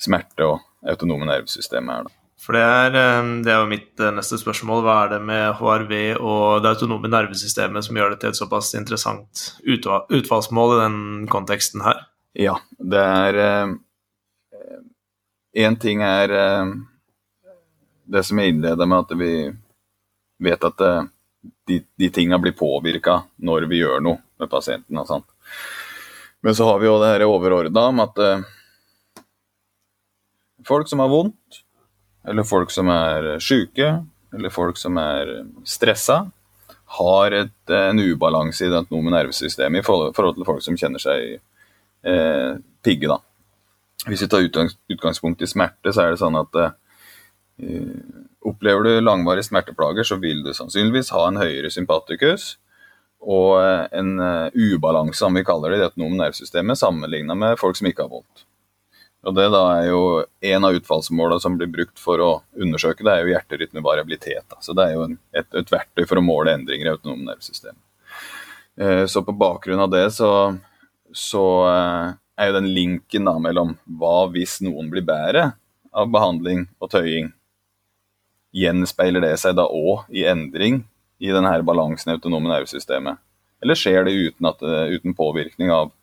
smerte 0.01 0.47
og 0.47 0.89
autonome 0.89 1.29
nervesystemet 1.29 1.93
er. 1.93 2.09
da. 2.09 2.19
For 2.43 2.57
det 2.57 2.65
er, 2.65 2.97
eh, 2.97 3.31
det 3.45 3.53
er, 3.53 3.61
jo 3.61 3.69
mitt 3.69 4.01
eh, 4.01 4.17
neste 4.17 4.41
spørsmål. 4.41 4.81
Hva 4.81 4.97
er 5.03 5.13
det 5.13 5.23
med 5.29 5.61
HRV 5.61 5.95
og 6.17 6.65
det 6.65 6.73
autonome 6.73 7.13
nervesystemet 7.13 7.85
som 7.85 8.01
gjør 8.01 8.15
det 8.15 8.23
til 8.23 8.33
et 8.33 8.41
såpass 8.41 8.73
interessant 8.81 9.45
utfallsmål 9.61 10.73
i 10.73 10.83
den 10.87 11.01
konteksten 11.31 11.85
her? 11.85 12.07
Ja, 12.33 12.57
det 12.81 12.97
er 12.97 13.43
Én 15.53 15.75
ting 15.77 16.01
er 16.01 16.31
eh, 16.33 16.71
det 18.05 18.23
som 18.25 18.39
jeg 18.39 18.53
innleda 18.53 18.85
med, 18.89 19.05
at 19.05 19.17
vi 19.19 19.33
vet 20.43 20.65
at 20.65 20.81
eh, 20.81 21.03
de, 21.67 21.79
de 21.99 22.09
tinga 22.09 22.39
blir 22.41 22.55
påvirka 22.57 23.21
når 23.37 23.67
vi 23.69 23.83
gjør 23.83 24.01
noe 24.03 24.21
med 24.41 24.49
pasienten. 24.49 25.03
Sant? 25.05 25.27
Men 26.43 26.55
så 26.55 26.65
har 26.67 26.81
vi 26.81 26.89
jo 26.89 26.97
det 27.01 27.11
her 27.13 27.25
overordna 27.27 27.87
om 27.91 28.01
at 28.03 28.17
eh, 28.19 28.45
folk 30.67 30.89
som 30.89 31.03
har 31.03 31.11
vondt, 31.11 31.61
eller 32.27 32.47
folk 32.47 32.71
som 32.71 32.89
er 32.89 33.35
sjuke, 33.43 33.91
eller 34.33 34.53
folk 34.53 34.79
som 34.79 34.97
er 34.97 35.35
stressa, 35.67 36.23
har 36.97 37.35
et, 37.35 37.69
en 37.69 37.99
ubalanse 37.99 38.65
i 38.65 38.69
det 38.71 38.81
autonome 38.83 39.13
nervesystemet 39.13 39.81
i 39.81 39.85
forhold 39.85 40.37
til 40.37 40.47
folk 40.47 40.65
som 40.65 40.77
kjenner 40.77 41.01
seg 41.01 41.37
eh, 41.37 42.57
pigge. 42.85 43.09
da. 43.09 43.21
Hvis 44.07 44.25
vi 44.25 44.29
tar 44.29 44.43
utgangspunkt 44.43 45.41
i 45.41 45.47
smerte, 45.47 45.93
så 45.93 46.03
er 46.03 46.13
det 46.13 46.19
sånn 46.19 46.35
at 46.35 46.57
uh, 46.59 46.73
opplever 48.43 48.83
du 48.83 48.91
langvarige 49.03 49.47
smerteplager, 49.47 50.03
så 50.07 50.17
vil 50.19 50.43
du 50.43 50.51
sannsynligvis 50.55 51.13
ha 51.15 51.27
en 51.29 51.39
høyere 51.39 51.71
sympatikus 51.71 52.57
og 53.23 53.53
eh, 53.63 53.85
en 53.95 54.17
uh, 54.19 54.51
ubalanse, 54.51 55.15
som 55.15 55.37
vi 55.37 55.45
kaller 55.47 55.71
det, 55.71 55.77
i 55.77 55.79
det 55.79 55.85
autonome 55.93 56.17
nervesystemet, 56.19 56.75
sammenligna 56.75 57.37
med 57.39 57.55
folk 57.55 57.77
som 57.79 57.87
ikke 57.87 58.03
har 58.03 58.11
vondt. 58.11 58.43
Og 59.23 59.35
Det 59.37 59.45
da 59.53 59.61
er 59.77 59.85
jo 59.87 60.01
En 60.43 60.65
av 60.67 60.75
utfallsmålene 60.75 61.39
som 61.39 61.55
blir 61.55 61.71
brukt 61.71 61.99
for 61.99 62.19
å 62.19 62.31
undersøke 62.59 63.05
det, 63.05 63.13
er 63.13 63.23
jo 63.23 63.31
hjerterytmevariabilitet. 63.31 64.57
Så 64.59 64.75
Det 64.75 64.83
er 64.83 64.97
jo 64.97 65.05
et, 65.31 65.47
et, 65.47 65.71
verktøy 65.71 66.03
for 66.09 66.19
å 66.19 66.25
måle 66.25 66.51
endringer 66.57 66.89
i 66.89 66.91
autonome 66.91 67.29
nervesystem. 67.29 67.77
Eh, 68.75 69.05
så 69.07 69.23
på 69.23 69.35
bakgrunn 69.37 69.79
av 69.79 69.93
det 69.93 70.09
så, 70.17 70.57
så 71.15 71.45
eh, 71.69 72.11
er 72.39 72.49
jo 72.49 72.57
den 72.57 72.71
linken 72.73 73.29
da 73.29 73.35
mellom 73.41 73.75
hva 73.99 74.27
hvis 74.33 74.59
noen 74.65 74.89
blir 74.91 75.05
bedre 75.05 75.51
av 75.93 76.09
behandling 76.13 76.65
og 76.81 76.91
tøying, 76.93 77.31
gjenspeiler 78.53 79.23
det 79.25 79.35
seg 79.41 79.57
da 79.57 79.65
òg 79.69 80.09
i 80.13 80.25
endring 80.29 80.83
i 81.23 81.31
denne 81.33 81.53
balansen 81.65 82.11
i 82.11 82.17
autonome 82.17 82.49
nervesystemet? 82.49 83.21
Eller 83.63 83.79
skjer 83.79 84.05
det 84.05 84.13
uten, 84.17 84.49
at, 84.49 84.61
uten 84.61 85.15
påvirkning 85.15 85.71
av, 85.71 85.93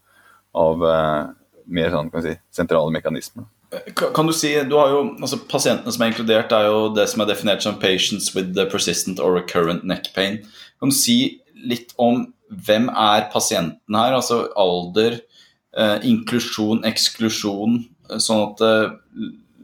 av 0.57 0.85
eh, 0.89 1.25
mer 1.71 1.91
sånn, 1.93 2.09
kan 2.13 2.25
si, 2.25 2.33
sentrale 2.55 2.95
mekanismer. 2.95 3.47
Kan 3.95 4.27
du 4.27 4.33
si, 4.35 4.51
du 4.67 4.75
har 4.75 4.91
jo, 4.91 5.03
altså 5.21 5.39
Pasientene 5.51 5.93
som 5.95 6.03
er 6.03 6.11
inkludert, 6.11 6.51
er 6.57 6.67
jo 6.67 6.89
det 6.95 7.07
som 7.13 7.23
er 7.23 7.29
definert 7.31 7.63
som 7.63 7.79
'patients 7.79 8.35
with 8.35 8.57
persistent 8.73 9.21
or 9.21 9.37
recurrent 9.37 9.85
neck 9.85 10.11
pain'. 10.15 10.41
Kan 10.81 10.91
du 10.91 10.97
si 10.97 11.41
litt 11.55 11.95
om 11.99 12.33
hvem 12.51 12.89
er 12.91 13.31
pasienten 13.31 13.95
her? 13.95 14.17
Altså 14.17 14.49
alder, 14.57 15.21
eh, 15.21 15.30
inklusjon, 15.79 16.85
eksklusjon. 16.89 17.77
Eh, 18.11 18.19
sånn 18.23 18.45
at 18.49 18.65
eh, 18.67 18.93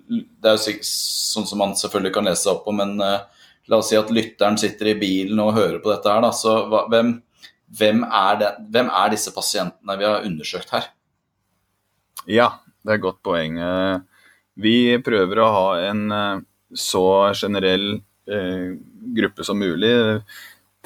Det 0.07 0.51
er 0.51 0.59
jo 0.59 0.77
sånn 0.87 1.49
som 1.49 1.59
man 1.59 1.75
selvfølgelig 1.79 2.15
kan 2.15 2.29
lese 2.29 2.51
opp 2.53 2.65
på, 2.67 2.75
men 2.77 2.95
eh, 3.03 3.47
la 3.67 3.81
oss 3.81 3.91
si 3.91 3.99
at 3.99 4.13
lytteren 4.15 4.59
sitter 4.61 4.93
i 4.93 4.99
bilen 5.01 5.41
og 5.43 5.57
hører 5.57 5.81
på 5.83 5.91
dette 5.91 6.11
her. 6.13 6.23
Da, 6.23 6.31
så 6.37 6.61
hva, 6.71 6.85
hvem, 6.93 7.17
hvem, 7.79 8.05
er 8.07 8.43
det, 8.43 8.53
hvem 8.75 8.93
er 9.03 9.15
disse 9.17 9.35
pasientene 9.35 9.99
vi 9.99 10.07
har 10.07 10.27
undersøkt 10.29 10.75
her? 10.77 10.93
Ja, 12.31 12.51
det 12.83 12.95
er 12.95 13.01
et 13.01 13.07
godt 13.07 13.23
poeng. 13.27 13.59
Eh, 13.59 13.97
vi 14.63 14.77
prøver 15.05 15.43
å 15.43 15.53
ha 15.53 15.67
en 15.89 16.05
eh, 16.15 16.45
så 16.77 17.07
generell 17.35 17.97
eh, 18.31 18.77
gruppe 19.17 19.47
som 19.47 19.59
mulig. 19.59 19.91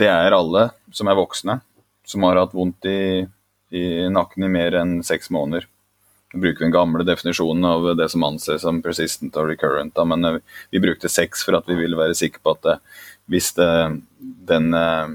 Det 0.00 0.08
er 0.08 0.32
alle 0.36 0.70
som 0.96 1.12
er 1.12 1.18
voksne, 1.18 1.60
som 2.08 2.24
har 2.24 2.40
hatt 2.40 2.56
vondt 2.56 2.88
i, 2.88 3.00
i 3.70 4.08
nakken 4.10 4.46
i 4.46 4.50
mer 4.52 4.76
enn 4.80 4.98
seks 5.06 5.30
måneder. 5.30 5.66
Vi 6.32 6.40
bruker 6.40 6.64
den 6.64 6.74
gamle 6.74 7.04
definisjonen 7.06 7.64
av 7.66 7.88
det 7.98 8.08
som 8.12 8.24
anses 8.26 8.62
som 8.62 8.82
persistent 8.82 9.36
og 9.38 9.48
recurrent. 9.50 9.94
Da, 9.96 10.04
men 10.06 10.40
vi 10.70 10.82
brukte 10.82 11.10
seks 11.10 11.42
for 11.46 11.58
at 11.58 11.66
vi 11.70 11.78
ville 11.78 11.98
være 11.98 12.14
sikre 12.18 12.42
på 12.44 12.54
at 12.54 12.78
hvis 13.30 13.50
det, 13.58 13.70
den 14.46 14.70
uh, 14.74 15.10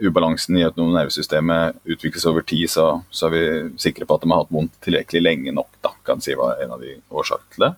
ubalansen 0.00 0.58
i 0.58 0.64
autonome 0.66 0.96
nervesystemet 0.96 1.80
utvikles 1.88 2.26
over 2.28 2.44
tid, 2.44 2.68
så, 2.70 3.02
så, 3.10 3.28
er 3.28 3.34
vi 3.34 3.44
sikre 3.80 4.06
på 4.06 4.16
at 4.16 4.24
de 4.24 4.32
har 4.32 4.44
hatt 4.44 4.54
vondt 4.54 4.76
tilrekkelig 4.84 5.24
lenge 5.24 5.56
nok. 5.56 5.70
Da, 5.84 5.94
kan 6.04 6.20
si 6.24 6.36
var 6.38 6.60
en 6.62 6.76
av 6.76 6.84
de 6.84 6.98
årsakene 7.08 7.54
til 7.54 7.68
det. 7.68 7.74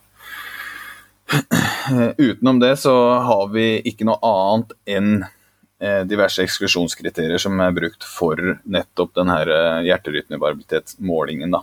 Utenom 2.30 2.58
det 2.60 2.74
så 2.82 2.94
har 3.22 3.52
vi 3.54 3.68
ikke 3.86 4.06
noe 4.08 4.18
annet 4.26 4.74
enn 4.90 5.12
eh, 5.22 5.36
diverse 6.04 6.42
eksklusjonskriterier 6.44 7.40
som 7.40 7.60
er 7.64 7.72
brukt 7.72 8.04
for 8.04 8.36
nettopp 8.68 9.14
denne 9.16 9.38
eh, 9.46 9.78
hjerterytmevariabilitetsmålingen. 9.88 11.54
Da. 11.56 11.62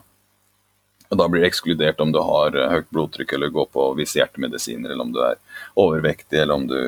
Og 1.10 1.20
da 1.20 1.28
blir 1.30 1.44
det 1.44 1.52
ekskludert 1.52 2.02
om 2.04 2.12
du 2.12 2.20
har 2.24 2.56
eh, 2.56 2.72
høyt 2.74 2.90
blodtrykk 2.92 3.36
eller 3.38 3.54
går 3.54 3.70
på 3.74 3.86
visse 4.00 4.20
hjertemedisiner, 4.20 4.92
eller 4.92 5.06
om 5.06 5.14
du 5.16 5.22
er 5.24 5.40
overvektig, 5.80 6.42
eller 6.42 6.60
om 6.60 6.68
du 6.68 6.80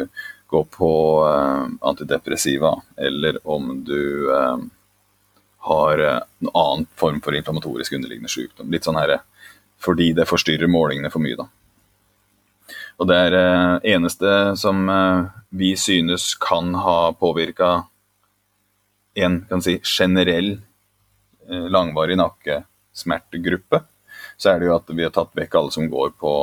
går 0.49 0.65
på 0.73 0.91
uh, 1.29 1.67
antidepressiva, 1.85 2.71
eller 2.97 3.35
om 3.45 3.83
du 3.85 4.31
uh, 4.33 4.57
har 5.67 6.01
uh, 6.01 6.15
en 6.41 6.49
annen 6.49 6.87
form 6.97 7.19
for 7.21 7.37
inflammatorisk 7.37 7.93
underliggende 7.93 8.31
sykdom. 8.33 8.71
Litt 8.73 8.87
sånn 8.89 8.97
her, 8.97 9.19
fordi 9.77 10.07
det 10.17 10.25
forstyrrer 10.25 10.71
målingene 10.73 11.11
for 11.13 11.21
mye. 11.21 11.37
da. 11.37 11.45
Og 12.99 13.07
det 13.07 13.15
er 13.15 13.31
det 13.31 13.93
eneste 13.95 14.31
som 14.59 14.81
vi 15.55 15.71
synes 15.79 16.33
kan 16.35 16.73
ha 16.75 17.13
påvirka 17.15 17.85
en 19.19 19.39
kan 19.47 19.63
si, 19.63 19.77
generell 19.83 20.57
langvarig 21.47 22.17
nakkesmertegruppe, 22.19 23.81
så 24.37 24.51
er 24.51 24.59
det 24.59 24.67
jo 24.67 24.75
at 24.75 24.91
vi 24.91 25.05
har 25.05 25.13
tatt 25.15 25.31
vekk 25.35 25.55
alle 25.55 25.73
som 25.73 25.87
går 25.91 26.11
på 26.19 26.33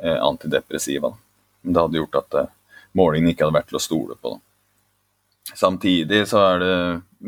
antidepressiva. 0.00 1.12
Det 1.60 1.80
hadde 1.80 2.00
gjort 2.00 2.18
at 2.22 2.38
målingen 2.96 3.30
ikke 3.32 3.44
hadde 3.46 3.58
vært 3.58 3.70
til 3.70 3.78
å 3.78 3.84
stole 3.84 4.16
på. 4.20 4.34
Samtidig 5.52 6.24
så 6.30 6.40
er 6.48 6.64
det 6.64 6.74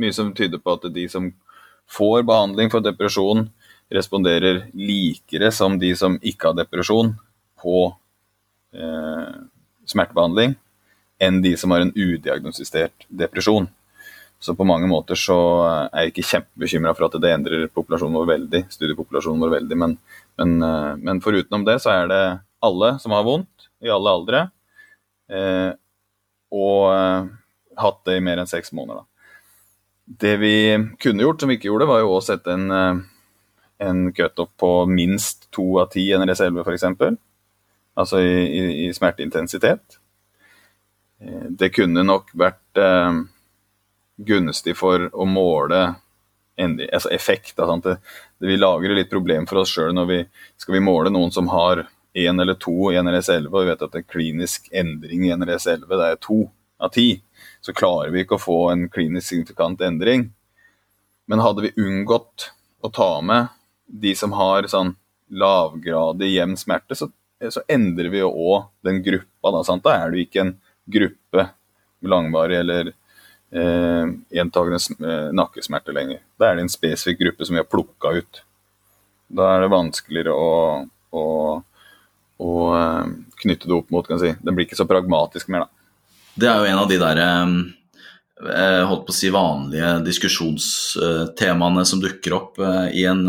mye 0.01 0.17
som 0.17 0.33
tyder 0.37 0.61
på 0.65 0.79
at 0.79 0.89
de 0.93 1.05
som 1.13 1.29
får 1.93 2.25
behandling 2.27 2.73
for 2.73 2.85
depresjon, 2.85 3.47
responderer 3.93 4.65
likere 4.75 5.53
som 5.55 5.77
de 5.79 5.93
som 5.97 6.17
ikke 6.25 6.51
har 6.51 6.59
depresjon, 6.59 7.13
på 7.61 7.93
eh, 8.77 9.35
smertebehandling 9.89 10.57
enn 11.23 11.41
de 11.43 11.55
som 11.57 11.73
har 11.73 11.85
en 11.85 11.95
udiagnostisert 11.97 13.07
depresjon. 13.09 13.69
Så 14.39 14.53
på 14.53 14.67
mange 14.69 14.89
måter 14.91 15.17
så 15.17 15.37
er 15.89 16.07
jeg 16.07 16.13
ikke 16.13 16.27
kjempebekymra 16.31 16.93
for 16.97 17.09
at 17.09 17.17
det 17.23 17.31
endrer 17.33 17.71
populasjonen 17.73 18.19
vår 18.19 18.29
veldig, 18.35 18.67
studiepopulasjonen 18.75 19.47
vår 19.47 19.55
veldig, 19.55 19.79
men, 19.81 19.97
men, 20.37 20.59
eh, 20.61 20.93
men 21.01 21.23
forutenom 21.25 21.65
det 21.69 21.81
så 21.85 21.95
er 21.95 22.13
det 22.13 22.25
alle 22.67 22.97
som 23.01 23.17
har 23.17 23.25
vondt, 23.25 23.71
i 23.85 23.91
alle 23.93 24.13
aldre, 24.13 24.47
Eh, 25.27 25.73
og 26.55 26.83
eh, 26.95 27.29
hatt 27.83 28.01
det 28.07 28.19
i 28.19 28.25
mer 28.25 28.41
enn 28.41 28.51
seks 28.51 28.73
måneder. 28.77 29.03
Da. 29.03 29.07
Det 30.27 30.35
vi 30.39 30.57
kunne 31.03 31.25
gjort, 31.27 31.43
som 31.43 31.51
vi 31.51 31.59
ikke 31.59 31.71
gjorde, 31.71 31.89
var 31.91 32.03
jo 32.05 32.15
å 32.15 32.25
sette 32.25 32.55
en, 32.55 32.67
eh, 32.71 33.01
en 33.87 34.05
cutoff 34.17 34.53
på 34.61 34.73
minst 34.91 35.49
to 35.55 35.67
av 35.83 35.91
ti 35.95 36.07
NRS11 36.15 36.63
f.eks. 36.63 37.19
Altså 37.97 38.21
i, 38.21 38.35
i, 38.45 38.65
i, 38.87 38.89
smerteintensitet. 38.95 39.99
Det 41.49 41.71
kunne 41.73 42.03
nok 42.05 42.35
vært 42.37 42.81
eh, 42.81 43.21
gunstig 44.17 44.75
for 44.77 45.09
å 45.13 45.25
måle 45.25 45.95
endring, 46.61 46.91
altså 46.93 47.13
effekt. 47.15 47.57
Det, 47.57 47.97
det, 48.39 48.47
vi 48.51 48.59
lager 48.61 48.95
litt 48.97 49.11
problem 49.13 49.49
for 49.49 49.63
oss 49.63 49.73
sjøl 49.73 49.95
når 49.97 50.11
vi 50.11 50.19
skal 50.61 50.77
vi 50.77 50.85
måle 50.85 51.13
noen 51.13 51.33
som 51.33 51.49
har 51.53 51.87
én 52.17 52.41
eller 52.41 52.57
to 52.61 52.91
i 52.93 52.97
NRS11, 53.01 53.49
og 53.53 53.59
vi 53.61 53.71
vet 53.71 53.83
at 53.85 53.97
en 53.99 54.09
klinisk 54.09 54.71
endring 54.73 55.27
i 55.27 55.33
NRS11 55.37 55.89
det 55.91 56.07
er 56.07 56.21
to 56.21 56.39
av 56.81 56.93
ti, 56.93 57.11
så 57.61 57.75
klarer 57.77 58.13
vi 58.13 58.25
ikke 58.25 58.39
å 58.39 58.43
få 58.43 58.61
en 58.73 58.87
klinisk 58.93 59.29
signifikant 59.29 59.81
endring. 59.85 60.31
Men 61.29 61.43
hadde 61.45 61.67
vi 61.67 61.75
unngått 61.83 62.51
å 62.85 62.93
ta 62.93 63.11
med 63.21 63.53
de 63.87 64.15
som 64.17 64.33
har 64.37 64.69
sånn 64.71 64.95
lavgradig 65.29 66.31
jevn 66.33 66.57
smerte, 66.59 66.97
så, 66.97 67.11
så, 67.51 67.63
endrer 67.69 68.11
vi 68.13 68.23
jo 68.23 68.31
òg 68.31 68.69
den 68.87 69.03
gruppa. 69.05 69.53
Da, 69.53 69.63
sant? 69.67 69.85
da 69.85 69.97
er 70.01 70.13
det 70.13 70.27
ikke 70.27 70.43
en 70.45 70.55
gruppe 70.87 71.49
med 72.01 72.11
langvarig 72.13 72.59
eller 72.63 72.91
eh, 72.91 74.11
gjentagende 74.39 75.09
eh, 75.11 75.31
nakkesmerter 75.37 75.97
lenger. 75.97 76.21
Da 76.39 76.51
er 76.51 76.59
det 76.59 76.67
en 76.67 76.73
spesifikk 76.73 77.23
gruppe 77.25 77.49
som 77.49 77.57
vi 77.57 77.63
har 77.63 77.71
plukka 77.71 78.15
ut. 78.19 78.43
Da 79.27 79.55
er 79.55 79.65
det 79.65 79.73
vanskeligere 79.75 80.35
å, 80.37 80.53
å 81.17 81.25
og 82.43 82.77
eh, 82.77 83.05
knytte 83.43 83.69
det 83.69 83.77
opp 83.77 83.93
mot 83.95 84.07
kan 84.07 84.21
si. 84.21 84.35
Den 84.43 84.57
blir 84.57 84.69
ikke 84.69 84.79
så 84.79 84.89
pragmatisk 84.89 85.51
mer, 85.53 85.67
da. 85.67 85.73
Det 86.37 86.49
er 86.51 86.61
jo 86.61 86.69
en 86.69 86.83
av 86.83 86.91
de 86.91 86.99
der 87.01 87.21
eh, 87.23 87.55
holdt 88.37 89.07
på 89.07 89.15
å 89.15 89.17
si 89.17 89.31
vanlige 89.33 89.95
diskusjonstemaene 90.05 91.85
som 91.89 92.03
dukker 92.03 92.35
opp 92.37 92.61
eh, 92.61 92.91
i 93.01 93.07
en, 93.09 93.23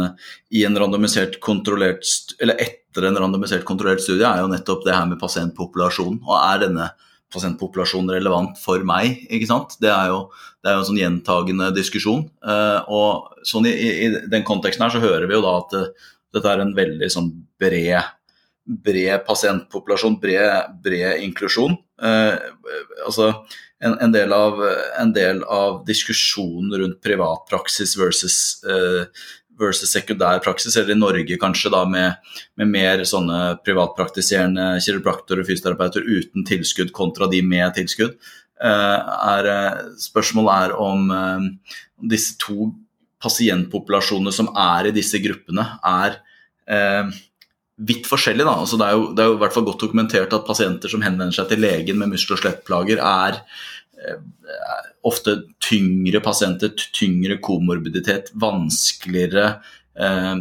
i 0.52 0.65
en 0.67 0.76
randomisert 0.76 1.38
kontrollert 1.43 2.04
eller 2.43 2.60
etter 2.60 3.08
en 3.08 3.20
randomisert 3.24 3.63
kontrollert 3.67 4.04
studie, 4.04 4.28
er 4.28 4.41
jo 4.43 4.52
nettopp 4.52 4.84
det 4.84 4.96
her 4.96 5.08
med 5.08 5.22
pasientpopulasjon. 5.22 6.20
Og 6.26 6.36
er 6.36 6.65
denne 6.65 6.89
pasientpopulasjonen 7.32 8.12
relevant 8.17 8.60
for 8.60 8.84
meg? 8.88 9.24
ikke 9.32 9.48
sant? 9.48 9.78
Det 9.84 9.91
er 9.93 10.12
jo, 10.12 10.20
det 10.63 10.72
er 10.72 10.76
jo 10.76 10.84
en 10.84 10.89
sånn 10.89 11.00
gjentagende 11.00 11.72
diskusjon. 11.76 12.26
Og 12.98 13.41
sånn 13.48 13.67
i, 13.70 13.74
i, 13.76 14.12
den 14.32 14.46
konteksten 14.48 14.88
her 14.88 14.96
så 14.96 15.04
hører 15.04 15.28
vi 15.28 15.36
jo 15.38 15.43
da 15.46 15.58
at 15.60 15.76
dette 16.34 16.52
er 16.52 16.63
en 16.63 16.74
veldig 16.76 17.12
sånn 17.13 17.30
bred 17.60 18.15
bred 18.67 19.24
pasientpopulasjon, 19.28 20.17
bred, 20.20 20.80
bred 20.84 21.24
inklusjon. 21.24 21.78
Eh, 22.03 22.36
altså 23.05 23.31
en, 23.79 23.97
en, 24.01 24.13
del 24.13 24.33
av, 24.33 24.62
en, 24.99 25.12
del 25.13 25.43
av, 25.43 25.83
diskusjonen 25.88 26.73
rundt 26.81 27.01
privatpraksis 27.05 27.95
versus 27.99 28.38
eh, 28.65 29.05
versus 29.57 29.89
sekundær 29.89 30.41
praksis, 30.45 30.75
eller 30.77 30.93
i 30.93 30.99
Norge 30.99 31.38
kanskje 31.41 31.71
da 31.73 31.81
med, 31.89 32.33
med 32.62 32.69
mer 32.69 33.01
sånne 33.10 33.55
privatpraktiserende 33.65 34.75
kiropraktorer 34.86 35.41
og 35.41 35.49
fysioterapeuter 35.49 36.05
uten 36.05 36.45
tilskudd 36.45 36.93
kontra 36.93 37.29
de 37.31 37.41
med 37.41 37.73
tilskudd. 37.77 38.13
Eh, 38.62 39.15
er, 39.33 39.49
spørsmålet 40.01 40.67
er 40.67 40.75
om 40.77 41.10
disse 42.13 42.38
to 42.41 42.69
pasientpopulasjonene 43.23 44.33
som 44.33 44.51
er 44.53 44.91
i 44.91 44.93
disse 44.93 45.17
gruppene, 45.23 45.65
er 45.81 46.21
vidt 47.78 48.10
forskjellig. 48.10 48.46
Da. 48.48 48.58
Altså 48.63 48.80
det, 48.80 48.88
er 48.90 48.98
jo, 48.98 49.08
det, 49.13 49.24
er 49.24 49.32
jo, 49.32 49.38
i 49.38 49.42
hvert 49.44 49.56
fall 49.56 49.66
godt 49.68 49.84
dokumentert 49.86 50.34
at 50.34 50.48
pasienter 50.48 50.92
som 50.92 51.04
henvender 51.06 51.36
seg 51.36 51.52
til 51.52 51.62
legen 51.62 52.00
med 52.02 52.13
muskel- 52.13 52.38
og 52.38 52.42
skjelettplager, 52.42 53.02
er 53.04 53.42
ofte 55.08 55.40
tyngre 55.63 56.22
pasienter, 56.24 56.74
tyngre 56.96 57.38
komorbiditet, 57.44 58.32
vanskeligere 58.40 59.48
eh, 60.00 60.36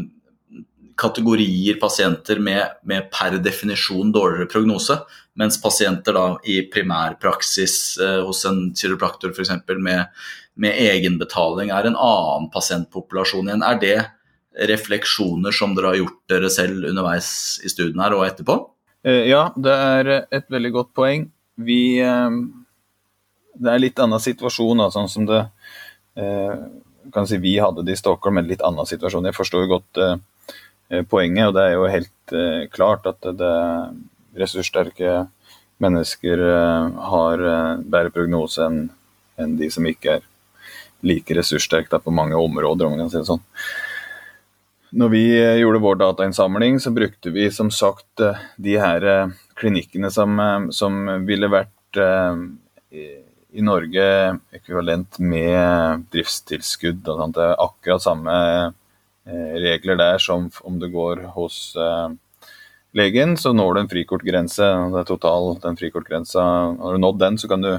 kategorier 0.96 1.78
pasienter 1.80 2.40
med, 2.42 2.78
med, 2.88 3.08
per 3.12 3.38
definisjon 3.44 4.12
dårligere 4.14 4.50
prognose, 4.50 4.98
mens 5.36 5.60
pasienter 5.62 6.16
da 6.16 6.26
i 6.48 6.62
primærpraksis 6.72 7.76
eh, 8.02 8.20
hos 8.26 8.44
en 8.48 8.70
kiropraktor 8.76 9.34
f.eks. 9.34 9.54
Med, 9.76 10.06
med 10.56 10.82
egenbetaling 10.86 11.72
er 11.74 11.88
en 11.90 11.98
annen 12.00 12.50
pasientpopulasjon 12.52 13.50
igjen. 13.50 13.66
Er 13.66 13.82
det 13.82 13.98
refleksjoner 14.56 15.52
som 15.52 15.74
dere 15.76 15.92
har 15.92 16.00
gjort 16.00 16.20
dere 16.32 16.50
selv 16.52 16.86
underveis 16.88 17.28
i 17.64 17.72
studien 17.72 18.00
her 18.00 18.16
og 18.16 18.26
etterpå? 18.26 18.58
Eh, 19.06 19.26
ja, 19.30 19.48
det 19.56 19.74
er 19.74 20.12
et 20.24 20.48
veldig 20.52 20.72
godt 20.80 20.94
poeng. 20.96 21.28
Vi 21.56 21.98
eh 22.00 22.30
det 23.56 23.70
er 23.72 23.80
litt 23.80 24.00
annen 24.04 24.20
situasjon, 24.20 24.82
sånn 24.92 25.08
som 25.08 25.24
det 25.24 25.38
eh, 26.20 26.58
kan 27.08 27.24
si 27.24 27.38
vi 27.40 27.54
hadde 27.56 27.86
det 27.86 27.94
i 27.94 27.96
Stockholm, 27.96 28.36
en 28.36 28.50
litt 28.50 28.60
annen 28.60 28.84
situasjon. 28.84 29.24
Jeg 29.24 29.36
forstår 29.36 29.62
jo 29.64 29.70
godt 29.78 30.00
poenget, 31.08 31.46
og 31.48 31.54
det 31.56 31.62
er 31.64 31.72
jo 31.72 31.86
helt 31.88 32.34
klart 32.74 33.08
at 33.08 33.24
det, 33.40 33.54
ressurssterke 34.36 35.22
mennesker 35.80 36.42
har 37.08 37.44
bedre 37.80 38.12
prognose 38.12 38.68
enn 39.40 39.56
de 39.56 39.70
som 39.72 39.88
ikke 39.88 40.18
er 40.18 40.28
like 41.06 41.34
ressurssterke 41.36 42.00
på 42.02 42.14
mange 42.14 42.36
områder, 42.36 42.86
om 42.86 42.96
man 42.96 43.04
kan 43.04 43.12
si 43.12 43.20
det 43.20 43.28
sånn. 43.28 43.42
Når 44.90 45.08
vi 45.10 45.22
gjorde 45.60 45.82
vår 45.82 45.96
datainnsamling, 46.00 46.78
så 46.80 46.92
brukte 46.94 47.32
vi 47.34 47.48
som 47.50 47.72
sagt 47.74 48.22
de 48.56 48.76
her 48.78 49.06
klinikkene 49.58 50.12
som, 50.14 50.38
som 50.70 51.00
ville 51.26 51.50
vært 51.50 51.98
i 53.56 53.62
Norge 53.64 54.06
ekvivalent 54.52 55.18
med 55.18 56.04
driftstilskudd. 56.12 57.00
Det 57.06 57.42
er 57.42 57.56
akkurat 57.62 58.04
samme 58.04 58.34
eh, 58.36 59.54
regler 59.62 59.96
der 59.96 60.20
som 60.22 60.50
om 60.68 60.76
du 60.80 60.88
går 60.92 61.22
hos 61.36 61.58
eh, 61.80 62.10
legen, 62.96 63.36
så 63.40 63.54
når 63.56 63.74
du 63.74 63.80
en 63.80 63.92
frikortgrense. 63.92 64.68
Det 64.92 65.00
er 65.00 65.08
total 65.08 65.54
den 65.62 65.80
frikortgrensa. 65.80 66.44
Har 66.82 66.96
du 66.96 67.00
nådd 67.00 67.22
den, 67.22 67.40
så 67.40 67.48
kan 67.48 67.64
du, 67.64 67.72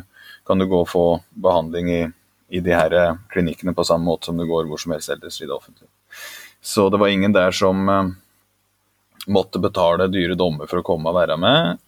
kan 0.47 0.57
du 0.57 0.65
gå 0.65 0.81
og 0.81 0.89
få 0.89 1.05
behandling 1.29 1.93
i, 1.93 2.01
i 2.49 2.63
de 2.63 2.73
her 2.73 2.97
eh, 2.97 3.21
klinikkene 3.33 3.77
på 3.77 3.85
samme 3.85 4.09
måte 4.09 4.31
som 4.31 4.41
du 4.41 4.47
går 4.49 4.65
hvor 4.65 4.81
som 4.81 4.97
helst 4.97 5.13
ellers 5.13 5.41
i 5.41 5.45
det 5.45 5.53
offentlige. 5.53 5.91
Så 6.67 6.89
det 6.91 6.99
var 6.99 7.07
ingen 7.13 7.31
der 7.31 7.55
som 7.55 7.87
måtte 9.27 9.59
betale 9.59 10.07
dyre 10.11 10.35
dommer 10.39 10.67
for 10.67 10.81
å 10.81 10.85
komme 10.87 11.11
og 11.11 11.15
være 11.15 11.37
med. 11.39 11.79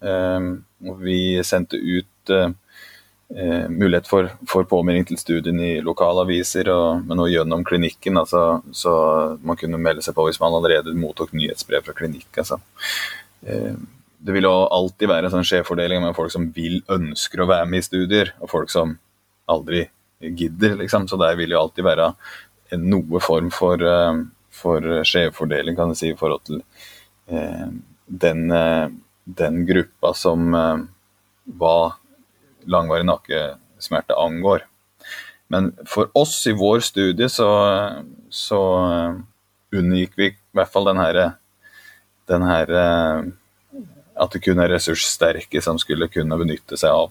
vi 1.03 1.19
sendte 1.43 1.75
ut 1.75 2.31
eh, 2.31 3.67
mulighet 3.67 4.07
for, 4.07 4.31
for, 4.47 4.67
påmelding 4.67 5.05
til 5.09 5.19
studien 5.19 5.59
i 5.59 5.71
lokalaviser, 5.83 6.71
og, 6.71 7.05
men 7.07 7.19
også 7.19 7.35
gjennom 7.35 7.63
klinikken. 7.67 8.19
Altså, 8.23 8.61
så 8.71 8.93
man 9.43 9.59
kunne 9.59 9.81
melde 9.81 10.03
seg 10.05 10.15
på 10.17 10.27
hvis 10.27 10.39
man 10.41 10.55
allerede 10.55 10.95
mottok 10.95 11.35
nyhetsbrev 11.35 11.85
fra 11.85 11.95
klinikk. 11.95 12.29
Altså. 12.37 12.59
Eh, 13.43 13.75
det 14.19 14.35
vil 14.35 14.47
jo 14.49 14.55
alltid 14.67 15.11
være 15.11 15.29
en 15.29 15.37
sånn 15.37 15.47
skjevfordeling 15.47 16.03
med 16.03 16.15
folk 16.17 16.33
som 16.33 16.49
vil 16.55 16.81
ønsker 16.91 17.43
å 17.43 17.51
være 17.51 17.69
med 17.71 17.83
i 17.83 17.87
studier, 17.87 18.33
og 18.43 18.51
folk 18.51 18.71
som 18.73 18.97
aldri 19.49 19.85
gidder. 20.19 20.75
Liksom. 20.81 21.07
Så 21.07 21.19
der 21.19 21.39
vil 21.39 21.55
jo 21.55 21.61
alltid 21.61 21.87
være 21.87 22.11
noe 22.79 23.21
form 23.23 23.47
for, 23.53 23.79
for 24.51 24.83
skjevfordeling, 25.07 25.77
kan 25.77 25.91
du 25.91 25.97
si, 25.97 26.11
i 26.11 26.17
forhold 26.17 26.43
til 26.47 26.61
eh, 27.29 27.67
den, 28.05 28.49
uh, 28.51 28.89
den, 29.25 29.63
gruppa 29.67 30.13
som 30.17 30.49
var 31.59 31.99
langvarig 32.69 33.05
nakkesmerte 33.07 34.17
angår. 34.17 34.65
Men 35.49 35.71
for 35.89 36.09
oss 36.17 36.35
i 36.49 36.53
vår 36.57 36.81
studie 36.85 37.29
så, 37.29 37.49
så 38.29 38.61
uh, 38.85 39.19
unngikk 39.73 40.17
vi 40.17 40.31
i 40.31 40.37
hvert 40.57 40.73
fall 40.73 40.89
den 40.89 41.01
herre 41.01 41.31
den 42.29 42.43
her 42.45 42.69
At 44.19 44.33
det 44.35 44.41
kun 44.45 44.59
er 44.61 44.69
ressurssterke 44.69 45.61
som 45.65 45.79
skulle 45.81 46.09
kunne 46.13 46.37
benytte 46.37 46.77
seg 46.77 46.93
av, 46.93 47.09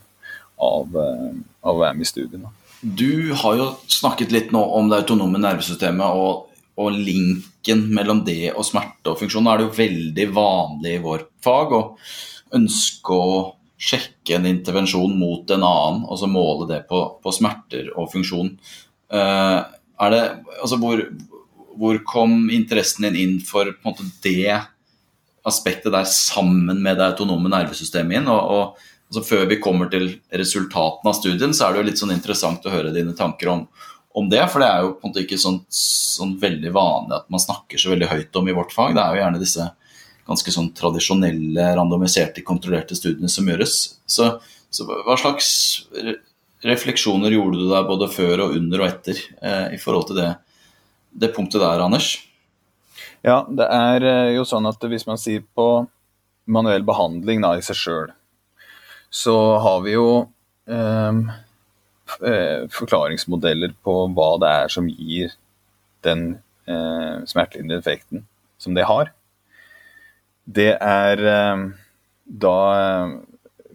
av, 0.63 0.95
av 0.95 1.73
å 1.73 1.81
være 1.81 1.97
med 1.97 2.07
i 2.07 2.11
studien. 2.11 2.45
Du 2.81 3.35
har 3.35 3.57
jo 3.59 3.69
snakket 3.91 4.31
litt 4.31 4.53
nå 4.55 4.61
om 4.79 4.91
det 4.91 5.01
autonome 5.03 5.41
nervesystemet 5.43 6.15
og, 6.15 6.48
og 6.79 6.95
linken 6.95 7.87
mellom 7.95 8.23
det 8.27 8.53
og 8.55 8.67
smerte 8.67 9.13
og 9.13 9.19
funksjon. 9.21 9.45
Nå 9.45 9.53
er 9.53 9.61
det 9.61 9.69
jo 9.69 9.79
veldig 9.79 10.27
vanlig 10.37 10.95
i 10.95 11.05
vår 11.05 11.25
fag 11.45 11.75
å 11.75 11.83
ønske 12.59 13.15
å 13.15 13.39
sjekke 13.79 14.37
en 14.37 14.47
intervensjon 14.51 15.15
mot 15.19 15.51
en 15.55 15.65
annen, 15.65 16.05
og 16.07 16.19
så 16.19 16.29
måle 16.31 16.67
det 16.71 16.83
på, 16.91 17.01
på 17.23 17.35
smerter 17.35 17.93
og 17.95 18.11
funksjon. 18.13 18.53
Uh, 19.15 19.63
er 20.03 20.15
det, 20.15 20.23
altså 20.59 20.79
hvor, 20.83 21.05
hvor, 21.79 22.01
kom 22.07 22.49
interessen 22.55 23.09
din 23.09 23.19
inn 23.23 23.39
for 23.45 23.71
måte, 23.87 24.07
det 24.25 24.59
aspektet 25.49 25.95
der 25.95 26.07
sammen 26.11 26.83
med 26.83 26.99
det 26.99 27.13
autonome 27.13 27.51
nervesystemet 27.53 28.21
inn? 28.21 28.31
Og, 28.31 28.55
og 28.55 29.11
altså, 29.11 29.25
Før 29.31 29.47
vi 29.51 29.61
kommer 29.63 29.91
til 29.93 30.11
resultatene 30.31 31.15
av 31.15 31.19
studien, 31.19 31.55
så 31.55 31.69
er 31.69 31.75
det 31.75 31.83
jo 31.83 31.89
litt 31.91 32.03
sånn 32.03 32.15
interessant 32.15 32.67
å 32.67 32.75
høre 32.75 32.95
dine 32.95 33.15
tanker 33.19 33.55
om, 33.55 33.65
om 34.17 34.29
det. 34.31 34.45
For 34.53 34.63
det 34.63 34.69
er 34.69 34.85
jo 34.85 34.95
på 34.95 35.07
en 35.07 35.13
måte 35.13 35.25
ikke 35.25 35.41
sånn, 35.41 35.61
sånn 35.73 36.37
veldig 36.41 36.73
vanlig 36.75 37.19
at 37.19 37.29
man 37.33 37.43
snakker 37.43 37.81
så 37.81 37.93
veldig 37.93 38.11
høyt 38.13 38.41
om 38.41 38.49
i 38.49 38.57
vårt 38.57 38.75
fag. 38.75 38.95
Det 38.97 39.05
er 39.05 39.17
jo 39.17 39.23
gjerne 39.23 39.43
disse 39.43 39.69
ganske 40.29 40.53
sånn 40.53 40.73
tradisjonelle, 40.77 41.71
randomiserte, 41.77 42.45
kontrollerte 42.47 42.97
studiene 42.99 43.31
som 43.33 43.49
gjøres. 43.49 43.77
Så, 44.09 44.35
så 44.71 44.89
hva 44.89 45.17
slags 45.21 45.51
refleksjoner 46.65 47.33
gjorde 47.33 47.63
du 47.63 47.69
deg 47.71 47.89
både 47.89 48.11
før 48.13 48.45
og 48.47 48.57
under 48.59 48.83
og 48.83 48.91
etter 48.91 49.21
eh, 49.41 49.77
i 49.77 49.81
forhold 49.81 50.11
til 50.11 50.21
det, 50.21 50.33
det, 51.25 51.33
punktet 51.37 51.63
der, 51.63 51.85
Anders? 51.85 52.11
Ja, 53.25 53.45
det 53.49 53.69
er 53.73 54.05
eh, 54.05 54.35
jo 54.37 54.45
sånn 54.49 54.69
at 54.69 54.83
hvis 54.91 55.07
man 55.09 55.21
sier 55.21 55.45
på 55.57 55.87
manuell 56.49 56.85
behandling 56.87 57.45
da, 57.45 57.55
i 57.57 57.65
seg 57.65 57.79
sjøl, 57.79 58.13
så 59.09 59.37
har 59.63 59.81
vi 59.87 59.95
jo 59.95 60.09
eh, 60.69 61.23
forklaringsmodeller 62.19 63.77
på 63.87 63.93
hva 64.17 64.31
det 64.43 64.49
er 64.65 64.73
som 64.75 64.89
gir 64.91 65.37
den 66.07 66.25
eh, 66.67 67.21
smertelindrende 67.31 67.79
effekten 67.79 68.25
som 68.59 68.75
det 68.75 68.89
har 68.89 69.13
det 70.49 70.73
er 70.81 71.25
eh, 71.29 71.65
da 72.45 72.57
eh, 72.79 73.15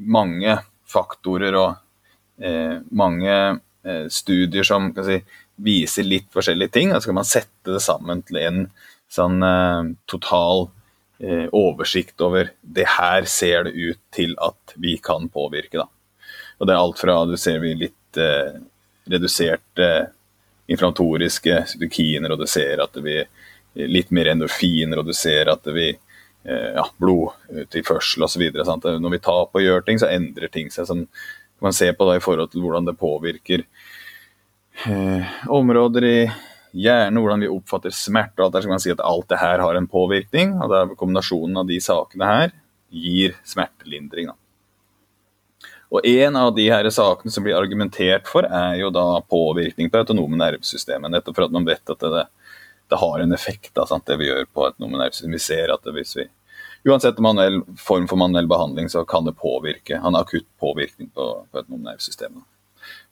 mange 0.09 0.57
faktorer 0.89 1.57
og 1.59 2.41
eh, 2.41 2.79
mange 2.91 3.37
studier 4.13 4.63
som 4.63 4.85
si, 5.03 5.17
viser 5.59 6.05
litt 6.07 6.29
forskjellige 6.31 6.71
ting. 6.71 6.93
Så 6.95 7.09
kan 7.09 7.17
man 7.17 7.27
sette 7.27 7.73
det 7.75 7.81
sammen 7.83 8.21
til 8.23 8.37
en 8.39 8.61
sånn 9.11 9.43
total 10.07 10.69
oversikt 11.51 12.23
over 12.23 12.53
det 12.63 12.85
her 12.95 13.27
ser 13.27 13.67
det 13.67 13.73
ut 13.75 13.99
til 14.15 14.37
at 14.39 14.73
vi 14.79 14.95
kan 15.03 15.27
påvirke. 15.27 15.83
Da. 15.83 16.23
Og 16.63 16.69
det 16.69 16.73
er 16.73 16.79
alt 16.79 17.03
fra 17.03 17.17
du 17.27 17.35
ser 17.35 17.59
vi 17.59 17.73
litt 17.81 17.97
eh, 18.21 18.59
reduserte 19.09 19.89
inflammatoriske 20.71 21.63
cytokiner, 21.73 22.33
og 22.33 22.39
du 22.39 22.47
ser 22.47 22.81
at 22.83 22.95
vi 23.03 23.19
litt 23.89 24.11
mer 24.13 24.29
endorfiner, 24.31 25.01
og 25.01 25.09
du 25.09 25.15
ser 25.17 25.49
at 25.51 25.65
vi 25.73 25.91
Eh, 26.43 26.73
ja, 26.75 26.83
blodtilførsel 26.97 28.23
osv. 28.23 28.41
Når 28.51 29.09
vi 29.09 29.19
tar 29.23 29.45
på 29.47 29.61
og 29.61 29.63
gjør 29.63 29.85
ting, 29.87 29.99
så 29.99 30.11
endrer 30.11 30.51
ting 30.51 30.71
seg. 30.73 30.87
Som 30.89 31.05
man 31.63 31.75
ser 31.75 31.95
på 31.95 32.07
da 32.07 32.17
i 32.17 32.23
forhold 32.23 32.51
til 32.51 32.65
hvordan 32.65 32.89
det 32.89 32.99
påvirker 32.99 33.63
eh, 34.89 35.37
områder 35.47 36.07
i 36.09 36.17
hjernen, 36.73 37.21
hvordan 37.21 37.45
vi 37.45 37.51
oppfatter 37.53 37.95
smerte. 37.95 38.41
og 38.41 38.47
alt 38.47 38.57
der, 38.57 38.65
så 38.65 38.67
kan 38.67 38.75
man 38.75 38.83
si 38.83 38.95
at 38.95 39.05
alt 39.07 39.29
det 39.31 39.39
her 39.39 39.63
har 39.63 39.79
en 39.79 39.87
påvirkning. 39.87 40.57
og 40.59 40.71
det 40.71 40.81
er 40.81 40.95
Kombinasjonen 40.99 41.63
av 41.63 41.69
de 41.71 41.79
sakene 41.83 42.31
her 42.33 42.55
gir 42.91 43.37
smertelindring. 43.47 44.33
Da. 44.33 44.42
Og 45.93 46.05
En 46.09 46.35
av 46.35 46.55
de 46.55 46.63
her 46.71 46.89
sakene 46.89 47.31
som 47.31 47.45
blir 47.45 47.53
argumentert 47.53 48.25
for, 48.25 48.47
er 48.49 48.79
jo 48.79 48.89
da 48.89 49.21
påvirkning 49.29 49.91
på 49.93 49.99
autonome 50.01 50.39
nervesystemet. 50.41 51.11
Nettopp 51.13 51.37
for 51.37 51.45
at 51.45 51.53
man 51.53 51.67
vet 51.67 51.93
at 51.93 52.01
det, 52.01 52.23
det 52.89 53.01
har 53.01 53.21
en 53.21 53.35
effekt, 53.35 53.75
da, 53.77 53.85
det 53.85 54.17
vi 54.17 54.31
gjør 54.31 54.47
på 54.49 54.65
autonome 54.65 54.95
nominærsystem. 54.95 55.35
Vi 55.37 55.43
ser 55.43 55.73
at 55.75 55.85
hvis 55.93 56.15
vi 56.17 56.25
uansett 56.89 57.21
manuell, 57.21 57.61
form 57.77 58.07
for 58.09 58.17
manuell 58.17 58.49
behandling, 58.49 58.89
så 58.89 59.05
kan 59.05 59.29
det 59.29 59.37
påvirke, 59.37 60.01
han 60.01 60.17
har 60.17 60.25
akutt 60.25 60.49
påvirkning 60.59 61.13
på, 61.13 61.29
på 61.51 61.61
autonome 61.61 61.85
nervesystem. 61.85 62.41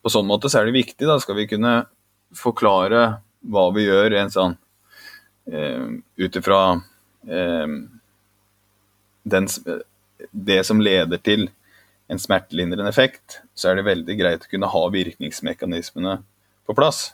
På 0.01 0.09
sånn 0.09 0.27
måte 0.27 0.49
så 0.49 0.59
er 0.59 0.67
det 0.67 0.79
viktig, 0.79 1.05
da 1.05 1.19
skal 1.21 1.37
vi 1.37 1.47
kunne 1.53 1.85
forklare 2.35 3.21
hva 3.51 3.69
vi 3.77 3.85
gjør 3.85 4.17
en 4.17 4.33
sånn 4.33 4.57
eh, 5.53 5.87
ut 6.17 6.35
ifra 6.41 6.61
eh, 7.29 7.79
det 10.31 10.61
som 10.65 10.81
leder 10.81 11.21
til 11.21 11.49
en 12.11 12.19
smertelindrende 12.19 12.91
effekt, 12.91 13.39
så 13.55 13.71
er 13.71 13.79
det 13.79 13.87
veldig 13.87 14.17
greit 14.19 14.45
å 14.45 14.51
kunne 14.51 14.69
ha 14.73 14.83
virkningsmekanismene 14.91 16.17
på 16.67 16.75
plass. 16.75 17.13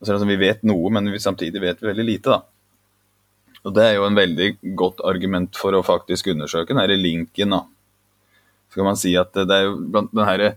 Altså, 0.00 0.20
vi 0.28 0.36
vet 0.40 0.62
noe, 0.68 0.92
men 0.92 1.08
vi 1.12 1.20
samtidig 1.20 1.62
vet 1.62 1.82
vi 1.82 1.88
veldig 1.88 2.06
lite. 2.06 2.36
da. 2.36 2.42
Og 3.64 3.74
Det 3.76 3.84
er 3.84 3.98
jo 3.98 4.06
en 4.06 4.16
veldig 4.16 4.50
godt 4.76 5.02
argument 5.04 5.56
for 5.56 5.76
å 5.76 5.84
faktisk 5.84 6.32
undersøke 6.32 6.72
denne 6.72 6.96
linken. 6.96 7.56
da. 7.56 7.64
Så 8.68 8.80
kan 8.80 8.88
man 8.88 9.00
si 9.00 9.16
at 9.16 9.32
det 9.34 9.50
er 9.50 9.68
jo 9.68 9.76
blant 9.80 10.12
den 10.14 10.24
herre 10.24 10.54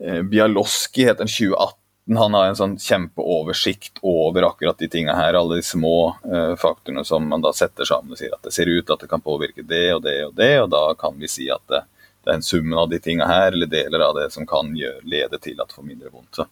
eh, 0.00 0.22
Bialoski 0.22 1.06
heter 1.06 1.26
den 1.26 1.30
2018. 1.30 1.78
Han 2.18 2.34
har 2.34 2.48
en 2.48 2.58
sånn 2.58 2.78
kjempeoversikt 2.82 4.00
over 4.02 4.48
akkurat 4.48 4.78
de 4.78 4.88
tinga 4.90 5.14
her, 5.14 5.36
alle 5.38 5.60
de 5.60 5.66
små 5.66 6.16
eh, 6.26 6.54
faktorene 6.58 7.04
som 7.06 7.28
man 7.28 7.44
da 7.44 7.52
setter 7.54 7.86
sammen 7.86 8.16
og 8.16 8.18
sier 8.18 8.34
at 8.34 8.42
det 8.42 8.54
ser 8.56 8.70
ut 8.72 8.90
at 8.90 9.04
det 9.04 9.10
kan 9.10 9.22
påvirke 9.22 9.62
det 9.62 9.84
og 9.94 10.02
det 10.02 10.16
og 10.26 10.34
det, 10.34 10.54
og 10.64 10.72
da 10.72 10.82
kan 10.98 11.14
vi 11.20 11.30
si 11.30 11.46
at 11.52 11.62
det, 11.70 11.84
det 12.22 12.30
er 12.30 12.38
en 12.38 12.46
summen 12.46 12.78
av 12.78 12.88
de 12.90 13.00
tinga 13.02 13.26
her, 13.26 13.52
eller 13.52 13.70
deler 13.70 14.06
av 14.06 14.16
det, 14.18 14.28
som 14.34 14.46
kan 14.48 14.70
gjøre, 14.76 15.02
lede 15.08 15.38
til 15.42 15.60
at 15.60 15.68
det 15.68 15.78
får 15.78 15.86
mindre 15.86 16.10
vondt. 16.12 16.40
Så, 16.40 16.48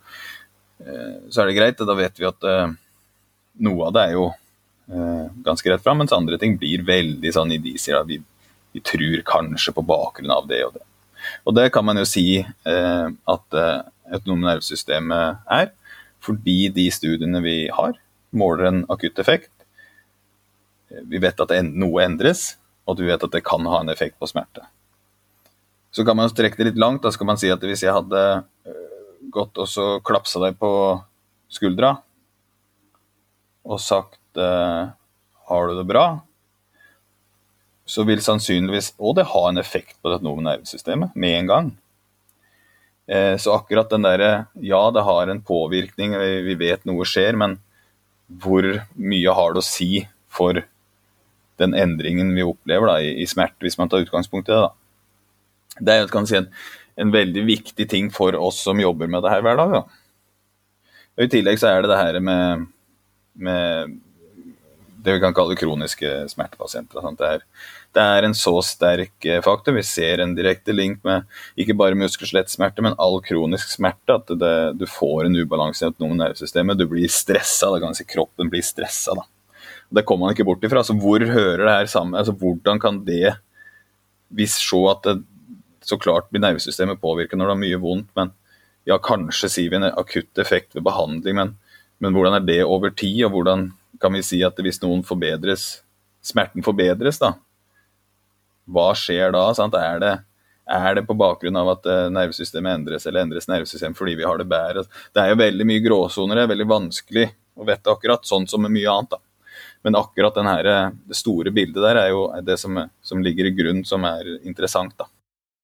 eh, 0.84 1.18
så, 1.28 1.42
er 1.42 1.50
det 1.50 1.58
greit, 1.58 1.82
da 1.86 1.98
vet 1.98 2.18
vi 2.20 2.28
at 2.28 2.48
eh, 2.48 2.72
noe 3.66 3.88
av 3.88 3.96
det 3.96 4.06
er 4.08 4.16
jo 4.18 4.30
Eh, 4.92 5.26
ganske 5.34 5.70
rett 5.70 5.82
fram, 5.82 5.98
mens 5.98 6.12
andre 6.12 6.38
ting 6.38 6.56
blir 6.58 6.82
veldig 6.86 7.30
sånn 7.34 7.52
indisier. 7.54 8.00
Vi, 8.08 8.18
vi 8.74 8.82
tror 8.82 9.22
kanskje 9.26 9.74
på 9.76 9.84
bakgrunn 9.86 10.32
av 10.34 10.48
det 10.50 10.64
og 10.66 10.74
det. 10.74 10.86
Og 11.46 11.54
det 11.54 11.68
kan 11.74 11.84
man 11.86 12.00
jo 12.00 12.06
si 12.08 12.40
at 12.40 13.58
eh, 13.60 13.76
autonome 14.10 14.48
nervesystemet 14.48 15.44
er, 15.52 15.70
fordi 16.24 16.72
de 16.74 16.88
studiene 16.92 17.42
vi 17.44 17.56
har, 17.72 17.94
måler 18.34 18.70
en 18.70 18.82
akutt 18.90 19.20
effekt. 19.22 19.52
Vi 20.90 21.20
vet 21.22 21.38
at 21.38 21.54
noe 21.70 22.02
endres, 22.02 22.56
og 22.88 22.98
du 22.98 23.06
vet 23.06 23.22
at 23.22 23.32
det 23.36 23.44
kan 23.46 23.66
ha 23.70 23.84
en 23.84 23.92
effekt 23.92 24.18
på 24.18 24.26
smerte. 24.26 24.64
Så 25.90 26.04
kan 26.06 26.18
man 26.18 26.30
strekke 26.30 26.60
det 26.60 26.70
litt 26.70 26.80
langt. 26.80 27.02
Da 27.02 27.10
skal 27.14 27.28
man 27.28 27.38
si 27.40 27.50
at 27.50 27.62
hvis 27.66 27.82
jeg 27.82 27.94
hadde 27.94 28.22
gått 29.30 29.58
og 29.60 29.68
så 29.68 29.86
klapsa 30.04 30.42
deg 30.42 30.58
på 30.60 30.70
skuldra 31.50 31.94
og 33.66 33.80
sagt 33.82 34.40
uh, 34.40 34.90
har 35.50 35.68
du 35.68 35.76
det 35.76 35.86
bra, 35.88 36.04
så 37.90 38.04
vil 38.06 38.22
sannsynligvis 38.22 38.92
Og 39.02 39.16
det 39.18 39.26
ha 39.32 39.42
en 39.48 39.58
effekt 39.58 39.96
på 39.98 40.10
det 40.10 40.20
autonome 40.20 40.44
nervesystemet 40.46 41.16
med 41.18 41.36
en 41.40 41.50
gang. 41.50 41.70
Uh, 43.10 43.36
så 43.36 43.58
akkurat 43.58 43.90
den 43.90 44.06
derre 44.06 44.46
Ja, 44.54 44.82
det 44.94 45.04
har 45.06 45.28
en 45.28 45.42
påvirkning, 45.42 46.16
vi, 46.18 46.32
vi 46.48 46.58
vet 46.60 46.86
noe 46.88 47.06
skjer, 47.06 47.38
men 47.38 47.58
hvor 48.30 48.64
mye 48.94 49.34
har 49.34 49.54
det 49.54 49.62
å 49.62 49.66
si 49.66 50.04
for 50.30 50.62
den 51.60 51.74
endringen 51.76 52.30
vi 52.32 52.46
opplever 52.46 52.88
da, 52.88 53.00
i, 53.02 53.16
i 53.20 53.26
smerte, 53.28 53.66
hvis 53.66 53.76
man 53.76 53.90
tar 53.90 54.06
utgangspunkt 54.06 54.48
i 54.48 54.54
det. 54.54 54.62
da. 54.62 54.79
Det 55.80 55.96
er 55.96 56.12
kan 56.12 56.28
si, 56.28 56.38
en, 56.38 56.50
en, 57.00 57.14
veldig 57.14 57.46
viktig 57.48 57.88
ting 57.88 58.12
for 58.14 58.36
oss 58.38 58.60
som 58.64 58.80
jobber 58.80 59.10
med 59.10 59.24
det 59.24 59.32
her 59.32 59.42
hver 59.46 59.58
dag. 59.60 59.74
Da. 59.78 59.82
Og 61.16 61.26
I 61.26 61.32
tillegg 61.32 61.60
så 61.60 61.72
er 61.72 61.82
det 61.82 61.90
det 61.92 62.00
her 62.00 62.20
med, 62.24 62.68
med 63.34 63.98
det 65.00 65.16
vi 65.16 65.20
kan 65.22 65.34
kalle 65.36 65.56
kroniske 65.56 66.08
smertepasienter. 66.28 67.04
Det 67.16 67.28
er, 67.28 67.44
det, 67.96 68.04
er, 68.04 68.26
en 68.26 68.36
så 68.36 68.52
sterk 68.64 69.26
eh, 69.26 69.40
faktor. 69.44 69.74
Vi 69.76 69.84
ser 69.86 70.20
en 70.20 70.34
direkte 70.36 70.74
link 70.76 71.00
med 71.06 71.28
ikke 71.60 71.76
bare 71.78 71.98
muskel-skjelettsmerter, 71.98 72.84
men 72.84 72.96
all 73.00 73.20
kronisk 73.24 73.72
smerte. 73.72 74.18
At 74.20 74.32
det, 74.40 74.54
du 74.80 74.86
får 74.90 75.26
en 75.26 75.38
ubalanse 75.40 75.84
i 75.84 75.88
autonome 75.88 76.18
nervesystemet. 76.20 76.78
Du 76.78 76.86
blir 76.90 77.08
stressa. 77.12 77.72
Da 77.72 77.80
kan 77.82 77.96
si 77.96 78.08
kroppen 78.08 78.52
blir 78.52 78.64
stressa. 78.66 79.16
Det 79.90 80.04
kommer 80.06 80.28
man 80.28 80.36
ikke 80.36 80.46
bort 80.46 80.64
ifra. 80.64 80.82
Altså, 80.84 80.96
hvor 81.00 81.24
hører 81.24 81.64
det 81.64 81.76
her 81.78 81.90
sammen? 81.90 82.18
Altså, 82.18 82.36
hvordan 82.36 82.80
kan 82.82 83.04
det 83.06 83.38
Hvis 84.30 84.60
se 84.62 84.78
at 84.86 85.02
det 85.02 85.22
så 85.84 85.98
klart 86.00 86.30
blir 86.30 86.42
nervesystemet 86.44 87.00
påvirket 87.00 87.38
når 87.38 87.50
det 87.50 87.54
har 87.54 87.62
mye 87.64 87.82
vondt, 87.82 88.10
men 88.18 88.32
ja, 88.88 88.96
kanskje 89.02 89.50
sier 89.52 89.72
vi 89.72 89.78
en 89.78 89.90
akutt 89.90 90.40
effekt 90.40 90.74
ved 90.76 90.84
behandling, 90.86 91.36
men, 91.36 91.52
men 92.00 92.16
hvordan 92.16 92.38
er 92.38 92.46
det 92.46 92.62
over 92.64 92.92
tid, 92.94 93.22
og 93.28 93.36
hvordan 93.36 93.70
kan 94.00 94.14
vi 94.16 94.24
si 94.24 94.40
at 94.46 94.58
hvis 94.60 94.80
noen 94.84 95.04
forbedres, 95.06 95.82
smerten 96.24 96.64
forbedres, 96.64 97.20
da, 97.20 97.34
hva 98.70 98.90
skjer 98.96 99.34
da? 99.34 99.48
Er, 99.80 100.02
det, 100.02 100.12
er 100.70 100.96
det 100.96 101.06
på 101.08 101.16
bakgrunn 101.18 101.58
av 101.58 101.72
at 101.74 101.88
uh, 101.90 102.06
nervesystemet 102.12 102.78
endres, 102.78 103.06
eller 103.08 103.24
endres 103.24 103.48
nervesystemet 103.50 103.98
fordi 103.98 104.16
vi 104.20 104.28
har 104.28 104.40
det 104.40 104.48
bedre? 104.50 104.86
Det 105.14 105.22
er 105.22 105.32
jo 105.32 105.40
veldig 105.42 105.66
mye 105.68 105.84
gråsoner, 105.84 106.38
det 106.38 106.46
er 106.46 106.54
veldig 106.54 106.70
vanskelig 106.70 107.26
å 107.60 107.66
vite 107.68 107.92
akkurat, 107.92 108.24
sånn 108.28 108.46
som 108.48 108.62
med 108.64 108.72
mye 108.76 108.92
annet. 108.92 109.16
da. 109.16 109.20
Men 109.84 109.96
akkurat 109.96 110.36
her, 110.44 110.66
eh, 110.68 110.90
det 111.08 111.16
store 111.16 111.50
bildet 111.50 111.82
der 111.82 111.96
er 111.96 112.10
jo 112.12 112.28
det 112.44 112.58
som, 112.60 112.78
som 113.02 113.22
ligger 113.24 113.48
i 113.48 113.54
grunn, 113.56 113.82
som 113.84 114.04
er 114.04 114.38
interessant. 114.44 114.96
da. 114.96 115.08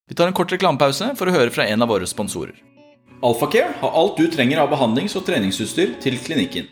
Vi 0.09 0.15
tar 0.15 0.27
en 0.27 0.33
kort 0.39 0.53
reklamepause 0.53 1.09
for 1.19 1.27
å 1.27 1.35
høre 1.35 1.51
fra 1.51 1.65
en 1.67 1.83
av 1.83 1.91
våre 1.91 2.07
sponsorer. 2.07 2.55
Alphacare 3.27 3.73
har 3.81 3.95
alt 3.99 4.21
du 4.21 4.29
trenger 4.31 4.61
av 4.63 4.71
behandlings- 4.71 5.17
og 5.19 5.25
treningsutstyr 5.27 5.97
til 6.03 6.19
klinikken. 6.23 6.69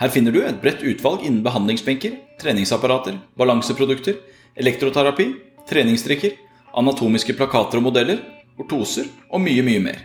Her 0.00 0.10
finner 0.10 0.34
du 0.34 0.40
et 0.42 0.58
bredt 0.62 0.82
utvalg 0.82 1.22
innen 1.22 1.44
behandlingsbenker, 1.44 2.16
treningsapparater, 2.42 3.20
balanseprodukter, 3.38 4.18
elektroterapi, 4.58 5.28
treningsdrikker, 5.70 6.34
anatomiske 6.74 7.36
plakater 7.38 7.78
og 7.78 7.86
modeller, 7.92 8.18
ortoser 8.58 9.06
og 9.30 9.44
mye, 9.46 9.62
mye 9.62 9.84
mer. 9.86 10.02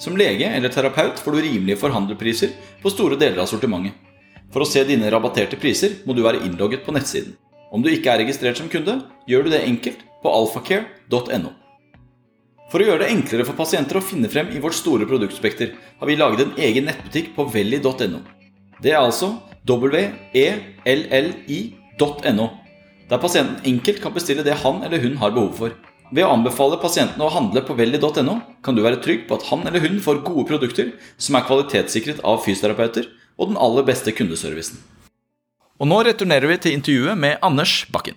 Som 0.00 0.16
lege 0.16 0.48
eller 0.48 0.72
terapeut 0.72 1.20
får 1.20 1.36
du 1.36 1.42
rimelige 1.44 1.82
forhandlerpriser 1.82 2.56
på 2.80 2.94
store 2.94 3.20
deler 3.20 3.44
av 3.44 3.52
sortimentet. 3.52 3.92
For 4.48 4.64
å 4.64 4.70
se 4.70 4.80
dine 4.88 5.10
rabatterte 5.12 5.60
priser 5.60 6.00
må 6.08 6.16
du 6.16 6.24
være 6.24 6.40
innlogget 6.46 6.86
på 6.86 6.96
nettsiden. 6.96 7.36
Om 7.68 7.84
du 7.84 7.92
ikke 7.92 8.14
er 8.14 8.24
registrert 8.24 8.56
som 8.56 8.72
kunde, 8.72 9.02
gjør 9.28 9.44
du 9.44 9.52
det 9.52 9.66
enkelt 9.68 10.06
på 10.22 10.32
alfacare.no. 10.32 11.67
For 12.68 12.82
å 12.82 12.84
gjøre 12.84 13.00
det 13.06 13.12
enklere 13.14 13.46
for 13.48 13.56
pasienter 13.56 13.96
å 13.96 14.04
finne 14.04 14.28
frem 14.28 14.50
i 14.52 14.60
vårt 14.60 14.76
store 14.76 15.06
produktspekter, 15.08 15.70
har 15.72 16.08
vi 16.08 16.16
laget 16.20 16.42
en 16.44 16.56
egen 16.60 16.84
nettbutikk 16.90 17.30
på 17.36 17.46
velli.no. 17.48 18.20
Det 18.78 18.92
er 18.92 19.00
altså 19.00 19.38
welli.no, 20.88 22.46
der 23.08 23.20
pasienten 23.22 23.64
enkelt 23.72 24.02
kan 24.04 24.12
bestille 24.12 24.44
det 24.44 24.60
han 24.60 24.82
eller 24.84 25.00
hun 25.00 25.16
har 25.20 25.32
behov 25.32 25.56
for. 25.56 25.72
Ved 26.12 26.24
å 26.24 26.32
anbefale 26.32 26.76
pasientene 26.80 27.24
å 27.24 27.32
handle 27.32 27.64
på 27.64 27.76
velli.no, 27.76 28.36
kan 28.64 28.76
du 28.76 28.84
være 28.84 29.00
trygg 29.04 29.26
på 29.28 29.40
at 29.40 29.48
han 29.48 29.64
eller 29.68 29.80
hun 29.84 29.98
får 30.04 30.22
gode 30.28 30.46
produkter 30.52 30.92
som 31.16 31.36
er 31.36 31.48
kvalitetssikret 31.48 32.20
av 32.20 32.44
fysioterapeuter, 32.44 33.08
og 33.40 33.52
den 33.52 33.60
aller 33.60 33.84
beste 33.86 34.12
kundeservicen. 34.12 34.80
Og 35.78 35.86
nå 35.88 36.02
returnerer 36.04 36.50
vi 36.50 36.56
til 36.60 36.74
intervjuet 36.76 37.16
med 37.16 37.38
Anders 37.44 37.84
Bakken. 37.92 38.16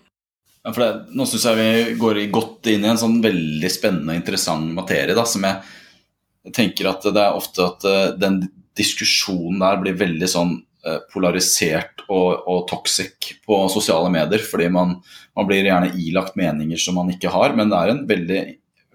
Ja, 0.62 0.72
det, 0.78 0.90
nå 1.18 1.26
syns 1.26 1.46
jeg 1.50 1.58
vi 1.58 1.94
går 1.98 2.20
godt 2.34 2.68
inn 2.70 2.84
i 2.86 2.90
en 2.92 3.00
sånn 3.02 3.18
veldig 3.24 3.70
spennende 3.74 4.14
og 4.14 4.20
interessant 4.20 4.74
materie. 4.78 5.16
Da, 5.18 5.24
som 5.26 5.46
jeg 5.48 6.54
tenker 6.54 6.92
at 6.92 7.06
det 7.08 7.22
er 7.22 7.38
ofte 7.38 7.66
at 7.66 7.86
eh, 7.90 8.10
den 8.22 8.44
diskusjonen 8.78 9.62
der 9.62 9.80
blir 9.82 9.98
veldig 9.98 10.30
sånn 10.30 10.54
eh, 10.86 11.00
polarisert 11.14 12.04
og, 12.08 12.44
og 12.46 12.68
toxic 12.70 13.32
på 13.46 13.58
sosiale 13.74 14.12
medier. 14.14 14.44
Fordi 14.46 14.70
man, 14.74 15.00
man, 15.38 15.48
blir 15.50 15.66
gjerne 15.66 15.96
ilagt 15.98 16.38
meninger 16.38 16.82
som 16.82 17.00
man 17.00 17.10
ikke 17.14 17.34
har. 17.34 17.58
Men 17.58 17.74
det 17.74 17.80
er 17.80 17.94
en 17.96 18.04
veldig, 18.14 18.44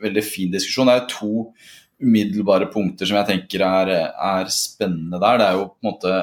veldig 0.06 0.24
fin 0.26 0.54
diskusjon. 0.54 0.92
Det 0.92 1.00
er 1.00 1.10
to 1.10 1.32
umiddelbare 1.98 2.70
punkter 2.70 3.08
som 3.08 3.18
jeg 3.18 3.30
tenker 3.32 3.66
er, 3.66 3.92
er 4.14 4.54
spennende 4.54 5.18
der. 5.18 5.42
Det 5.42 5.50
er 5.50 5.58
jo 5.58 5.66
på 5.72 5.82
en 5.82 5.90
måte 5.90 6.14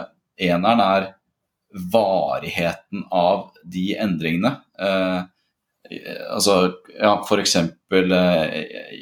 Eneren 0.44 0.80
er 0.82 1.12
varigheten 1.94 3.04
av 3.14 3.52
de 3.70 3.92
endringene. 4.02 4.56
Eh, 4.80 5.22
altså 5.92 6.56
ja, 6.96 7.18
f.eks. 7.26 7.56
Eh, 7.56 8.56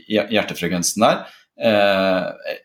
hjertefrekvensen 0.10 1.06
der. 1.06 1.24
Eh, 1.62 2.58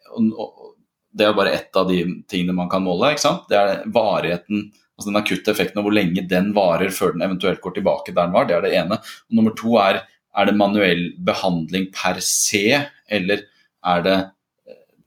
det 1.16 1.24
er 1.24 1.36
bare 1.36 1.54
ett 1.56 1.76
av 1.76 1.88
de 1.88 2.02
tingene 2.28 2.56
man 2.56 2.70
kan 2.72 2.84
måle. 2.84 3.14
Det 3.48 3.56
er 3.56 3.86
varigheten, 3.92 4.68
altså 4.96 5.10
den 5.10 5.20
akutte 5.20 5.52
effekten 5.52 5.80
og 5.80 5.88
hvor 5.88 5.96
lenge 5.96 6.26
den 6.28 6.52
varer 6.56 6.92
før 6.92 7.14
den 7.14 7.24
eventuelt 7.28 7.62
går 7.64 7.78
tilbake 7.78 8.12
der 8.12 8.28
den 8.28 8.36
var. 8.36 8.48
Det 8.48 8.56
er 8.58 8.66
det 8.66 8.76
ene. 8.76 9.00
Og 9.00 9.40
nummer 9.40 9.56
to 9.56 9.78
er 9.80 10.04
er 10.36 10.50
det 10.50 10.56
manuell 10.58 11.04
behandling 11.24 11.88
per 11.96 12.20
se, 12.24 12.82
eller 13.08 13.46
er 13.86 14.02
det 14.04 14.16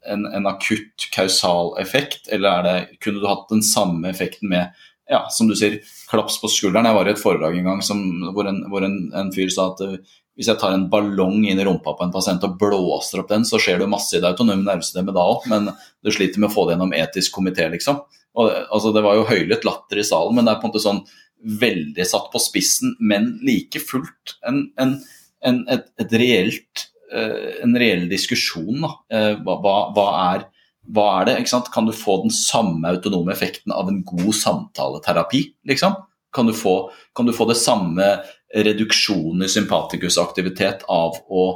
en, 0.10 0.26
en 0.26 0.48
akutt 0.50 1.06
kausal 1.14 1.76
effekt, 1.82 2.30
eller 2.34 2.50
er 2.50 2.66
det, 2.66 3.00
kunne 3.04 3.22
du 3.22 3.28
hatt 3.30 3.52
den 3.52 3.62
samme 3.66 4.10
effekten 4.10 4.50
med 4.50 4.74
ja, 5.10 5.24
som 5.34 5.50
du 5.50 5.56
sier, 5.58 5.80
klaps 6.10 6.40
på 6.42 6.50
skulderen. 6.52 6.88
Jeg 6.90 6.98
var 6.98 7.10
i 7.10 7.14
et 7.14 7.22
foredrag 7.22 7.58
en 7.60 7.70
gang 7.70 7.84
som, 7.86 8.02
hvor, 8.34 8.50
en, 8.50 8.64
hvor 8.72 8.86
en, 8.86 8.98
en 9.18 9.30
fyr 9.36 9.52
sa 9.54 9.70
at 9.74 9.84
hvis 10.40 10.48
jeg 10.48 10.60
tar 10.62 10.72
en 10.72 10.88
ballong 10.88 11.42
inn 11.44 11.60
i 11.60 11.66
rumpa 11.68 11.92
på 12.00 12.06
en 12.06 12.14
pasient 12.14 12.46
og 12.48 12.56
blåser 12.62 13.20
opp 13.20 13.28
den, 13.28 13.44
så 13.44 13.60
skjer 13.60 13.82
det 13.82 13.90
masse 13.92 14.16
i 14.16 14.22
det 14.24 14.30
autonome 14.30 14.64
nervesystemet 14.64 15.12
da 15.18 15.26
òg, 15.34 15.44
men 15.52 15.68
du 16.00 16.12
sliter 16.16 16.40
med 16.40 16.48
å 16.48 16.54
få 16.54 16.64
det 16.66 16.78
gjennom 16.78 16.96
etisk 16.96 17.36
komité, 17.36 17.68
liksom. 17.74 18.00
Og, 18.40 18.48
altså, 18.72 18.94
det 18.96 19.04
var 19.04 19.18
jo 19.18 19.28
høylytt 19.28 19.68
latter 19.68 20.00
i 20.00 20.06
salen, 20.08 20.38
men 20.38 20.48
det 20.48 20.54
er 20.54 20.62
på 20.62 20.70
en 20.70 20.72
måte 20.72 20.84
sånn 20.86 21.02
veldig 21.60 22.06
satt 22.08 22.30
på 22.32 22.40
spissen, 22.40 22.96
men 23.00 23.34
like 23.44 23.82
fullt 23.84 24.38
en, 24.48 24.64
en, 24.80 24.96
en, 25.44 25.60
et, 25.76 25.92
et 26.00 26.16
reelt, 26.22 26.86
uh, 27.12 27.60
en 27.66 27.76
reell 27.80 28.08
diskusjon. 28.12 28.88
Uh, 29.12 29.36
hva, 29.44 29.76
hva, 29.96 30.08
er, 30.24 30.48
hva, 30.90 31.08
er, 31.22 31.30
det? 31.30 31.64
Kan 31.74 31.88
du 31.88 31.94
få 31.94 32.22
den 32.24 32.34
samme 32.34 32.90
autonome 32.90 33.34
effekten 33.34 33.74
av 33.76 33.90
en 33.92 34.02
god 34.08 34.34
samtaleterapi? 34.36 35.44
Liksom? 35.70 35.98
Kan, 36.34 36.50
du 36.50 36.54
få, 36.54 36.92
kan 37.16 37.30
du 37.30 37.34
få 37.34 37.46
det 37.50 37.58
samme 37.62 38.08
reduksjonen 38.56 39.46
i 39.46 39.52
sympatikusaktivitet 39.52 40.86
av 40.90 41.20
å 41.30 41.50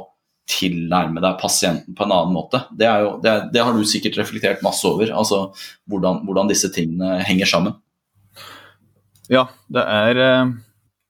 tilnærme 0.50 1.22
deg 1.24 1.38
pasienten 1.40 1.96
på 1.96 2.04
en 2.04 2.12
annen 2.12 2.34
måte. 2.36 2.60
Det, 2.76 2.88
jo, 3.02 3.14
det, 3.24 3.32
det 3.54 3.64
har 3.64 3.74
du 3.74 3.84
sikkert 3.88 4.18
reflektert 4.20 4.62
masse 4.64 4.86
over, 4.86 5.10
altså 5.16 5.46
hvordan, 5.90 6.22
hvordan, 6.28 6.50
disse 6.52 6.70
tingene 6.74 7.22
henger 7.24 7.48
sammen. 7.48 7.78
Ja, 9.32 9.46
det 9.72 9.86
er 9.88 10.20
eh, 10.20 10.54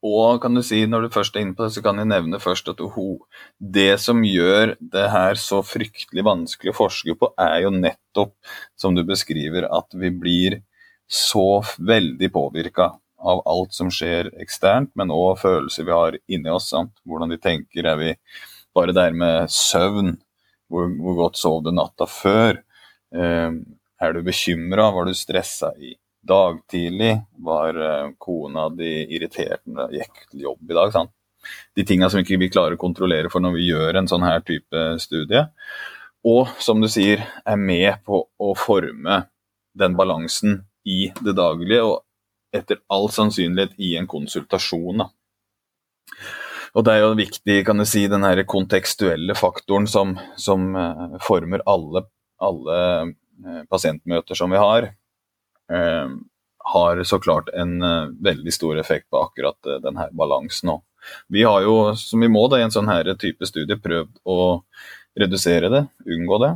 Og 0.04 0.40
kan 0.42 0.52
du 0.52 0.60
si, 0.60 0.82
når 0.84 1.06
du 1.06 1.14
først 1.14 1.36
er 1.36 1.46
inne 1.46 1.56
på 1.56 1.64
det, 1.64 1.72
så 1.72 1.82
kan 1.84 1.96
jeg 1.96 2.10
nevne 2.10 2.40
først 2.42 2.68
at 2.68 2.80
det 3.76 3.94
som 4.02 4.20
gjør 4.26 4.74
det 4.78 5.04
her 5.14 5.40
så 5.40 5.62
fryktelig 5.64 6.24
vanskelig 6.26 6.74
å 6.74 6.76
forske 6.76 7.14
på, 7.16 7.30
er 7.40 7.62
jo 7.64 7.72
nettopp, 7.72 8.34
som 8.76 8.92
du 8.96 9.00
beskriver, 9.08 9.64
at 9.64 9.96
vi 9.96 10.12
blir 10.12 10.58
så 11.08 11.62
veldig 11.78 12.30
påvirka 12.34 12.90
av 13.24 13.40
alt 13.48 13.72
som 13.72 13.88
skjer 13.92 14.28
eksternt, 14.42 14.92
men 14.98 15.12
òg 15.14 15.38
følelser 15.40 15.88
vi 15.88 15.96
har 15.96 16.18
inni 16.28 16.52
oss. 16.52 16.68
Sant? 16.74 16.92
Hvordan 17.08 17.32
de 17.32 17.40
tenker. 17.40 17.88
Er 17.88 17.96
vi 17.96 18.12
bare 18.76 18.92
der 18.96 19.16
med 19.16 19.48
søvn? 19.52 20.18
Hvor, 20.68 20.88
hvor 21.00 21.18
godt 21.22 21.40
sov 21.40 21.62
du 21.64 21.72
natta 21.72 22.08
før? 22.10 22.60
Eh, 23.14 23.56
er 24.04 24.12
du 24.12 24.20
bekymra? 24.26 24.90
Var 24.92 25.08
du 25.08 25.16
stressa 25.16 25.72
i 25.80 25.94
dagtidlig? 26.28 27.18
Var 27.46 27.80
eh, 27.88 28.14
kona 28.18 28.68
di 28.72 28.92
irritert 29.16 29.62
når 29.64 29.90
du 29.90 29.98
gikk 30.00 30.24
til 30.30 30.46
jobb 30.48 30.70
i 30.70 30.78
dag? 30.78 30.94
Sant? 30.94 31.12
De 31.76 31.84
tinga 31.84 32.08
som 32.08 32.22
ikke 32.22 32.38
vi 32.40 32.52
klarer 32.52 32.78
å 32.78 32.80
kontrollere 32.80 33.30
for 33.32 33.44
når 33.44 33.58
vi 33.58 33.68
gjør 33.68 34.00
en 34.00 34.08
sånn 34.08 34.24
her 34.24 34.40
type 34.46 34.84
studie. 35.02 35.44
Og 36.24 36.48
som 36.62 36.80
du 36.80 36.88
sier, 36.88 37.20
er 37.44 37.60
med 37.60 38.00
på 38.06 38.22
å 38.24 38.54
forme 38.56 39.26
den 39.76 39.96
balansen 39.98 40.62
i 40.88 41.10
det 41.20 41.34
daglige, 41.36 41.82
og 41.84 42.04
etter 42.54 42.80
all 42.92 43.10
sannsynlighet 43.12 43.74
i 43.82 43.94
en 43.98 44.08
konsultasjon. 44.08 45.02
Da. 45.02 45.10
Og 46.74 46.84
Det 46.86 46.94
er 46.94 47.04
jo 47.04 47.18
viktig, 47.18 47.58
kan 47.66 47.78
du 47.78 47.84
si, 47.86 48.06
den 48.10 48.24
her 48.26 48.40
kontekstuelle 48.48 49.36
faktoren 49.38 49.86
som, 49.90 50.16
som 50.40 50.72
uh, 50.74 51.18
former 51.22 51.62
alle, 51.70 52.06
alle 52.42 52.78
uh, 53.04 53.62
pasientmøter 53.70 54.38
som 54.38 54.54
vi 54.54 54.62
har. 54.62 54.90
Uh, 55.72 56.16
har 56.64 57.02
så 57.04 57.18
klart 57.20 57.50
en 57.52 57.82
veldig 58.24 58.52
stor 58.52 58.78
effekt 58.80 59.10
på 59.12 59.20
akkurat 59.20 59.68
denne 59.84 60.06
balansen. 60.16 60.70
òg. 60.72 60.80
vi 61.28 61.42
har 61.44 61.60
jo, 61.62 61.92
som 61.96 62.20
vi 62.24 62.28
må 62.32 62.46
da, 62.48 62.56
i 62.56 62.64
en 62.64 62.72
sånn 62.72 62.88
her 62.88 63.10
type 63.20 63.44
studie, 63.44 63.76
prøvd 63.76 64.22
å 64.24 64.64
redusere 65.20 65.68
det, 65.68 65.82
unngå 66.08 66.38
det, 66.40 66.54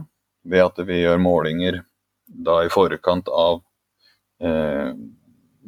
ved 0.48 0.64
at 0.64 0.80
vi 0.88 1.02
gjør 1.02 1.20
målinger 1.20 1.82
da 2.24 2.62
i 2.64 2.72
forkant 2.72 3.28
av 3.28 3.60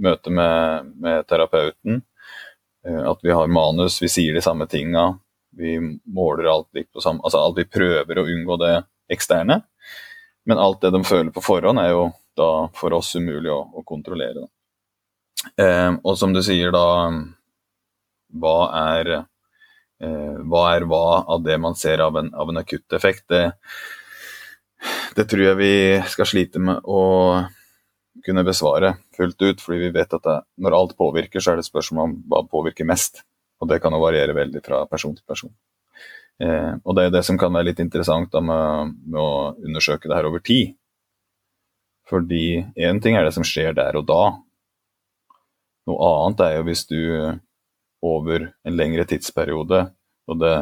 møte 0.01 0.33
med, 0.33 0.93
med 0.97 1.27
terapeuten. 1.29 2.03
Eh, 2.87 3.03
at 3.11 3.19
vi 3.23 3.33
har 3.33 3.47
manus, 3.47 4.03
vi 4.03 4.09
sier 4.09 4.35
de 4.35 4.43
samme 4.45 4.67
tinga. 4.67 5.19
Vi 5.57 5.79
måler 6.05 6.49
alt 6.51 6.69
likt 6.75 6.93
på 6.95 7.03
samme 7.03 7.25
Altså 7.27 7.41
alt 7.43 7.59
vi 7.59 7.67
prøver 7.67 8.21
å 8.21 8.27
unngå 8.31 8.57
det 8.63 8.75
eksterne. 9.11 9.61
Men 10.47 10.63
alt 10.63 10.81
det 10.81 10.93
de 10.95 11.03
føler 11.05 11.33
på 11.35 11.45
forhånd, 11.45 11.81
er 11.83 11.93
jo 11.93 12.05
da 12.39 12.69
for 12.77 12.95
oss 12.97 13.15
umulig 13.17 13.51
å, 13.53 13.61
å 13.75 13.85
kontrollere. 13.87 14.47
Eh, 15.57 15.93
og 16.03 16.19
som 16.19 16.35
du 16.35 16.43
sier, 16.45 16.73
da 16.75 17.11
Hva 18.31 18.57
er, 18.79 19.09
eh, 19.99 20.37
hva 20.47 20.67
er 20.75 20.85
hva 20.87 21.25
av 21.35 21.43
det 21.43 21.57
man 21.59 21.75
ser 21.75 22.03
av 22.05 22.17
en, 22.21 22.29
av 22.35 22.53
en 22.53 22.61
akutt 22.61 22.93
effekt? 22.93 23.25
Det, 23.29 23.55
det 25.17 25.27
tror 25.31 25.45
jeg 25.49 25.59
vi 25.59 25.75
skal 26.13 26.29
slite 26.29 26.63
med 26.63 26.85
å 26.85 27.01
kunne 28.25 28.45
besvare 28.45 28.95
fullt 29.17 29.43
ut, 29.43 29.61
fordi 29.61 29.87
vi 29.87 29.91
vet 29.97 30.15
at 30.15 30.23
det, 30.25 30.37
når 30.63 30.77
alt 30.77 30.97
påvirker, 30.99 31.43
så 31.43 31.53
er 31.53 31.61
det 31.61 31.67
spørsmål 31.67 32.07
om 32.07 32.15
hva 32.31 32.45
påvirker 32.47 32.89
mest. 32.89 33.25
Og 33.61 33.69
det 33.69 33.81
kan 33.83 33.93
jo 33.93 34.03
variere 34.03 34.37
veldig 34.37 34.63
fra 34.65 34.85
person 34.89 35.17
til 35.17 35.25
person. 35.29 35.53
Eh, 36.41 36.73
og 36.85 36.97
det 36.97 37.07
er 37.07 37.17
det 37.19 37.25
som 37.27 37.39
kan 37.41 37.53
være 37.53 37.71
litt 37.71 37.83
interessant 37.83 38.31
da, 38.33 38.41
med, 38.41 38.95
med, 39.05 39.21
å 39.21 39.57
undersøke 39.61 40.09
det 40.09 40.17
her 40.17 40.29
over 40.31 40.45
tid. 40.45 40.77
Fordi 42.11 42.65
én 42.77 42.99
ting 43.03 43.17
er 43.17 43.25
det 43.25 43.35
som 43.37 43.47
skjer 43.47 43.77
der 43.79 43.97
og 44.01 44.09
da. 44.09 44.23
Noe 45.87 46.11
annet 46.11 46.43
er 46.45 46.57
jo 46.57 46.67
hvis 46.67 46.85
du 46.91 47.01
over 48.03 48.49
en 48.67 48.77
lengre 48.77 49.05
tidsperiode, 49.07 49.85
og 50.31 50.41
det 50.41 50.57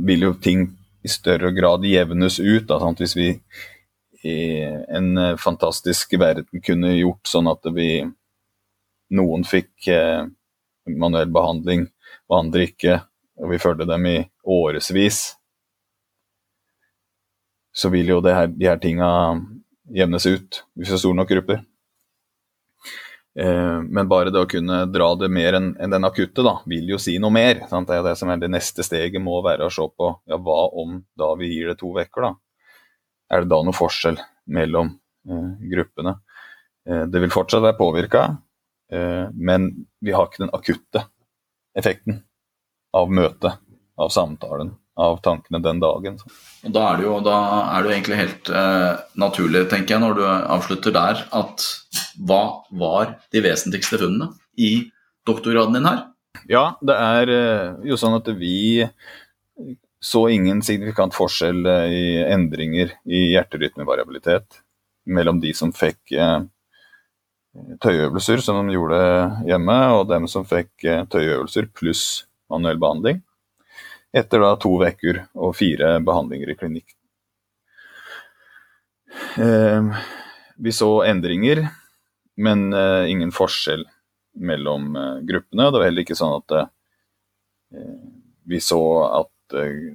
vil 0.00 0.26
jo 0.28 0.32
ting 0.40 0.66
i 1.04 1.10
større 1.12 1.52
grad 1.54 1.84
jevnes 1.84 2.40
ut. 2.40 2.66
Da? 2.68 2.80
Hvis 2.98 3.16
vi 3.16 3.28
i 4.24 4.36
en 4.88 5.18
eh, 5.18 5.36
fantastisk 5.36 6.16
verden 6.18 6.62
kunne 6.64 6.94
gjort 6.96 7.28
sånn 7.28 7.50
at 7.50 7.66
vi 7.76 8.04
Noen 9.14 9.44
fikk 9.44 9.86
eh, 9.92 10.24
manuell 10.88 11.28
behandling, 11.30 11.84
og 12.30 12.38
andre 12.38 12.64
ikke, 12.70 12.96
og 13.36 13.50
vi 13.52 13.60
fulgte 13.60 13.86
dem 13.86 14.06
i 14.08 14.16
årevis, 14.48 15.18
så 17.74 17.90
vil 17.92 18.14
jo 18.14 18.22
her, 18.24 18.48
de 18.48 18.66
her 18.66 18.80
tinga 18.80 19.10
jevnes 19.94 20.26
ut 20.26 20.60
hvis 20.74 20.90
det 20.90 20.98
er 20.98 21.02
store 21.02 21.18
nok 21.20 21.30
grupper. 21.30 21.62
Eh, 23.38 23.78
men 23.82 24.10
bare 24.10 24.30
det 24.34 24.44
å 24.44 24.50
kunne 24.50 24.84
dra 24.90 25.10
det 25.18 25.30
mer 25.32 25.58
enn 25.58 25.74
den 25.74 26.06
akutte, 26.06 26.44
da, 26.46 26.58
vil 26.70 26.94
jo 26.94 27.00
si 27.02 27.16
noe 27.22 27.34
mer. 27.34 27.64
Sant? 27.70 27.90
Det 27.90 27.98
er 27.98 28.08
det 28.10 28.16
som 28.20 28.30
er 28.30 28.42
det 28.42 28.52
neste 28.52 28.86
steget, 28.86 29.22
må 29.22 29.40
være 29.46 29.66
å 29.66 29.74
se 29.74 29.86
på 29.90 30.10
ja, 30.30 30.38
hva 30.38 30.60
om 30.82 31.00
da 31.18 31.34
vi 31.40 31.54
gir 31.54 31.72
det 31.72 31.80
to 31.82 31.94
uker, 31.94 32.28
da 32.28 32.34
er 33.32 33.44
det 33.44 33.50
da 33.50 33.60
noe 33.64 33.76
forskjell 33.76 34.18
mellom 34.54 34.92
eh, 35.28 35.50
gruppene. 35.72 36.16
Eh, 36.88 37.04
det 37.10 37.22
vil 37.24 37.34
fortsatt 37.34 37.64
være 37.64 37.78
påvirka, 37.78 38.24
eh, 38.92 39.26
men 39.32 39.70
vi 40.04 40.14
har 40.14 40.28
ikke 40.28 40.44
den 40.44 40.54
akutte 40.54 41.06
effekten 41.74 42.22
av 42.94 43.10
møtet, 43.10 43.58
av 43.98 44.10
samtalen, 44.14 44.74
av 44.94 45.18
tankene 45.24 45.60
den 45.62 45.80
dagen. 45.82 46.18
Da 46.62 46.84
er 46.90 47.00
det 47.00 47.06
jo, 47.06 47.16
er 47.18 47.82
det 47.82 47.88
jo 47.88 47.94
egentlig 47.96 48.20
helt 48.20 48.50
eh, 48.50 48.90
naturlig, 49.20 49.64
tenker 49.70 49.96
jeg, 49.96 50.02
når 50.04 50.18
du 50.18 50.24
avslutter 50.28 50.94
der, 50.94 51.24
at 51.34 51.66
hva 52.14 52.42
var 52.70 53.16
de 53.34 53.42
vesentligste 53.44 53.98
funnene 54.00 54.30
i 54.54 54.86
doktorgraden 55.26 55.78
din 55.78 55.88
her? 55.88 56.04
Ja, 56.50 56.64
det 56.84 56.94
er 56.94 57.34
eh, 57.34 57.68
jo 57.90 57.98
sånn 57.98 58.18
at 58.20 58.30
vi 58.38 58.84
så 60.04 60.26
ingen 60.28 60.60
signifikant 60.62 61.14
forskjell 61.16 61.64
eh, 61.66 61.92
i 61.96 62.06
endringer 62.28 62.92
i 63.08 63.30
hjerterytmevariabilitet 63.32 64.60
mellom 65.04 65.40
de 65.40 65.52
som 65.56 65.72
fikk 65.74 66.12
eh, 66.12 66.40
tøyøvelser, 67.80 68.42
som 68.44 68.66
de 68.66 68.76
gjorde 68.76 69.00
hjemme, 69.48 69.78
og 69.96 70.08
dem 70.10 70.28
som 70.30 70.46
fikk 70.48 70.84
eh, 70.84 71.04
tøyøvelser 71.10 71.70
pluss 71.76 72.24
manuell 72.52 72.80
behandling. 72.82 73.22
Etter 74.14 74.44
da 74.44 74.52
to 74.60 74.76
uker 74.78 75.24
og 75.34 75.56
fire 75.58 75.96
behandlinger 76.06 76.52
i 76.52 76.56
klinikk. 76.58 76.94
Vi 79.34 80.72
så 80.74 80.90
endringer, 81.08 81.64
men 82.38 82.68
ingen 83.10 83.34
forskjell 83.34 83.82
mellom 84.38 84.94
gruppene. 85.26 85.66
Det 85.66 85.80
var 85.80 85.88
heller 85.88 86.06
ikke 86.06 86.18
sånn 86.18 86.36
at 86.38 86.56
vi 88.46 88.62
så 88.62 88.82
at 89.08 89.30
Eh, 89.52 89.92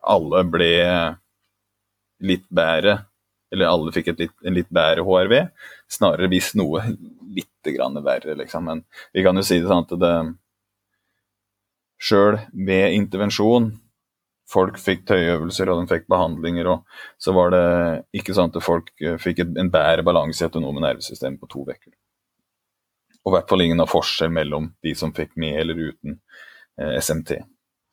alle 0.00 0.42
ble 0.48 0.72
litt 2.24 2.46
bedre, 2.48 2.96
eller 3.52 3.68
alle 3.68 3.92
fikk 3.92 4.12
litt, 4.18 4.36
en 4.44 4.56
litt 4.56 4.70
bedre 4.72 5.04
HRV. 5.04 5.34
Snarere 5.90 6.30
hvis 6.32 6.54
noe 6.58 6.82
litt 7.36 7.48
verre, 7.60 8.34
liksom. 8.38 8.64
Men 8.64 8.84
vi 9.12 9.24
kan 9.24 9.36
jo 9.36 9.44
si 9.44 9.60
det 9.60 9.68
sånn 9.68 9.84
at 9.84 9.92
det 10.00 10.14
Sjøl 12.00 12.38
ved 12.52 12.96
intervensjon 12.96 13.74
Folk 14.50 14.80
fikk 14.82 15.04
tøyøvelser 15.06 15.70
og 15.70 15.78
de 15.78 15.90
fikk 15.92 16.08
behandlinger, 16.10 16.66
og 16.72 17.20
så 17.22 17.34
var 17.36 17.52
det 17.54 17.66
ikke 18.18 18.34
sånn 18.34 18.50
at 18.50 18.64
folk 18.64 18.90
eh, 18.98 19.14
fikk 19.20 19.44
en 19.44 19.70
bedre 19.70 20.02
balanse 20.06 20.42
i 20.42 20.48
autonome 20.48 20.82
nervesystem 20.82 21.36
på 21.38 21.46
to 21.52 21.62
uker. 21.68 21.92
Og 23.20 23.30
i 23.30 23.34
hvert 23.36 23.52
fall 23.52 23.62
ingen 23.62 23.82
av 23.84 23.92
forskjell 23.92 24.32
mellom 24.34 24.72
de 24.82 24.94
som 24.98 25.14
fikk 25.14 25.36
med 25.38 25.60
eller 25.60 25.78
uten 25.92 26.18
eh, 26.80 26.96
SMT. 26.98 27.36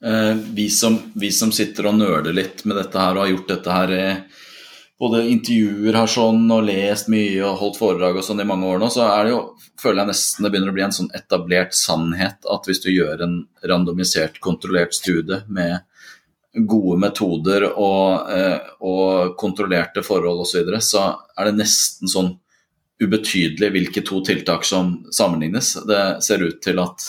Eh, 0.06 0.34
vi 0.58 0.70
som, 0.74 0.98
vi 1.14 1.30
som, 1.36 1.54
sitter 1.54 1.92
og 1.92 2.00
nøler 2.00 2.34
litt 2.34 2.66
med 2.66 2.80
dette 2.80 3.06
her 3.06 3.14
og 3.14 3.26
har 3.26 3.34
gjort 3.36 3.54
dette 3.54 3.78
her 3.78 3.94
i 3.94 4.04
både 5.00 5.24
intervjuer 5.30 5.94
her 5.94 6.10
sånn 6.10 6.48
og 6.54 6.64
lest 6.66 7.10
mye 7.14 7.42
og 7.46 7.60
holdt 7.62 7.78
foredrag 7.78 8.18
og 8.18 8.26
sånn 8.26 8.42
i 8.42 8.48
mange 8.50 8.66
år 8.66 8.80
nå, 8.82 8.90
så 8.94 9.04
er 9.06 9.28
det 9.28 9.36
jo, 9.36 9.42
føler 9.78 10.02
jeg 10.02 10.12
nesten 10.12 10.46
det 10.46 10.52
begynner 10.54 10.74
å 10.74 10.78
bli 10.78 10.86
en 10.88 10.96
sånn 10.96 11.12
etablert 11.18 11.78
sannhet 11.78 12.48
at 12.50 12.70
hvis 12.70 12.82
du 12.82 12.90
gjør 12.90 13.22
en 13.26 13.36
randomisert, 13.70 14.42
kontrollert 14.42 14.98
studie 14.98 15.44
med 15.54 15.86
gode 16.66 16.98
metoder 16.98 17.68
og, 17.70 18.32
eh, 18.34 18.74
og 18.82 19.38
kontrollerte 19.38 20.02
forhold 20.06 20.42
osv., 20.42 20.50
så, 20.52 20.58
videre, 20.64 20.82
så 20.82 21.06
er 21.38 21.50
det 21.50 21.60
nesten 21.60 22.10
sånn 22.10 22.34
ubetydelig 23.04 23.70
hvilke 23.76 24.02
to 24.02 24.24
tiltak 24.26 24.66
som 24.66 24.96
sammenlignes. 25.14 25.76
Det 25.86 26.04
ser 26.26 26.42
ut 26.42 26.58
til 26.66 26.82
at 26.82 27.06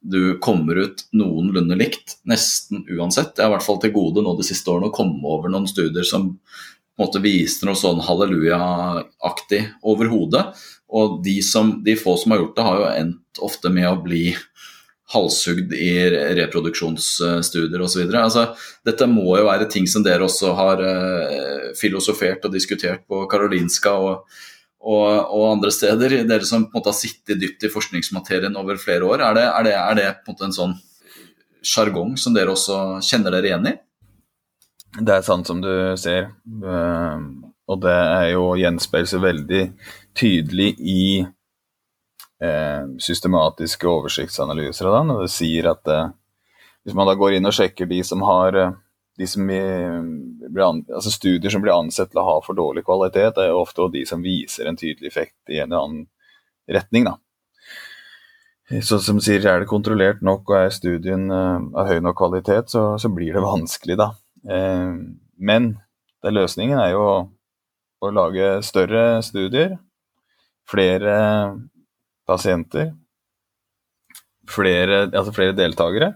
du 0.00 0.36
kommer 0.40 0.76
ut 0.84 1.06
noenlunde 1.16 1.76
likt, 1.80 2.18
nesten 2.28 2.84
uansett. 2.88 3.32
Jeg 3.36 3.46
har 3.46 3.52
i 3.52 3.54
hvert 3.54 3.64
fall 3.64 3.80
til 3.80 3.94
gode 3.94 4.24
nå 4.24 4.34
de 4.36 4.44
siste 4.44 4.68
årene 4.72 4.88
å 4.88 4.96
komme 4.96 5.20
over 5.28 5.52
noen 5.52 5.68
studier 5.68 6.04
som 6.08 6.34
måte 7.00 7.22
viser 7.22 7.68
noe 7.68 7.78
sånn 7.78 8.02
halleluja-aktig 8.04 9.62
overhodet. 9.86 10.50
Og 10.90 11.20
de, 11.24 11.38
som, 11.46 11.76
de, 11.84 11.94
få 11.98 12.16
som 12.18 12.34
har 12.34 12.42
gjort 12.42 12.56
det, 12.56 12.66
har 12.66 12.78
jo 12.80 12.90
endt 12.90 13.42
ofte 13.46 13.70
med 13.72 13.88
å 13.88 14.00
bli 14.02 14.24
halshugd 15.10 15.72
i 15.74 15.90
reproduksjonsstudier 16.38 17.82
osv. 17.82 18.04
Altså, 18.14 18.46
dette 18.86 19.08
må 19.10 19.26
jo 19.38 19.48
være 19.48 19.68
ting 19.70 19.88
som 19.90 20.04
dere 20.06 20.26
også 20.26 20.52
har 20.58 20.82
eh, 20.86 21.70
filosofert 21.78 22.46
og 22.46 22.54
diskutert 22.54 23.02
på 23.10 23.24
Karolinska 23.30 23.96
og, 23.98 24.28
og, 24.78 25.06
og, 25.08 25.44
andre 25.50 25.72
steder. 25.74 26.20
Dere 26.28 26.46
som 26.46 26.68
på 26.68 26.76
en 26.76 26.78
måte 26.78 26.92
har 26.92 26.98
sittet 27.00 27.42
dypt 27.42 27.66
i 27.66 27.72
forskningsmaterien 27.72 28.58
over 28.60 28.78
flere 28.82 29.08
år. 29.08 29.26
Er 29.30 29.38
det, 29.38 29.46
er 29.50 29.66
det, 29.66 29.76
er 29.80 29.98
det 29.98 30.08
på 30.20 30.30
en 30.30 30.36
måte 30.36 30.50
en 30.50 30.58
sånn 30.60 30.78
sjargong 31.66 32.14
som 32.18 32.34
dere 32.36 32.54
også 32.54 33.00
kjenner 33.04 33.34
dere 33.34 33.50
igjen 33.50 33.70
i? 33.72 33.76
Det 34.98 35.14
er 35.14 35.22
sant 35.22 35.46
som 35.46 35.60
du 35.62 35.70
ser, 36.00 36.32
uh, 36.64 37.20
og 37.70 37.82
det 37.84 37.94
er 37.94 38.32
jo 38.32 38.56
gjenspeiler 38.58 39.06
seg 39.06 39.22
veldig 39.22 39.60
tydelig 40.18 40.72
i 40.80 41.02
eh, 42.42 42.84
systematiske 42.98 43.88
oversiktsanalyser 43.88 44.88
av 44.88 44.98
den. 44.98 45.14
Og 45.14 45.24
det 45.24 45.32
sier 45.34 45.70
at 45.70 45.90
eh, 45.90 46.12
hvis 46.84 46.96
man 46.96 47.08
da 47.08 47.16
går 47.18 47.36
inn 47.36 47.48
og 47.48 47.56
sjekker 47.56 47.90
de 47.90 48.02
som 48.06 48.24
har 48.26 48.58
eh, 48.58 48.76
de 49.20 49.26
som 49.28 49.44
blir, 49.44 50.62
altså 50.64 51.10
Studier 51.12 51.52
som 51.52 51.60
blir 51.60 51.74
ansett 51.74 52.08
til 52.12 52.22
å 52.22 52.24
ha 52.24 52.36
for 52.40 52.56
dårlig 52.56 52.86
kvalitet, 52.86 53.36
er 53.36 53.50
jo 53.50 53.58
ofte 53.60 53.90
de 53.92 54.06
som 54.08 54.22
viser 54.24 54.70
en 54.70 54.78
tydelig 54.80 55.10
effekt 55.10 55.52
i 55.52 55.58
en 55.60 55.68
eller 55.68 55.82
annen 55.84 56.06
retning. 56.70 57.04
da. 57.04 57.18
Så 58.86 59.00
som 59.02 59.20
sier, 59.20 59.44
Er 59.44 59.60
det 59.60 59.68
kontrollert 59.68 60.22
nok 60.22 60.48
og 60.48 60.56
er 60.56 60.72
studien 60.72 61.28
av 61.30 61.90
høy 61.90 62.00
nok 62.00 62.16
kvalitet, 62.16 62.70
så, 62.70 62.96
så, 62.96 63.10
blir 63.12 63.34
det 63.34 63.44
vanskelig, 63.44 63.98
da. 64.00 64.14
Eh, 64.48 64.94
men 65.40 65.68
det 66.24 66.32
løsningen 66.32 66.80
er 66.80 66.94
jo 66.94 67.04
å, 68.00 68.10
lage 68.14 68.60
større 68.64 69.20
studier, 69.24 69.76
flere 70.68 71.14
pasienter, 72.28 72.92
flere, 74.50 75.06
altså 75.08 75.34
flere 75.36 75.56
deltakere, 75.56 76.14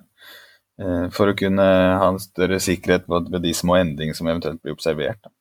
eh, 0.80 1.06
for 1.14 1.30
å 1.30 1.38
kunne 1.38 1.64
ha 2.00 2.10
en 2.10 2.20
større 2.22 2.60
sikkerhet 2.62 3.08
ved 3.08 3.40
de 3.44 3.54
små 3.56 3.78
endringene 3.80 4.16
som 4.16 4.28
eventuelt 4.30 4.62
blir 4.62 4.76
observert. 4.76 5.32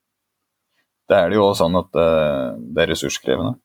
Det 1.10 1.20
er 1.20 1.30
det 1.30 1.38
jo 1.38 1.48
også 1.50 1.66
sånn 1.66 1.80
at 1.80 2.00
eh, 2.00 2.50
det 2.74 2.84
er 2.84 2.92
ressurskrevende. 2.94 3.58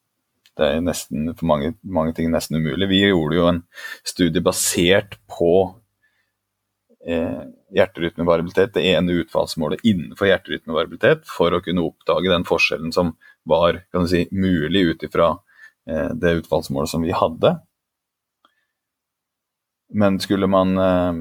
Det 0.58 0.66
er 0.66 0.80
nesten, 0.82 1.30
for 1.38 1.46
mange, 1.46 1.74
mange 1.86 2.16
ting 2.16 2.32
nesten 2.32 2.58
umulig. 2.58 2.88
Vi 2.90 3.04
gjorde 3.04 3.38
jo 3.38 3.46
en 3.46 3.60
studie 4.06 4.42
basert 4.42 5.14
på 5.30 5.52
eh, 7.06 7.44
hjerterytmevariabilitet, 7.74 8.72
det 8.74 8.86
ene 8.94 9.18
utfallsmålet 9.22 9.82
innenfor 9.84 10.30
hjerterytmevariabilitet, 10.30 11.26
for 11.28 11.52
å 11.52 11.60
kunne 11.64 11.84
oppdage 11.84 12.30
den 12.32 12.46
forskjellen 12.48 12.94
som 12.94 13.12
var 13.48 13.82
si, 14.08 14.24
mulig 14.32 14.86
ut 14.92 15.04
ifra 15.08 15.34
Eh, 15.88 16.10
det 16.14 16.30
utfallsmålet 16.30 16.88
som 16.88 17.02
vi 17.02 17.12
hadde. 17.12 17.58
Men 19.94 20.20
skulle 20.20 20.46
man 20.46 20.78
eh, 20.78 21.14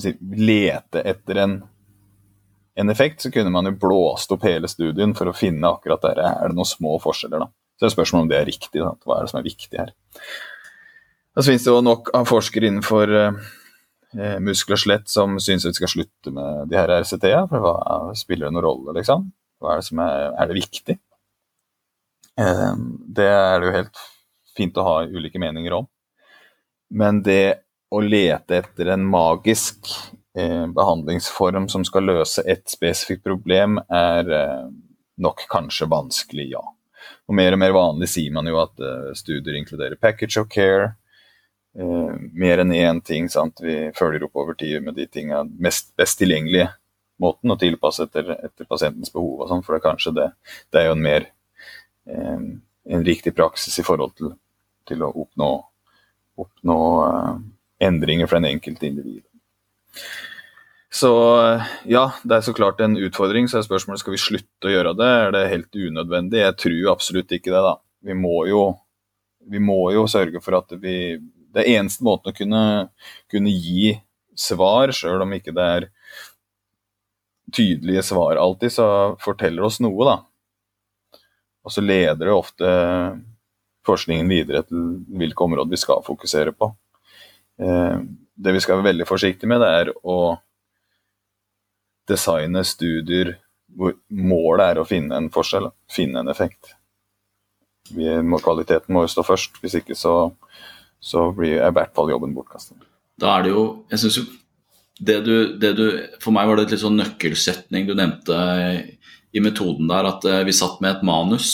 si, 0.00 0.16
lete 0.36 1.00
etter 1.00 1.34
en, 1.34 1.58
en, 2.74 2.90
effekt, 2.90 3.20
så 3.20 3.30
kunne 3.30 3.50
man 3.50 3.68
jo 3.68 3.76
blåst 3.80 4.32
opp 4.32 4.46
hele 4.48 4.70
studien 4.72 5.12
for 5.14 5.28
å 5.28 5.36
finne 5.36 5.68
akkurat 5.68 6.06
der 6.06 6.22
er 6.24 6.48
det 6.48 6.56
noen 6.56 6.70
små 6.70 6.96
forskjeller. 7.02 7.44
da. 7.44 7.50
Så 7.76 7.84
det 7.84 7.90
er 7.90 7.96
spørsmålet 7.98 8.24
om 8.24 8.32
det 8.32 8.40
er 8.40 8.48
riktig. 8.48 8.80
Da. 8.80 8.94
Hva 9.04 9.18
er 9.18 9.26
det 9.26 9.34
som 9.34 9.42
er 9.42 9.48
viktig 9.50 9.82
her? 9.82 9.92
Så 11.34 11.48
finnes 11.50 11.66
det 11.66 11.74
jo 11.74 11.84
nok 11.84 12.08
av 12.14 12.30
forskere 12.30 12.70
innenfor 12.70 13.12
eh, 14.18 14.38
muskel 14.42 14.76
og 14.76 14.80
skjelett 14.82 15.10
som 15.10 15.38
syns 15.42 15.66
vi 15.68 15.74
skal 15.76 15.90
slutte 15.90 16.32
med 16.34 16.70
de 16.70 16.78
her 16.78 16.92
RCT-a. 17.00 17.44
For 17.50 17.64
hva 17.64 17.98
spiller 18.18 18.48
det 18.48 18.56
noen 18.56 18.66
rolle, 18.66 18.96
liksom? 18.98 19.28
Hva 19.62 19.74
er 19.74 19.82
det 19.82 19.88
som 19.88 20.02
er, 20.04 20.30
er 20.32 20.50
det 20.50 20.58
viktig? 20.58 20.98
Eh, 22.40 22.72
det 23.18 23.28
er 23.30 23.60
det 23.60 23.68
jo 23.68 23.76
helt 23.78 24.04
fint 24.54 24.78
å 24.78 24.86
ha 24.86 24.96
ulike 25.06 25.42
meninger 25.42 25.78
om. 25.80 25.88
Men 26.94 27.22
det 27.26 27.64
å 27.94 28.00
lete 28.02 28.60
etter 28.60 28.90
en 28.94 29.04
magisk 29.06 29.90
eh, 30.38 30.66
behandlingsform 30.74 31.68
som 31.70 31.84
skal 31.86 32.08
løse 32.10 32.44
et 32.50 32.66
spesifikt 32.70 33.24
problem, 33.26 33.78
er 33.90 34.30
eh, 34.30 34.64
nok 35.22 35.46
kanskje 35.50 35.90
vanskelig, 35.90 36.50
ja. 36.56 36.64
Og 37.28 37.36
mer 37.38 37.54
og 37.56 37.60
mer 37.60 37.74
vanlig 37.76 38.10
sier 38.12 38.34
man 38.34 38.48
jo 38.50 38.58
at 38.62 38.82
eh, 38.82 39.12
studier 39.16 39.56
inkluderer 39.60 40.00
package 40.00 40.40
of 40.40 40.50
care. 40.52 40.94
Mer 41.74 42.60
enn 42.62 42.72
én 42.76 43.00
ting. 43.02 43.26
Sant? 43.32 43.58
Vi 43.62 43.90
følger 43.98 44.26
opp 44.26 44.36
over 44.38 44.54
tid 44.58 44.78
med 44.84 44.94
de 44.94 45.08
tingene 45.10 45.48
mest 45.58 45.90
best 45.98 46.20
tilgjengelige 46.20 46.68
måten 47.22 47.50
å 47.50 47.58
tilpasse 47.58 48.06
etter, 48.06 48.30
etter 48.46 48.66
pasientens 48.66 49.10
behov 49.14 49.44
og 49.44 49.50
sånn, 49.50 49.62
for 49.66 49.74
det 49.74 49.80
er 49.80 49.88
kanskje 49.88 50.12
det. 50.14 50.28
Det 50.70 50.80
er 50.80 50.88
jo 50.88 50.94
en 50.96 51.02
mer 51.02 51.26
Eh, 52.06 52.40
en 52.84 53.04
riktig 53.04 53.34
praksis 53.36 53.78
i 53.78 53.84
forhold 53.84 54.12
til, 54.18 54.34
til 54.88 55.02
å 55.02 55.08
oppnå, 55.24 55.50
oppnå 56.36 56.78
eh, 57.06 57.34
endringer 57.88 58.28
for 58.28 58.40
den 58.40 58.50
enkelte 58.52 58.90
individ. 58.90 59.24
Så 60.94 61.10
ja, 61.90 62.04
det 62.22 62.36
er 62.36 62.44
så 62.46 62.54
klart 62.54 62.82
en 62.84 62.94
utfordring. 63.00 63.48
Så 63.50 63.58
er 63.58 63.66
spørsmålet 63.66 64.04
skal 64.04 64.14
vi 64.14 64.20
slutte 64.22 64.68
å 64.68 64.74
gjøre 64.74 64.92
det. 65.00 65.08
Er 65.24 65.32
det 65.34 65.48
helt 65.50 65.74
unødvendig? 65.74 66.38
Jeg 66.38 66.58
tror 66.60 66.92
absolutt 66.92 67.34
ikke 67.34 67.50
det. 67.50 67.62
da. 67.66 67.72
Vi 68.04 68.14
må 68.14 68.44
jo, 68.46 68.60
vi 69.50 69.58
må 69.58 69.80
jo 69.96 70.04
sørge 70.10 70.42
for 70.44 70.60
at 70.60 70.76
vi 70.78 71.16
Det 71.54 71.62
er 71.62 71.78
eneste 71.78 72.04
måten 72.06 72.32
å 72.32 72.36
kunne, 72.36 72.62
kunne 73.30 73.52
gi 73.54 73.94
svar, 74.34 74.92
sjøl 74.94 75.22
om 75.22 75.34
ikke 75.36 75.54
det 75.54 75.66
er 75.76 75.88
tydelige 77.54 78.02
svar 78.02 78.40
alltid, 78.40 78.72
så 78.74 78.86
forteller 79.22 79.66
oss 79.66 79.78
noe, 79.84 80.08
da. 80.08 80.16
Og 81.64 81.72
så 81.72 81.84
leder 81.84 82.26
det 82.26 82.34
ofte 82.34 82.72
forskningen 83.86 84.28
videre 84.28 84.64
til 84.66 84.98
hvilke 85.14 85.46
områder 85.46 85.70
vi 85.72 85.80
skal 85.80 86.02
fokusere 86.04 86.52
på. 86.56 86.72
Eh, 87.62 88.02
det 88.34 88.52
vi 88.56 88.60
skal 88.60 88.80
være 88.80 88.90
veldig 88.90 89.06
forsiktige 89.08 89.50
med, 89.50 89.62
det 89.62 89.70
er 89.78 89.92
å 90.02 90.18
designe 92.10 92.64
studier 92.66 93.36
hvor 93.74 93.96
målet 94.08 94.72
er 94.72 94.80
å 94.80 94.86
finne 94.88 95.18
en 95.18 95.30
forskjell, 95.32 95.70
finne 95.90 96.20
en 96.20 96.30
effekt. 96.30 96.74
Må, 97.94 98.38
kvaliteten 98.40 98.94
må 98.94 99.04
jo 99.04 99.12
stå 99.12 99.24
først, 99.26 99.58
hvis 99.60 99.78
ikke 99.80 99.96
så, 99.98 100.14
så 101.04 101.28
blir 101.36 101.58
i 101.58 101.74
hvert 101.76 101.92
fall 101.96 102.12
jobben 102.12 102.34
bortkastet. 102.36 102.80
Da 103.20 103.36
er 103.36 103.44
det 103.44 103.52
jo 103.52 103.64
Jeg 103.92 104.00
syns 104.02 104.16
jo 104.18 104.24
det 105.04 105.18
du, 105.26 105.34
det 105.58 105.72
du, 105.78 105.84
For 106.22 106.34
meg 106.34 106.48
var 106.48 106.58
det 106.58 106.66
et 106.66 106.74
litt 106.74 106.82
sånn 106.84 106.98
nøkkelsetning 106.98 107.86
du 107.88 107.94
nevnte 107.98 108.38
i 109.34 109.42
metoden 109.42 109.88
der 109.90 110.06
at 110.06 110.24
eh, 110.30 110.44
vi 110.46 110.54
satt 110.54 110.78
med 110.82 110.92
et 110.92 111.06
manus. 111.06 111.48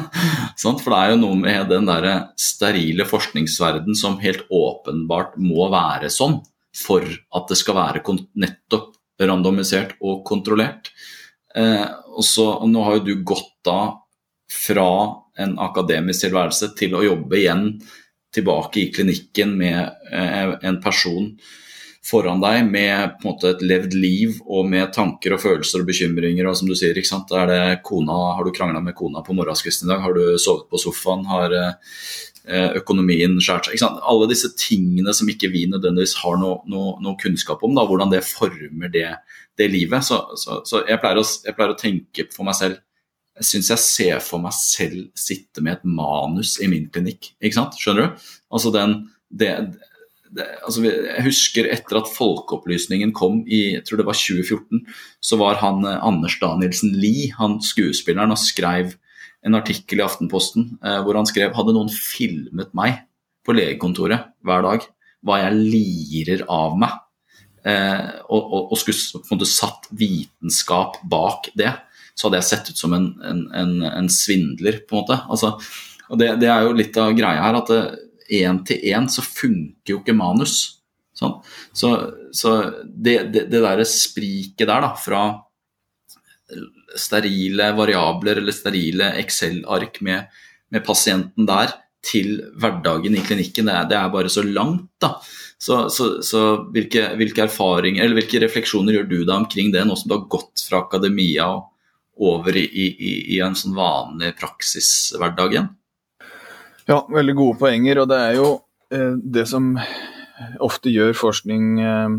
For 0.60 0.90
det 0.92 0.98
er 0.98 1.14
jo 1.14 1.20
noe 1.22 1.38
med 1.40 1.70
den 1.72 1.88
der 1.88 2.08
sterile 2.36 3.06
forskningsverden 3.08 3.96
som 3.96 4.18
helt 4.20 4.44
åpenbart 4.52 5.38
må 5.40 5.70
være 5.72 6.12
sånn 6.12 6.42
for 6.76 7.06
at 7.08 7.48
det 7.48 7.56
skal 7.58 7.78
være 7.78 8.02
nettopp 8.38 8.92
randomisert 9.24 9.96
og 10.04 10.20
kontrollert. 10.28 10.92
Eh, 11.56 11.86
og 12.12 12.24
så, 12.28 12.50
og 12.60 12.68
nå 12.70 12.84
har 12.84 12.98
jo 12.98 13.06
du 13.08 13.24
gått 13.26 13.54
da 13.66 13.96
fra 14.52 14.90
en 15.38 15.56
akademisk 15.64 16.26
tilværelse 16.26 16.72
til 16.78 16.96
å 16.98 17.04
jobbe 17.04 17.40
igjen 17.40 17.64
tilbake 18.38 18.82
i 18.82 18.90
klinikken 18.94 19.56
med 19.58 19.78
eh, 20.12 20.54
en 20.68 20.80
person 20.82 21.32
foran 22.08 22.40
deg 22.40 22.68
med 22.70 23.18
måte 23.24 23.52
et 23.52 23.62
levd 23.64 23.94
liv 23.96 24.38
og 24.46 24.68
med 24.70 24.92
tanker 24.96 25.34
og 25.34 25.42
følelser 25.42 25.82
og 25.82 25.90
bekymringer. 25.90 26.46
og 26.48 26.56
som 26.56 26.70
du 26.70 26.76
sier, 26.78 26.96
ikke 26.96 27.10
sant? 27.10 27.32
Er 27.32 27.50
det 27.50 27.82
kona, 27.84 28.36
Har 28.36 28.44
du 28.44 28.52
krangla 28.52 28.80
med 28.80 28.96
kona 28.96 29.22
på 29.22 29.36
morgenskvisten 29.36 29.88
i 29.88 29.92
dag? 29.92 30.00
Har 30.00 30.14
du 30.14 30.38
sovet 30.38 30.68
på 30.70 30.80
sofaen? 30.80 31.26
Har 31.28 31.52
eh, 31.52 32.70
økonomien 32.80 33.36
skjært 33.40 33.68
seg? 33.68 33.82
Alle 33.82 34.28
disse 34.30 34.54
tingene 34.56 35.12
som 35.12 35.28
ikke 35.28 35.52
vi 35.52 35.66
nødvendigvis 35.68 36.16
har 36.22 36.38
noe, 36.40 36.62
noe, 36.66 36.96
noe 37.04 37.18
kunnskap 37.20 37.62
om, 37.62 37.74
da, 37.76 37.84
hvordan 37.84 38.12
det 38.14 38.24
former 38.24 38.88
det, 38.88 39.08
det 39.58 39.70
livet. 39.70 40.04
Så, 40.04 40.22
så, 40.36 40.62
så 40.64 40.84
jeg, 40.88 41.00
pleier 41.02 41.20
å, 41.20 41.26
jeg, 41.44 41.56
pleier 41.56 41.74
å, 41.74 41.78
tenke 41.78 42.28
for 42.32 42.48
meg 42.48 42.56
selv 42.56 42.80
jeg 43.38 43.46
syns 43.46 43.70
jeg 43.72 43.82
ser 43.84 44.24
for 44.24 44.42
meg 44.42 44.54
selv 44.56 45.08
sitte 45.18 45.62
med 45.64 45.78
et 45.78 45.86
manus 45.86 46.56
i 46.62 46.68
min 46.70 46.88
klinikk. 46.92 47.32
ikke 47.38 47.60
sant? 47.60 47.78
Skjønner 47.78 48.08
du? 48.08 48.26
Altså 48.54 48.72
den, 48.74 48.96
det, 49.30 49.52
det, 50.34 50.46
altså, 50.66 50.84
jeg 50.84 51.24
husker 51.26 51.68
etter 51.72 52.00
at 52.00 52.10
Folkeopplysningen 52.12 53.14
kom 53.16 53.42
i 53.46 53.62
jeg 53.76 53.84
tror 53.86 54.02
det 54.02 54.08
var 54.08 54.18
2014, 54.18 54.82
så 55.20 55.40
var 55.40 55.60
han 55.62 55.84
eh, 55.86 56.00
Anders 56.04 56.38
Danielsen 56.42 56.96
Lie, 56.98 57.32
han 57.38 57.58
skuespilleren, 57.64 58.34
og 58.34 58.42
skrev 58.42 58.96
en 59.46 59.58
artikkel 59.58 60.00
i 60.00 60.06
Aftenposten 60.06 60.72
eh, 60.82 61.00
hvor 61.04 61.18
han 61.18 61.28
skrev 61.28 61.54
hadde 61.56 61.76
noen 61.76 61.92
filmet 61.92 62.74
meg 62.76 63.04
på 63.46 63.54
legekontoret 63.56 64.32
hver 64.44 64.64
dag, 64.66 64.88
hva 65.24 65.42
jeg 65.42 65.58
lirer 65.58 66.44
av 66.52 66.76
meg, 66.78 66.96
eh, 67.66 68.08
og, 68.28 68.42
og, 68.42 68.72
og, 68.72 68.78
skulle 68.80 69.22
på 69.22 69.30
en 69.30 69.38
måte 69.38 69.50
satt 69.50 69.88
vitenskap 69.98 71.00
bak 71.08 71.50
det, 71.58 71.72
så 72.18 72.26
hadde 72.26 72.40
jeg 72.40 72.48
sett 72.48 72.72
ut 72.72 72.80
som 72.80 72.96
en, 72.96 73.12
en, 73.22 73.44
en, 73.54 73.74
en 73.86 74.10
svindler, 74.10 74.82
på 74.88 74.96
en 74.96 75.04
måte. 75.04 75.20
Altså, 75.30 75.54
og 76.08 76.18
det, 76.18 76.32
det, 76.42 76.48
er 76.50 76.66
jo 76.66 76.74
litt 76.74 76.96
av 76.98 77.14
greia 77.14 77.44
her, 77.44 77.60
at 77.60 77.70
én 78.38 78.62
til 78.66 78.82
én 78.90 79.06
så 79.12 79.22
funker 79.24 79.94
jo 79.94 80.00
ikke 80.00 80.16
manus. 80.18 80.56
Sånn. 81.18 81.36
Så, 81.74 81.92
så, 82.34 82.54
det, 82.84 83.20
det, 83.34 83.46
det 83.52 83.62
derre 83.62 83.86
spriket 83.88 84.66
der, 84.66 84.82
da, 84.82 84.92
fra 84.98 85.22
sterile 86.98 87.72
variabler 87.76 88.40
eller 88.40 88.54
sterile 88.56 89.12
Excel-ark 89.20 90.00
med, 90.04 90.40
med, 90.72 90.84
pasienten 90.86 91.48
der, 91.48 91.74
til 92.08 92.38
hverdagen 92.62 93.16
i 93.18 93.22
klinikken, 93.26 93.66
det 93.68 93.74
er, 93.74 93.86
det 93.90 93.96
er 93.98 94.12
bare 94.12 94.30
så 94.32 94.44
langt, 94.46 94.86
da. 95.02 95.16
Så, 95.58 95.88
så, 95.90 96.20
så 96.22 96.42
hvilke, 96.70 97.02
hvilke, 97.18 97.48
erfaringer, 97.48 98.04
eller 98.04 98.20
hvilke 98.20 98.40
refleksjoner 98.44 98.94
gjør 98.94 99.08
du 99.10 99.16
da 99.26 99.40
omkring 99.40 99.72
det, 99.74 99.82
nå 99.84 99.96
som 99.98 100.10
du 100.10 100.14
har 100.14 100.28
gått 100.30 100.62
fra 100.62 100.84
akademia 100.84 101.48
og 101.56 101.66
over 102.18 102.56
i, 102.56 102.66
i, 102.66 103.10
i 103.36 103.40
en 103.44 103.56
sånn 103.58 103.76
vanlig 103.76 104.32
praksishverdag 104.38 105.54
igjen? 105.54 105.68
Ja, 106.88 107.02
veldig 107.12 107.34
gode 107.36 107.58
poenger. 107.60 108.02
Og 108.02 108.08
det 108.10 108.18
er 108.24 108.38
jo 108.38 108.48
eh, 108.94 109.14
det 109.18 109.46
som 109.50 109.74
ofte 110.64 110.92
gjør 110.92 111.14
forskning 111.18 111.68
eh, 111.84 112.16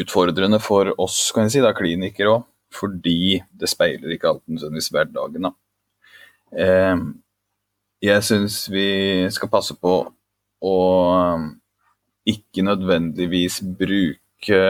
utfordrende 0.00 0.60
for 0.62 0.92
oss, 1.00 1.22
kan 1.34 1.48
jeg 1.48 1.56
si, 1.56 1.64
da, 1.64 1.74
klinikere 1.76 2.36
òg. 2.36 2.46
Fordi 2.70 3.40
det 3.58 3.66
speiler 3.66 4.12
ikke 4.14 4.28
alltid 4.30 4.54
nødvendigvis 4.54 4.92
hverdagen. 4.94 5.48
Da. 5.48 5.52
Eh, 6.54 7.00
jeg 8.06 8.26
syns 8.28 8.62
vi 8.70 8.86
skal 9.34 9.50
passe 9.50 9.74
på 9.74 9.96
å 10.60 10.76
ikke 12.30 12.62
nødvendigvis 12.62 13.58
bruke 13.80 14.60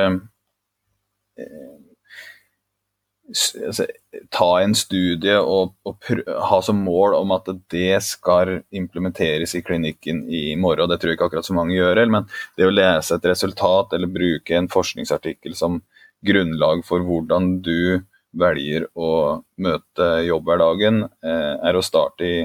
altså, 3.31 3.87
ta 4.35 4.49
en 4.61 4.74
studie 4.78 5.37
og, 5.39 5.74
og 5.87 6.11
ha 6.51 6.61
som 6.64 6.83
mål 6.85 7.16
om 7.20 7.35
at 7.37 7.49
det 7.72 8.03
skal 8.07 8.61
implementeres 8.76 9.55
i 9.57 9.62
klinikken 9.66 10.24
i 10.28 10.57
morgen. 10.61 10.91
Det 10.91 11.01
tror 11.01 11.12
jeg 11.12 11.18
ikke 11.18 11.31
akkurat 11.31 11.49
så 11.49 11.57
mange 11.57 11.76
gjør. 11.76 12.03
Men 12.12 12.28
det 12.59 12.68
å 12.68 12.74
lese 12.74 13.16
et 13.16 13.31
resultat 13.31 13.97
eller 13.97 14.12
bruke 14.12 14.57
en 14.57 14.70
forskningsartikkel 14.70 15.57
som 15.59 15.81
grunnlag 16.26 16.85
for 16.87 17.05
hvordan 17.07 17.59
du 17.64 18.03
velger 18.37 18.87
å 18.95 19.41
møte 19.59 20.09
jobbhverdagen, 20.26 21.03
eh, 21.24 21.55
er 21.66 21.76
å 21.76 21.83
starte 21.83 22.26
i, 22.26 22.45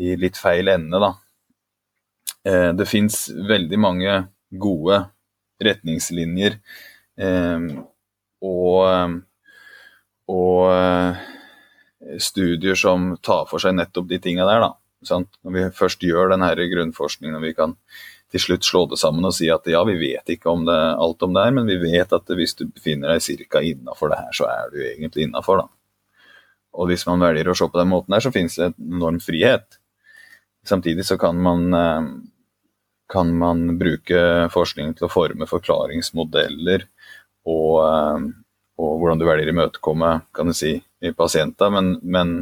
i 0.00 0.14
litt 0.16 0.38
feil 0.40 0.70
ende. 0.72 1.00
Da. 1.02 1.10
Eh, 2.48 2.70
det 2.76 2.88
fins 2.88 3.26
veldig 3.34 3.80
mange 3.80 4.16
gode 4.48 5.02
retningslinjer. 5.64 6.56
Eh, 7.20 7.68
og 8.44 9.20
og 10.30 10.70
eh, 10.72 11.22
studier 12.22 12.78
som 12.78 13.14
tar 13.24 13.46
for 13.50 13.62
seg 13.62 13.76
nettopp 13.76 14.08
de 14.08 14.20
tinga 14.22 14.46
der. 14.48 14.64
da. 14.64 14.72
Sant? 15.04 15.30
Når 15.44 15.56
vi 15.56 15.64
først 15.76 16.04
gjør 16.04 16.32
denne 16.32 16.50
grunnforskningen 16.54 17.38
og 17.38 17.44
vi 17.44 17.54
kan 17.56 17.76
til 18.34 18.42
slutt 18.42 18.66
slå 18.66 18.82
det 18.90 18.98
sammen 18.98 19.26
og 19.28 19.34
si 19.36 19.46
at 19.52 19.66
ja, 19.70 19.84
vi 19.86 19.94
vet 20.00 20.34
ikke 20.34 20.50
om 20.50 20.64
det, 20.66 20.74
alt 20.74 21.22
om 21.22 21.36
det 21.36 21.44
her, 21.44 21.54
men 21.54 21.68
vi 21.70 21.76
vet 21.78 22.12
at 22.16 22.32
hvis 22.34 22.56
du 22.58 22.66
befinner 22.66 23.12
deg 23.14 23.46
ca. 23.46 23.62
innafor 23.62 24.10
det 24.10 24.18
her, 24.18 24.32
så 24.34 24.48
er 24.50 24.72
du 24.72 24.80
egentlig 24.82 25.28
innafor. 25.28 25.62
Og 26.74 26.90
hvis 26.90 27.06
man 27.06 27.22
velger 27.22 27.52
å 27.52 27.54
se 27.54 27.68
på 27.70 27.78
den 27.78 27.92
måten 27.92 28.16
der, 28.16 28.24
så 28.24 28.32
finnes 28.34 28.56
det 28.58 28.72
en 28.72 28.78
enorm 28.96 29.20
frihet. 29.22 29.78
Samtidig 30.66 31.06
så 31.06 31.18
kan 31.20 31.38
man, 31.38 31.68
eh, 31.78 32.08
kan 33.12 33.30
man 33.38 33.76
bruke 33.78 34.48
forskningen 34.50 34.96
til 34.98 35.06
å 35.06 35.12
forme 35.12 35.46
forklaringsmodeller 35.46 36.88
og 37.46 37.78
eh, 37.84 38.26
og 38.80 38.98
hvordan 38.98 39.20
du 39.20 39.26
velger 39.28 39.50
å 39.50 39.54
imøtekomme 39.54 40.10
kan 40.34 40.50
du 40.50 40.54
si, 40.56 40.76
pasienter, 41.14 41.70
men, 41.70 41.94
men 42.02 42.34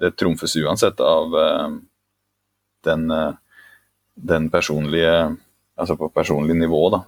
det 0.00 0.16
trumfes 0.18 0.56
uansett 0.60 1.00
av 1.00 1.34
uh, 1.34 1.68
den, 2.84 3.10
uh, 3.10 3.34
den, 4.14 4.50
personlige 4.50 5.36
Altså 5.76 5.92
på 6.00 6.06
personlig 6.08 6.54
nivå, 6.56 6.78
da. 6.88 7.02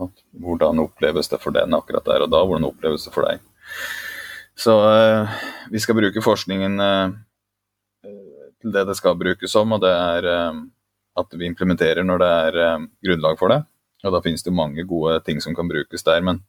Hvordan 0.44 0.82
oppleves 0.82 1.30
det 1.32 1.38
for 1.40 1.54
den 1.56 1.72
akkurat 1.72 2.04
der 2.04 2.26
og 2.26 2.28
da? 2.28 2.42
Hvordan 2.44 2.66
oppleves 2.68 3.06
det 3.06 3.14
for 3.14 3.24
deg? 3.24 3.40
Så 4.60 4.74
uh, 4.76 5.38
vi 5.72 5.80
skal 5.80 5.96
bruke 5.96 6.20
forskningen 6.20 6.76
til 8.04 8.74
det 8.74 8.82
det 8.90 8.96
skal 8.98 9.16
brukes 9.16 9.54
som, 9.56 9.72
og 9.72 9.80
det 9.80 9.94
er 9.94 10.28
at 11.16 11.38
vi 11.40 11.48
implementerer 11.48 12.04
når 12.04 12.20
det 12.20 12.28
er 12.28 12.84
grunnlag 13.08 13.40
for 13.40 13.54
det. 13.54 13.62
Og 14.04 14.12
da 14.12 14.20
finnes 14.26 14.44
det 14.44 14.52
mange 14.52 14.84
gode 14.84 15.16
ting 15.24 15.40
som 15.40 15.56
kan 15.56 15.72
brukes 15.72 16.04
der, 16.04 16.20
men 16.28 16.42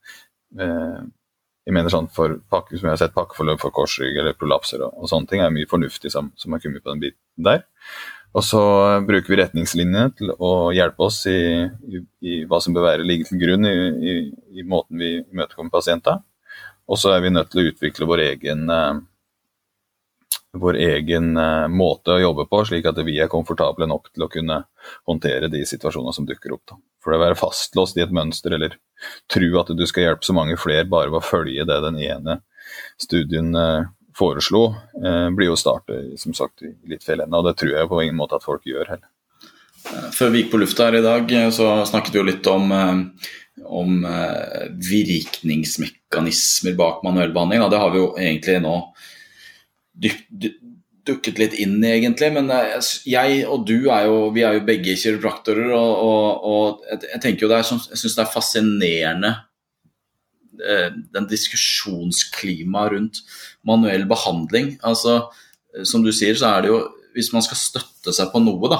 jeg 1.69 1.75
mener 1.77 1.93
sånn 1.93 2.07
for 2.09 2.39
pakke, 2.49 2.79
som 2.79 2.87
jeg 2.87 2.95
har 2.95 3.01
sett 3.03 3.13
pakkeforløp 3.13 3.59
for 3.61 3.73
korsrygg 3.75 4.15
eller 4.17 4.33
prolapser 4.37 4.81
og, 4.81 4.95
og, 4.97 5.09
sånne 5.11 5.29
ting, 5.29 5.43
er 5.45 5.53
mye 5.53 5.69
fornuftig 5.69 6.09
som, 6.09 6.31
som 6.39 6.55
har 6.55 6.63
kommet 6.63 6.81
på 6.81 6.89
den 6.89 7.03
biten 7.03 7.45
der. 7.45 7.61
Og 8.33 8.45
så 8.45 8.61
bruker 9.05 9.29
vi 9.29 9.37
retningslinjene 9.39 10.09
til 10.17 10.33
å 10.33 10.69
hjelpe 10.73 11.05
oss 11.05 11.23
i, 11.29 11.37
i, 11.89 12.01
i 12.25 12.39
hva 12.49 12.59
som 12.61 12.73
bør 12.73 12.87
være 12.87 13.05
ligge 13.05 13.29
til 13.29 13.41
grunn 13.41 13.69
i, 13.69 14.17
i 14.57 14.65
måten 14.65 15.01
vi 15.01 15.15
imøtekommer 15.21 15.73
pasienter. 15.73 16.19
Og 16.89 16.97
så 16.97 17.13
er 17.13 17.23
vi 17.25 17.33
nødt 17.33 17.51
til 17.53 17.61
å 17.61 17.69
utvikle 17.69 18.09
vår 18.09 18.25
egen, 18.31 18.65
uh, 18.73 18.97
vår 20.57 20.77
egen 20.87 21.31
uh, 21.37 21.69
måte 21.69 22.15
å 22.15 22.21
jobbe 22.21 22.47
på, 22.49 22.65
slik 22.69 22.89
at 22.89 23.01
vi 23.05 23.17
er 23.21 23.29
komfortable 23.29 23.89
nok 23.89 24.09
til 24.09 24.25
å 24.25 24.31
kunne 24.33 24.63
håndtere 25.09 25.53
de 25.53 25.61
situasjonene 25.69 26.17
som 26.17 26.25
dukker 26.29 26.57
opp. 26.57 26.65
Da. 26.69 26.79
For 27.01 27.13
det 27.13 27.21
å 27.21 27.25
være 27.27 27.41
fastlåst 27.45 27.97
i 27.97 28.05
et 28.05 28.13
mønster 28.13 28.57
eller 28.57 28.77
tro 29.31 29.49
at 29.61 29.71
du 29.75 29.85
skal 29.89 30.05
hjelpe 30.05 30.27
så 30.27 30.35
mange 30.35 30.57
flere 30.59 30.87
bare 30.89 31.11
ved 31.11 31.21
å 31.21 31.25
følge 31.25 31.67
det 31.67 31.79
den 31.85 31.99
ene 32.03 32.39
studien 33.01 33.55
eh, 33.55 33.87
foreslo, 34.17 34.75
eh, 35.05 35.29
blir 35.35 35.47
jo 35.51 35.57
startet 35.59 36.19
som 36.19 36.33
sagt, 36.37 36.61
i 36.63 36.73
litt 36.91 37.05
feil 37.05 37.21
ende. 37.23 37.37
Og 37.39 37.45
det 37.47 37.55
tror 37.59 37.73
jeg 37.75 37.89
på 37.89 38.01
ingen 38.03 38.19
måte 38.19 38.35
at 38.39 38.45
folk 38.45 38.63
gjør 38.67 38.85
heller. 38.93 39.09
Eh, 39.89 40.09
før 40.15 40.33
vi 40.33 40.43
gikk 40.43 40.51
på 40.53 40.61
lufta 40.63 40.89
her 40.89 40.99
i 40.99 41.05
dag, 41.05 41.23
så 41.55 41.65
snakket 41.89 42.13
vi 42.15 42.19
jo 42.21 42.27
litt 42.27 42.45
om, 42.51 42.65
om 43.79 43.91
virkningsmekanismer 44.91 46.73
bak 46.79 47.03
manuell 47.07 47.33
behandling. 47.35 47.69
Det 47.71 47.83
har 47.83 47.91
vi 47.95 48.03
jo 48.03 48.09
egentlig 48.19 48.57
nå 48.65 48.75
dypt, 49.99 50.27
dukket 51.09 51.41
litt 51.41 51.55
inn 51.59 51.77
i, 51.81 51.91
egentlig. 51.97 52.31
Men 52.35 52.49
jeg 53.09 53.43
og 53.49 53.65
du 53.67 53.89
er 53.91 54.07
jo, 54.07 54.29
vi 54.35 54.45
er 54.45 54.57
jo 54.57 54.65
begge 54.67 54.95
kiropraktorer, 54.99 55.73
og, 55.75 55.91
og, 56.05 56.47
og 56.53 57.03
jeg 57.09 57.21
tenker 57.23 57.45
jo 57.45 57.51
det 57.51 57.59
er, 57.59 57.67
jeg 57.91 58.01
syns 58.03 58.17
det 58.17 58.23
er 58.23 58.33
fascinerende 58.33 59.33
eh, 60.61 60.87
den 61.15 61.27
diskusjonsklimaet 61.31 62.95
rundt 62.95 63.21
manuell 63.67 64.07
behandling. 64.09 64.77
Altså, 64.85 65.21
som 65.87 66.05
du 66.05 66.13
sier, 66.15 66.37
så 66.39 66.55
er 66.55 66.65
det 66.65 66.73
jo 66.73 66.79
Hvis 67.09 67.31
man 67.33 67.41
skal 67.41 67.57
støtte 67.57 68.11
seg 68.13 68.29
på 68.31 68.39
noe, 68.39 68.69
da, 68.69 68.77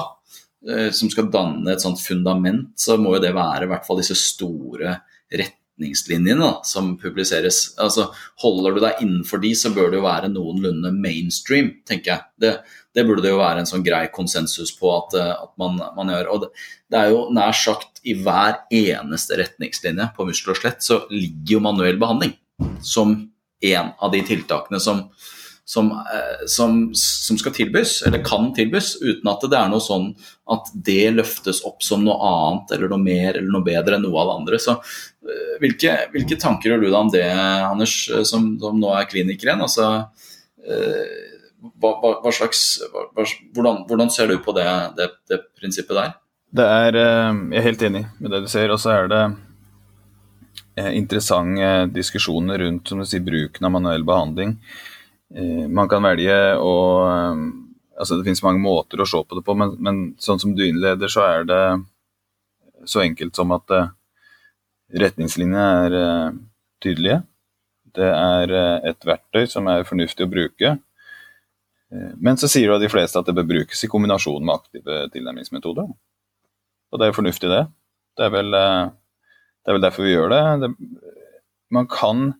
eh, 0.70 0.90
som 0.94 1.10
skal 1.10 1.26
danne 1.34 1.72
et 1.72 1.82
sånt 1.82 1.98
fundament, 2.00 2.70
så 2.78 2.94
må 2.96 3.16
jo 3.16 3.24
det 3.24 3.34
være 3.34 3.66
i 3.66 3.70
hvert 3.72 3.84
fall 3.84 3.98
disse 3.98 4.14
store 4.16 4.94
rett 5.34 5.59
retningslinjene 5.80 6.40
da, 6.40 6.60
som 6.64 6.98
publiseres. 6.98 7.74
Altså, 7.78 8.10
Holder 8.42 8.74
du 8.74 8.80
deg 8.80 9.00
innenfor 9.02 9.40
de, 9.40 9.54
så 9.54 9.72
bør 9.72 9.90
det 9.90 10.00
jo 10.00 10.04
være 10.04 10.28
noenlunde 10.28 10.92
mainstream, 10.92 11.82
tenker 11.88 12.12
jeg. 12.12 12.22
Det, 12.40 12.52
det 12.94 13.06
burde 13.06 13.22
det 13.22 13.32
jo 13.32 13.40
være 13.40 13.60
en 13.60 13.68
sånn 13.68 13.84
grei 13.84 14.08
konsensus 14.12 14.72
på 14.76 14.90
at, 14.94 15.16
eh, 15.18 15.32
at 15.32 15.52
man, 15.58 15.80
man, 15.96 16.12
gjør. 16.12 16.30
Og 16.34 16.44
det, 16.44 16.52
det, 16.90 17.00
er 17.00 17.10
jo 17.14 17.26
nær 17.32 17.52
sagt 17.52 18.00
i 18.04 18.14
hver 18.14 18.62
eneste 18.70 19.38
retningslinje 19.40 20.10
på 20.16 20.28
muskel 20.28 20.54
og 20.54 20.60
skjelett 20.60 20.84
så 20.84 21.02
ligger 21.10 21.56
jo 21.58 21.64
manuell 21.64 22.00
behandling 22.00 22.36
som 22.84 23.16
en 23.60 23.92
av 24.00 24.12
de 24.12 24.22
tiltakene 24.24 24.80
som, 24.80 25.04
som, 25.68 25.92
eh, 25.92 26.46
som, 26.48 26.90
som, 26.96 27.38
skal 27.40 27.54
tilbys, 27.56 28.00
eller 28.08 28.24
kan 28.24 28.50
tilbys, 28.56 28.96
uten 29.02 29.32
at 29.32 29.44
det 29.48 29.58
er 29.58 29.72
noe 29.72 29.84
sånn 29.84 30.10
at 30.50 30.70
det 30.74 31.12
løftes 31.14 31.62
opp 31.68 31.84
som 31.86 32.04
noe 32.04 32.16
annet 32.26 32.74
eller 32.76 32.92
noe 32.92 33.02
mer 33.02 33.38
eller 33.38 33.50
noe 33.50 33.66
bedre 33.66 33.96
enn 33.96 34.06
noe 34.06 34.20
av 34.20 34.30
det 34.30 34.36
andre. 34.40 34.60
Så 34.62 34.76
eh, 34.76 35.56
hvilke, 35.62 35.96
hvilke 36.14 36.38
tanker 36.40 36.74
har 36.74 36.82
du 36.82 36.88
da 36.88 37.02
om 37.02 37.12
det, 37.12 37.26
Anders, 37.66 37.96
eh, 38.10 38.24
som, 38.28 38.52
som 38.62 38.80
nå 38.80 38.94
er 38.96 39.10
kliniker 39.10 39.50
igjen? 39.50 39.66
Altså, 39.66 39.90
hva, 41.80 41.90
hva, 42.00 42.32
slags, 42.34 42.64
hva, 42.92 43.24
hvordan, 43.56 43.84
hvordan, 43.88 44.10
ser 44.12 44.28
du 44.30 44.36
på 44.44 44.52
det, 44.56 44.66
det, 44.98 45.08
det 45.30 45.40
prinsippet 45.58 45.96
der? 45.96 46.18
Det 46.50 46.66
er, 46.66 46.98
jeg 46.98 47.60
er 47.60 47.64
helt 47.68 47.86
enig 47.86 48.04
med 48.18 48.34
det 48.34 48.42
du 48.44 48.50
ser. 48.50 48.72
Og 48.74 48.80
så 48.82 48.92
er 48.96 49.10
det 49.10 49.22
interessante 50.94 51.86
diskusjoner 51.94 52.58
rundt 52.64 52.88
som 52.88 53.00
du 53.00 53.06
sier, 53.08 53.24
bruken 53.24 53.66
av 53.66 53.74
manuell 53.74 54.04
behandling. 54.06 54.56
Eh, 55.34 55.66
man 55.68 55.88
kan 55.90 56.02
velge 56.02 56.36
å 56.58 56.74
eh, 57.06 57.42
altså 58.00 58.16
Det 58.16 58.26
finnes 58.26 58.42
mange 58.44 58.62
måter 58.64 59.00
å 59.00 59.06
se 59.08 59.20
på 59.22 59.36
det 59.36 59.44
på, 59.46 59.54
men, 59.58 59.74
men, 59.82 59.98
sånn 60.22 60.40
som 60.42 60.54
du 60.56 60.62
innleder, 60.64 61.10
så 61.12 61.24
er 61.26 61.48
det 61.48 61.62
så 62.88 63.02
enkelt 63.04 63.36
som 63.36 63.52
at 63.52 63.74
uh, 63.76 63.90
retningslinjene 64.96 65.64
er 65.84 66.38
tydelige. 66.80 67.18
Det 67.92 68.08
er 68.08 68.54
et 68.88 69.04
verktøy 69.04 69.44
som 69.50 69.68
er 69.68 69.84
fornuftig 69.84 70.24
å 70.24 70.30
bruke. 70.30 70.70
Men 72.22 72.38
så 72.40 72.48
sier 72.48 72.70
jo 72.70 72.78
de 72.80 72.88
fleste 72.90 73.20
at 73.20 73.28
det 73.28 73.34
bør 73.36 73.48
brukes 73.50 73.84
i 73.84 73.90
kombinasjon 73.90 74.46
med 74.46 74.54
aktive 74.56 74.98
tilnærmingsmetoder. 75.12 75.90
Og 75.90 77.02
det 77.02 77.08
er 77.08 77.16
fornuftig, 77.16 77.50
det. 77.52 77.64
Det 78.16 78.26
er 78.26 78.32
vel, 78.34 78.54
det 78.54 79.70
er 79.70 79.76
vel 79.76 79.84
derfor 79.84 80.06
vi 80.06 80.14
gjør 80.14 80.32
det. 80.32 80.42
det 80.64 80.70
man 81.74 81.90
kan 81.90 82.30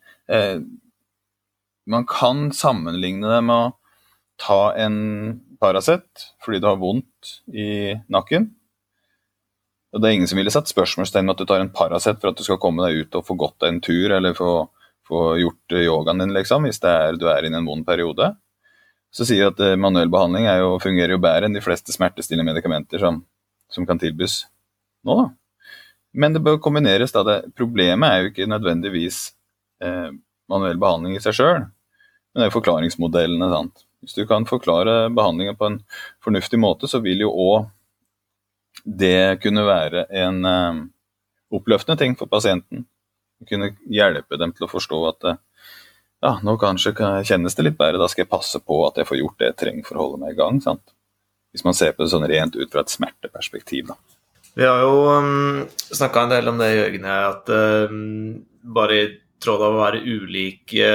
man 1.91 2.07
kan 2.07 2.53
sammenligne 2.53 3.29
det 3.29 3.41
med 3.43 3.57
å 3.57 3.73
ta 4.41 4.61
en 4.79 4.99
Paracet 5.61 6.27
fordi 6.45 6.61
du 6.63 6.69
har 6.71 6.81
vondt 6.81 7.37
i 7.53 7.95
nakken. 8.13 8.51
Og 9.91 10.01
Det 10.01 10.09
er 10.09 10.17
ingen 10.17 10.31
som 10.31 10.39
ville 10.39 10.53
satt 10.55 10.71
spørsmålstegn 10.71 11.27
ved 11.27 11.35
at 11.35 11.41
du 11.43 11.49
tar 11.51 11.65
en 11.65 11.73
Paracet 11.75 12.21
for 12.21 12.31
at 12.31 12.39
du 12.39 12.47
skal 12.47 12.61
komme 12.63 12.85
deg 12.87 13.03
ut 13.03 13.19
og 13.19 13.27
få 13.27 13.37
gått 13.39 13.59
deg 13.63 13.75
en 13.75 13.83
tur 13.85 14.15
eller 14.15 14.37
få, 14.39 14.53
få 15.07 15.25
gjort 15.41 15.75
yogaen 15.75 16.23
din, 16.23 16.35
liksom, 16.37 16.69
hvis 16.69 16.79
er, 16.87 17.19
du 17.19 17.27
er 17.29 17.45
i 17.45 17.51
en 17.51 17.67
vond 17.67 17.83
periode. 17.87 18.31
Så 19.11 19.27
sier 19.27 19.43
jeg 19.43 19.55
at 19.57 19.61
eh, 19.67 19.77
manuell 19.81 20.11
behandling 20.13 20.47
jo, 20.47 20.77
fungerer 20.83 21.17
jo 21.17 21.23
bedre 21.23 21.49
enn 21.49 21.57
de 21.57 21.65
fleste 21.65 21.93
smertestillende 21.93 22.53
medikamenter 22.53 23.03
som, 23.03 23.25
som 23.71 23.87
kan 23.89 23.99
tilbys 23.99 24.45
nå, 25.07 25.17
da. 25.17 25.29
Men 26.13 26.35
det 26.35 26.43
bør 26.43 26.59
kombineres. 26.63 27.13
da. 27.15 27.23
Det, 27.27 27.53
problemet 27.59 28.07
er 28.11 28.23
jo 28.23 28.31
ikke 28.31 28.49
nødvendigvis 28.51 29.21
eh, 29.83 30.11
manuell 30.51 30.79
behandling 30.79 31.19
i 31.19 31.23
seg 31.23 31.37
sjøl, 31.39 31.67
men 31.67 32.39
det 32.39 32.47
er 32.47 32.51
jo 32.51 32.59
forklaringsmodellene. 32.59 33.51
sant? 33.51 33.85
Hvis 34.01 34.17
du 34.17 34.25
kan 34.29 34.47
forklare 34.49 35.11
behandlingen 35.13 35.59
på 35.59 35.69
en 35.69 35.79
fornuftig 36.25 36.61
måte, 36.61 36.89
så 36.89 37.03
vil 37.05 37.27
jo 37.27 37.33
òg 37.33 37.69
det 38.85 39.41
kunne 39.43 39.67
være 39.67 40.07
en 40.23 40.45
eh, 40.47 40.81
oppløftende 41.53 41.99
ting 42.01 42.17
for 42.17 42.31
pasienten. 42.31 42.87
Kunne 43.49 43.75
hjelpe 43.91 44.39
dem 44.41 44.55
til 44.57 44.67
å 44.67 44.71
forstå 44.71 45.01
at 45.11 45.29
eh, 45.29 45.41
ja, 46.21 46.35
nå 46.45 46.57
kanskje 46.61 46.95
kjennes 47.25 47.57
det 47.57 47.67
litt 47.67 47.79
bedre, 47.81 48.01
da 48.01 48.09
skal 48.09 48.27
jeg 48.27 48.33
passe 48.33 48.61
på 48.61 48.83
at 48.87 49.01
jeg 49.01 49.09
får 49.09 49.21
gjort 49.21 49.39
det 49.41 49.51
jeg 49.51 49.61
trenger 49.65 49.89
for 49.89 49.97
å 49.97 50.07
holde 50.07 50.23
meg 50.25 50.35
i 50.35 50.41
gang. 50.41 50.61
sant? 50.65 50.95
Hvis 51.51 51.65
man 51.67 51.77
ser 51.77 51.95
på 51.97 52.05
det 52.05 52.13
sånn 52.13 52.29
rent 52.29 52.57
ut 52.57 52.71
fra 52.71 52.85
et 52.85 52.93
smerteperspektiv. 52.93 53.91
da. 53.91 53.97
Vi 54.55 54.67
har 54.67 54.83
jo 54.85 55.07
um, 55.09 55.65
snakka 55.91 56.27
en 56.27 56.35
del 56.35 56.51
om 56.53 56.61
det, 56.61 56.69
Jørgen, 56.75 57.09
at 57.11 57.51
um, 57.91 58.45
bare 58.77 58.99
i 58.99 59.09
tråd 59.41 59.65
av 59.65 59.77
å 59.77 59.81
være 59.81 60.03
ulike 60.05 60.91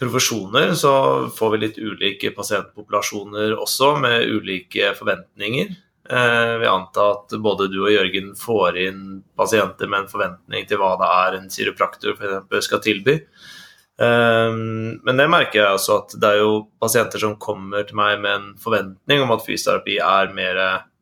profesjoner, 0.00 0.74
så 0.74 0.92
får 1.36 1.52
vi 1.52 1.60
litt 1.60 1.78
ulike 1.78 2.32
pasientpopulasjoner 2.36 3.54
også, 3.58 3.94
med 4.00 4.26
ulike 4.32 4.94
forventninger. 4.98 5.72
Vi 6.60 6.66
antar 6.66 7.12
at 7.12 7.34
både 7.38 7.68
du 7.70 7.76
og 7.84 7.92
Jørgen 7.92 8.32
får 8.34 8.78
inn 8.82 9.02
pasienter 9.38 9.86
med 9.86 10.02
en 10.02 10.10
forventning 10.10 10.64
til 10.66 10.80
hva 10.80 10.96
det 10.98 11.10
er 11.20 11.36
en 11.36 11.50
kiropraktor 11.52 12.16
f.eks. 12.16 12.64
skal 12.66 12.82
tilby. 12.82 13.20
Um, 14.00 14.96
men 15.04 15.20
det 15.20 15.26
merker 15.28 15.60
jeg 15.60 15.76
også 15.76 15.98
at 16.00 16.14
det 16.22 16.28
er 16.32 16.38
jo 16.40 16.54
pasienter 16.80 17.20
som 17.20 17.36
kommer 17.36 17.84
til 17.84 17.98
meg 18.00 18.16
med 18.22 18.32
en 18.32 18.46
forventning 18.58 19.20
om 19.20 19.34
at 19.34 19.44
fysioterapi 19.44 19.98
er 20.00 20.32
mer 20.32 20.60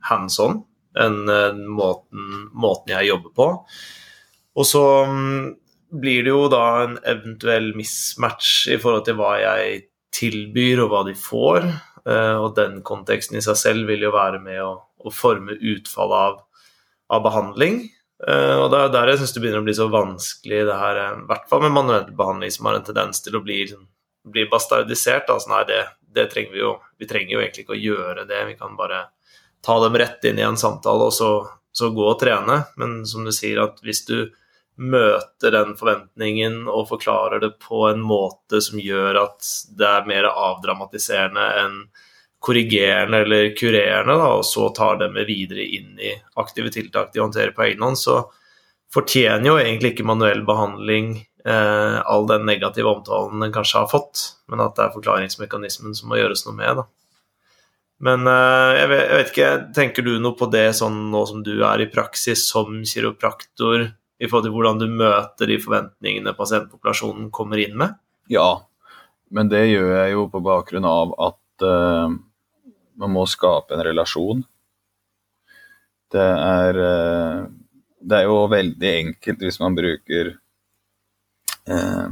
hands 0.09 0.41
on 0.43 0.65
enn 0.99 1.21
måten, 1.71 2.49
måten 2.59 2.97
jeg 2.97 3.13
jobber 3.13 3.35
på. 3.39 3.49
Og 4.59 4.67
så 4.67 4.83
um, 5.07 5.55
blir 5.91 6.27
det 6.27 6.33
jo 6.35 6.49
da 6.53 6.65
en 6.85 6.99
eventuell 7.09 7.73
mismatch 7.79 8.69
i 8.73 8.77
forhold 8.81 9.07
til 9.07 9.17
hva 9.21 9.37
jeg 9.41 9.87
tilbyr 10.19 10.85
og 10.85 10.93
hva 10.93 11.05
de 11.09 11.15
får. 11.19 11.69
Uh, 12.09 12.37
og 12.41 12.55
den 12.57 12.81
konteksten 12.87 13.37
i 13.37 13.45
seg 13.45 13.57
selv 13.61 13.91
vil 13.91 14.07
jo 14.07 14.15
være 14.15 14.41
med 14.41 14.63
å 14.65 14.77
å 15.05 15.13
forme 15.15 15.57
utfallet 15.57 16.19
av, 16.19 16.41
av 17.15 17.25
behandling. 17.27 17.83
Uh, 18.19 18.65
og 18.65 18.73
det 18.73 18.81
er 18.81 18.95
der 18.95 19.13
jeg 19.13 19.21
syns 19.21 19.35
det 19.35 19.43
begynner 19.45 19.63
å 19.63 19.69
bli 19.69 19.77
så 19.79 19.87
vanskelig, 19.93 20.65
det 20.67 20.79
her, 20.81 21.03
eh, 21.05 21.21
i 21.21 21.29
hvert 21.29 21.47
fall 21.51 21.63
med 21.63 21.77
manuell 21.77 22.09
behandling, 22.19 22.51
som 22.55 22.67
har 22.67 22.79
en 22.79 22.89
tendens 22.89 23.23
til 23.23 23.39
å 23.39 23.43
bli, 23.45 23.61
liksom, 23.63 23.85
bli 24.33 24.47
bastardisert. 24.51 25.31
Altså, 25.31 25.53
nei, 25.53 25.63
det, 25.69 25.85
det, 26.17 26.27
trenger 26.33 26.57
vi 26.57 26.65
jo. 26.65 26.73
Vi 26.99 27.11
trenger 27.11 27.37
jo 27.37 27.45
egentlig 27.45 27.67
ikke 27.67 27.77
å 27.77 27.85
gjøre 27.85 28.27
det. 28.31 28.43
Vi 28.51 28.59
kan 28.59 28.75
bare 28.79 29.05
ta 29.65 29.79
dem 29.85 29.99
rett 30.01 30.27
inn 30.27 30.41
i 30.41 30.47
en 30.47 30.59
samtale 30.59 31.09
og 31.09 31.15
så, 31.15 31.31
så 31.75 31.93
gå 31.95 32.05
og 32.11 32.19
trene. 32.21 32.61
Men 32.81 33.01
som 33.07 33.27
du 33.27 33.33
sier, 33.35 33.63
at 33.63 33.79
hvis 33.87 34.03
du 34.11 34.19
møter 34.79 35.55
den 35.55 35.75
forventningen 35.79 36.69
og 36.71 36.89
forklarer 36.93 37.43
det 37.43 37.55
på 37.63 37.85
en 37.89 38.03
måte 38.05 38.61
som 38.63 38.79
gjør 38.79 39.19
at 39.25 39.49
det 39.79 39.89
er 39.89 40.07
mer 40.11 40.29
avdramatiserende 40.31 41.47
enn 41.63 41.81
korrigerende 42.39 43.25
eller 43.25 43.49
kurerende, 43.59 44.15
da, 44.15 44.29
og 44.39 44.45
så 44.47 44.69
tar 44.75 45.01
dem 45.01 45.17
med 45.19 45.27
videre 45.27 45.65
inn 45.65 45.99
i 45.99 46.13
aktive 46.39 46.71
tiltak 46.71 47.11
de 47.13 47.25
håndterer 47.25 47.51
på 47.57 47.65
egen 47.67 47.83
hånd, 47.83 47.99
så 47.99 48.21
fortjener 48.95 49.51
jo 49.51 49.57
egentlig 49.59 49.97
ikke 49.97 50.07
manuell 50.07 50.45
behandling 50.47 51.17
eh, 51.19 51.99
all 51.99 52.29
den 52.31 52.47
negative 52.47 52.93
omtalen 52.93 53.43
den 53.43 53.53
kanskje 53.53 53.83
har 53.83 53.91
fått, 53.91 54.23
men 54.47 54.63
at 54.63 54.79
det 54.79 54.87
er 54.87 54.95
forklaringsmekanismen 54.95 55.99
som 55.99 56.13
må 56.13 56.21
gjøres 56.21 56.47
noe 56.47 56.55
med. 56.61 56.79
da. 56.83 56.87
Men 58.07 58.31
eh, 58.31 58.79
jeg, 58.79 58.91
vet, 58.93 59.33
ikke, 59.33 59.53
tenker 59.75 60.07
du 60.07 60.15
noe 60.23 60.39
på 60.39 60.47
det 60.53 60.69
sånn 60.79 61.09
nå 61.13 61.25
som 61.27 61.43
du 61.43 61.57
er 61.67 61.83
i 61.83 61.91
praksis 61.91 62.47
som 62.53 62.85
kiropraktor, 62.87 63.89
i 64.19 64.27
forhold 64.27 64.49
til 64.49 64.55
hvordan 64.55 64.81
du 64.81 64.89
møter 64.91 65.51
de 65.51 65.59
forventningene 65.63 66.35
pasientpopulasjonen 66.35 67.31
kommer 67.35 67.61
inn 67.63 67.77
med? 67.79 67.95
Ja, 68.31 68.65
men 69.31 69.51
det 69.53 69.69
gjør 69.69 69.93
jeg 69.95 70.15
jo 70.17 70.27
på 70.33 70.43
bakgrunn 70.45 70.89
av 70.89 71.15
at 71.29 71.67
uh, 71.67 72.11
man 72.99 73.15
må 73.15 73.25
skape 73.31 73.77
en 73.77 73.85
relasjon. 73.87 74.43
Det 76.13 76.25
er, 76.25 76.81
uh, 76.83 77.47
det 78.01 78.19
er 78.19 78.27
jo 78.27 78.43
veldig 78.51 78.93
enkelt 79.05 79.47
hvis 79.47 79.61
man 79.63 79.79
bruker 79.79 80.35
uh, 81.71 82.11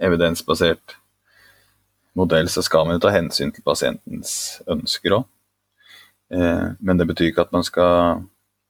evidensbasert 0.00 0.96
modell, 2.18 2.50
så 2.52 2.62
skal 2.62 2.86
man 2.86 2.98
jo 2.98 3.04
ta 3.06 3.14
hensyn 3.14 3.50
til 3.54 3.66
pasientens 3.66 4.32
ønsker 4.70 5.18
òg. 5.18 5.28
Men 6.30 6.98
det 6.98 7.08
betyr 7.08 7.32
ikke 7.32 7.42
at 7.42 7.54
man 7.54 7.64
skal 7.66 8.20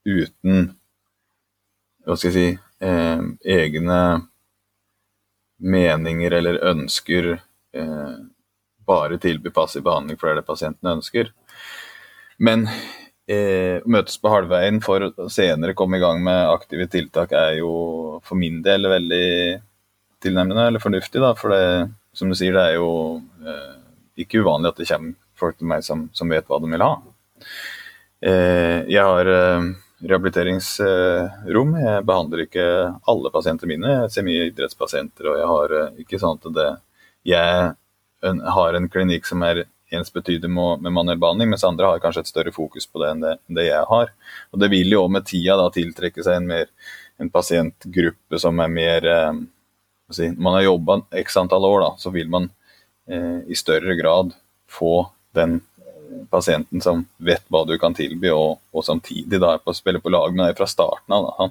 uten 0.08 0.70
hva 2.06 2.16
skal 2.16 2.30
jeg 2.30 2.36
si 2.36 2.69
eh, 2.82 3.22
egne 3.44 4.00
meninger 5.60 6.32
eller 6.32 6.60
ønsker 6.70 7.32
eh, 7.36 8.14
bare 8.86 9.18
tilby 9.20 9.52
passiv 9.54 9.84
behandling 9.86 10.18
for 10.20 10.34
det 10.34 10.46
pasienten 10.46 10.94
ønsker. 10.96 11.30
Men 12.40 12.66
eh, 13.28 13.80
møtes 13.84 14.16
på 14.20 14.32
halvveien 14.32 14.80
for 14.84 15.04
å 15.06 15.28
senere 15.32 15.76
komme 15.78 16.00
i 16.00 16.02
gang 16.02 16.22
med 16.24 16.48
aktive 16.48 16.88
tiltak 16.90 17.34
er 17.36 17.58
jo 17.60 17.72
for 18.24 18.40
min 18.40 18.62
del 18.64 18.88
veldig 18.90 19.26
tilnærmende 20.24 20.66
eller 20.68 20.82
fornuftig. 20.82 21.20
da, 21.20 21.34
For 21.36 21.54
det, 21.54 21.90
som 22.16 22.32
du 22.32 22.38
sier, 22.38 22.56
det 22.56 22.64
er 22.70 22.78
jo 22.80 23.20
eh, 23.44 23.76
ikke 24.24 24.42
uvanlig 24.44 24.72
at 24.72 24.80
det 24.80 24.88
kommer 24.90 25.16
folk 25.40 25.60
til 25.60 25.70
meg 25.70 25.84
som, 25.84 26.08
som 26.16 26.32
vet 26.32 26.48
hva 26.48 26.58
de 26.60 26.72
vil 26.72 26.84
ha. 26.84 26.94
Eh, 28.20 28.80
jeg 28.90 29.00
har 29.00 29.30
eh, 29.32 29.70
rehabiliteringsrom. 30.00 31.74
Jeg 31.80 32.06
behandler 32.08 32.44
ikke 32.46 32.66
alle 33.10 33.32
pasienter 33.34 33.68
mine. 33.70 33.96
Jeg 34.04 34.14
ser 34.14 34.26
mye 34.26 34.46
idrettspasienter, 34.48 35.28
og 35.28 35.40
jeg 35.40 35.50
har 35.50 35.76
eh, 35.78 36.00
ikke 36.04 36.20
sånn 36.22 36.40
at 36.40 36.54
det 36.56 36.70
Jeg 37.28 37.74
har 38.56 38.74
en 38.76 38.88
klinikk 38.88 39.26
som 39.28 39.42
er 39.44 39.66
ensbetydende 39.90 40.48
med, 40.54 40.82
med 40.84 40.92
manuell 40.92 41.18
behandling, 41.18 41.50
mens 41.50 41.64
andre 41.64 41.88
har 41.90 42.02
kanskje 42.02 42.24
et 42.24 42.30
større 42.30 42.52
fokus 42.54 42.86
på 42.86 43.02
det 43.02 43.10
enn 43.10 43.24
det, 43.24 43.34
enn 43.48 43.58
det 43.58 43.66
jeg 43.66 43.88
har. 43.90 44.12
Og 44.52 44.60
Det 44.62 44.70
vil 44.72 44.92
jo 44.94 45.06
med 45.08 45.26
tida 45.28 45.56
da 45.58 45.68
tiltrekke 45.74 46.24
seg 46.24 46.40
en, 46.40 46.48
mer, 46.50 46.70
en 47.20 47.32
pasientgruppe 47.32 48.40
som 48.40 48.60
er 48.62 48.72
mer 48.72 49.08
eh, 49.08 49.40
si, 50.10 50.30
Når 50.30 50.44
man 50.46 50.58
har 50.58 50.68
jobba 50.68 51.00
x 51.24 51.40
antall 51.42 51.66
år, 51.68 51.80
da, 51.84 51.90
så 51.98 52.14
vil 52.14 52.30
man 52.30 52.50
eh, 53.10 53.40
i 53.50 53.58
større 53.58 53.96
grad 53.98 54.34
få 54.70 55.10
den 55.36 55.60
pasienten 56.30 56.82
som 56.82 57.04
vet 57.16 57.44
hva 57.48 57.64
du 57.68 57.76
kan 57.78 57.94
tilby, 57.96 58.30
og, 58.34 58.60
og 58.72 58.86
samtidig 58.86 59.40
da 59.40 59.56
på, 59.58 59.72
å 59.72 59.76
spille 59.76 60.02
på 60.02 60.12
lag 60.12 60.34
med 60.34 60.48
deg 60.48 60.58
fra 60.58 60.68
starten 60.70 61.16
av. 61.16 61.28
Da. 61.28 61.50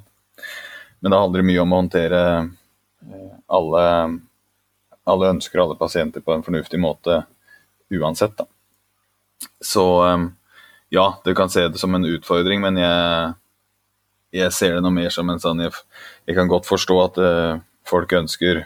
Men 1.00 1.14
det 1.14 1.22
handler 1.22 1.48
mye 1.48 1.64
om 1.64 1.74
å 1.74 1.82
håndtere 1.82 2.22
eh, 2.38 3.36
alle, 3.48 3.84
alle 5.10 5.34
ønsker 5.36 5.60
og 5.60 5.70
alle 5.70 5.80
pasienter 5.80 6.24
på 6.26 6.36
en 6.36 6.46
fornuftig 6.46 6.80
måte 6.82 7.22
uansett, 7.90 8.36
da. 8.38 8.48
Så 9.64 9.86
ehm, 10.04 10.26
ja, 10.92 11.22
du 11.24 11.32
kan 11.36 11.50
se 11.50 11.68
det 11.68 11.80
som 11.80 11.96
en 11.96 12.06
utfordring, 12.06 12.62
men 12.62 12.80
jeg, 12.82 13.34
jeg 14.36 14.56
ser 14.56 14.76
det 14.76 14.84
noe 14.84 14.96
mer 14.96 15.14
som 15.14 15.30
en 15.32 15.40
sånn 15.42 15.64
Jeg, 15.64 15.78
jeg 16.28 16.38
kan 16.38 16.52
godt 16.52 16.68
forstå 16.68 16.98
at 17.06 17.20
uh, 17.24 17.62
folk 17.88 18.14
ønsker 18.14 18.66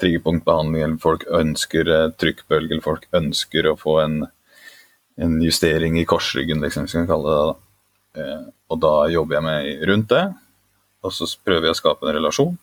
triggerpunktbehandling, 0.00 0.82
eller 0.82 1.02
folk 1.02 1.26
ønsker 1.28 1.90
trykkbølge, 2.20 2.74
eller 2.74 2.84
folk 2.84 3.06
ønsker 3.16 3.68
å 3.70 3.76
få 3.80 3.98
en, 4.02 4.16
en 5.16 5.38
justering 5.42 5.98
i 6.00 6.04
korsryggen, 6.08 6.60
liksom, 6.60 6.84
hvis 6.86 6.94
vi 6.96 7.02
kan 7.02 7.10
kalle 7.10 7.32
det 7.32 7.44
det. 7.46 7.56
Uh, 8.16 8.44
og 8.72 8.80
da 8.82 8.92
jobber 9.12 9.36
jeg 9.36 9.44
meg 9.44 9.88
rundt 9.90 10.08
det, 10.12 10.24
og 11.04 11.12
så 11.14 11.28
prøver 11.44 11.68
jeg 11.68 11.76
å 11.76 11.80
skape 11.80 12.06
en 12.06 12.16
relasjon. 12.16 12.56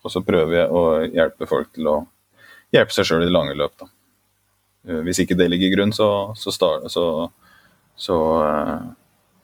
Og 0.00 0.12
så 0.12 0.22
prøver 0.24 0.62
jeg 0.62 0.70
å 0.72 0.82
hjelpe 1.04 1.48
folk 1.50 1.72
til 1.76 1.90
å 1.90 1.96
hjelpe 2.72 2.94
seg 2.94 3.08
sjøl 3.08 3.24
i 3.24 3.28
det 3.28 3.34
lange 3.34 3.56
løp. 3.58 3.74
da. 3.82 3.90
Eh, 4.88 5.02
hvis 5.04 5.20
ikke 5.24 5.36
det 5.36 5.50
ligger 5.50 5.68
i 5.68 5.74
grunn, 5.74 5.92
så, 5.92 6.08
så, 6.38 6.54
start, 6.54 6.86
så, 6.92 7.04
så 8.00 8.16
uh, 8.40 8.78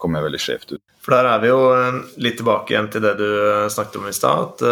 kommer 0.01 0.21
jeg 0.21 0.29
veldig 0.31 0.43
skjevt 0.47 0.77
ut. 0.77 0.83
For 1.05 1.17
der 1.17 1.29
er 1.35 1.43
vi 1.43 1.51
jo 1.53 1.61
eh, 1.75 2.01
litt 2.25 2.41
tilbake 2.41 2.73
igjen 2.73 2.89
til 2.95 3.05
det 3.05 3.17
du 3.21 3.29
snakket 3.73 4.01
om 4.01 4.09
i 4.09 4.17
stad. 4.17 4.47
At 4.47 4.65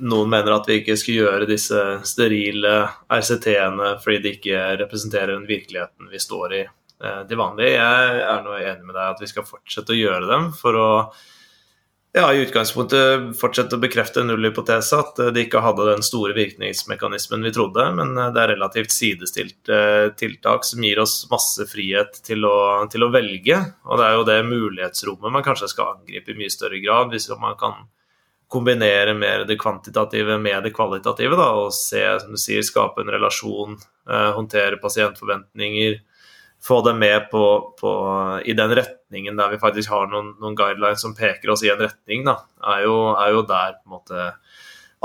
noen 0.00 0.30
mener 0.32 0.54
at 0.54 0.68
vi 0.68 0.80
ikke 0.80 0.96
skal 0.98 1.18
gjøre 1.22 1.48
disse 1.50 1.80
sterile 2.08 2.74
RCT-ene 3.12 3.96
fordi 4.02 4.20
de 4.24 4.36
ikke 4.36 4.62
representerer 4.80 5.34
den 5.34 5.48
virkeligheten 5.48 6.10
vi 6.12 6.22
står 6.22 6.56
i 6.60 6.62
til 7.00 7.38
vanlig. 7.40 7.70
Jeg 7.72 8.24
er 8.28 8.40
nå 8.44 8.56
enig 8.60 8.84
med 8.84 8.92
deg 8.92 9.04
at 9.06 9.20
vi 9.22 9.28
skal 9.30 9.46
fortsette 9.48 9.94
å 9.94 9.96
gjøre 9.96 10.26
dem 10.28 10.50
for 10.52 10.76
å 10.76 10.88
ja, 12.10 12.24
i 12.34 12.40
utgangspunktet 12.42 13.36
fortsette 13.38 13.76
å 13.78 13.82
bekrefte 13.82 14.24
nullhypotese, 14.26 14.98
at 14.98 15.20
det 15.30 15.44
ikke 15.44 15.60
hadde 15.62 15.86
den 15.92 16.02
store 16.02 16.34
virkningsmekanismen 16.34 17.46
vi 17.46 17.52
trodde, 17.54 17.84
men 17.94 18.16
det 18.18 18.40
er 18.42 18.50
relativt 18.56 18.90
sidestilt 18.90 19.70
tiltak 20.18 20.66
som 20.66 20.82
gir 20.82 20.98
oss 20.98 21.20
masse 21.30 21.68
frihet 21.70 22.18
til 22.26 22.48
å, 22.50 22.56
til 22.90 23.06
å 23.06 23.12
velge. 23.14 23.60
Og 23.86 24.02
det 24.02 24.08
er 24.08 24.18
jo 24.18 24.26
det 24.26 24.38
mulighetsrommet 24.48 25.36
man 25.38 25.46
kanskje 25.46 25.70
skal 25.70 25.94
angripe 25.94 26.34
i 26.34 26.40
mye 26.40 26.50
større 26.50 26.82
grad, 26.82 27.14
hvis 27.14 27.30
man 27.38 27.54
kan 27.60 27.78
kombinere 28.50 29.14
mer 29.14 29.44
det 29.46 29.58
kvantitative 29.58 30.38
med 30.38 30.62
det 30.66 30.72
kvalitative. 30.74 31.36
Da, 31.38 31.50
og 31.62 31.74
se, 31.74 32.02
som 32.22 32.34
du 32.34 32.40
sier, 32.40 32.64
skape 32.66 33.04
en 33.04 33.12
relasjon, 33.14 33.76
eh, 34.10 34.30
håndtere 34.34 34.80
pasientforventninger. 34.82 36.00
Få 36.60 36.80
dem 36.84 36.98
med 36.98 37.30
på, 37.30 37.44
på, 37.80 37.92
i 38.44 38.52
den 38.52 38.74
retningen 38.76 39.38
der 39.38 39.54
vi 39.54 39.60
faktisk 39.62 39.92
har 39.94 40.10
noen, 40.10 40.34
noen, 40.42 40.56
guidelines 40.58 41.00
som 41.00 41.14
peker 41.16 41.54
oss 41.54 41.62
i 41.64 41.70
en 41.72 41.78
retning. 41.80 42.26
Da, 42.26 42.40
er 42.74 42.82
jo, 42.88 42.96
er 43.14 43.36
jo 43.36 43.44
der 43.48 43.78
på 43.78 43.86
en 43.86 43.94
måte 43.94 44.26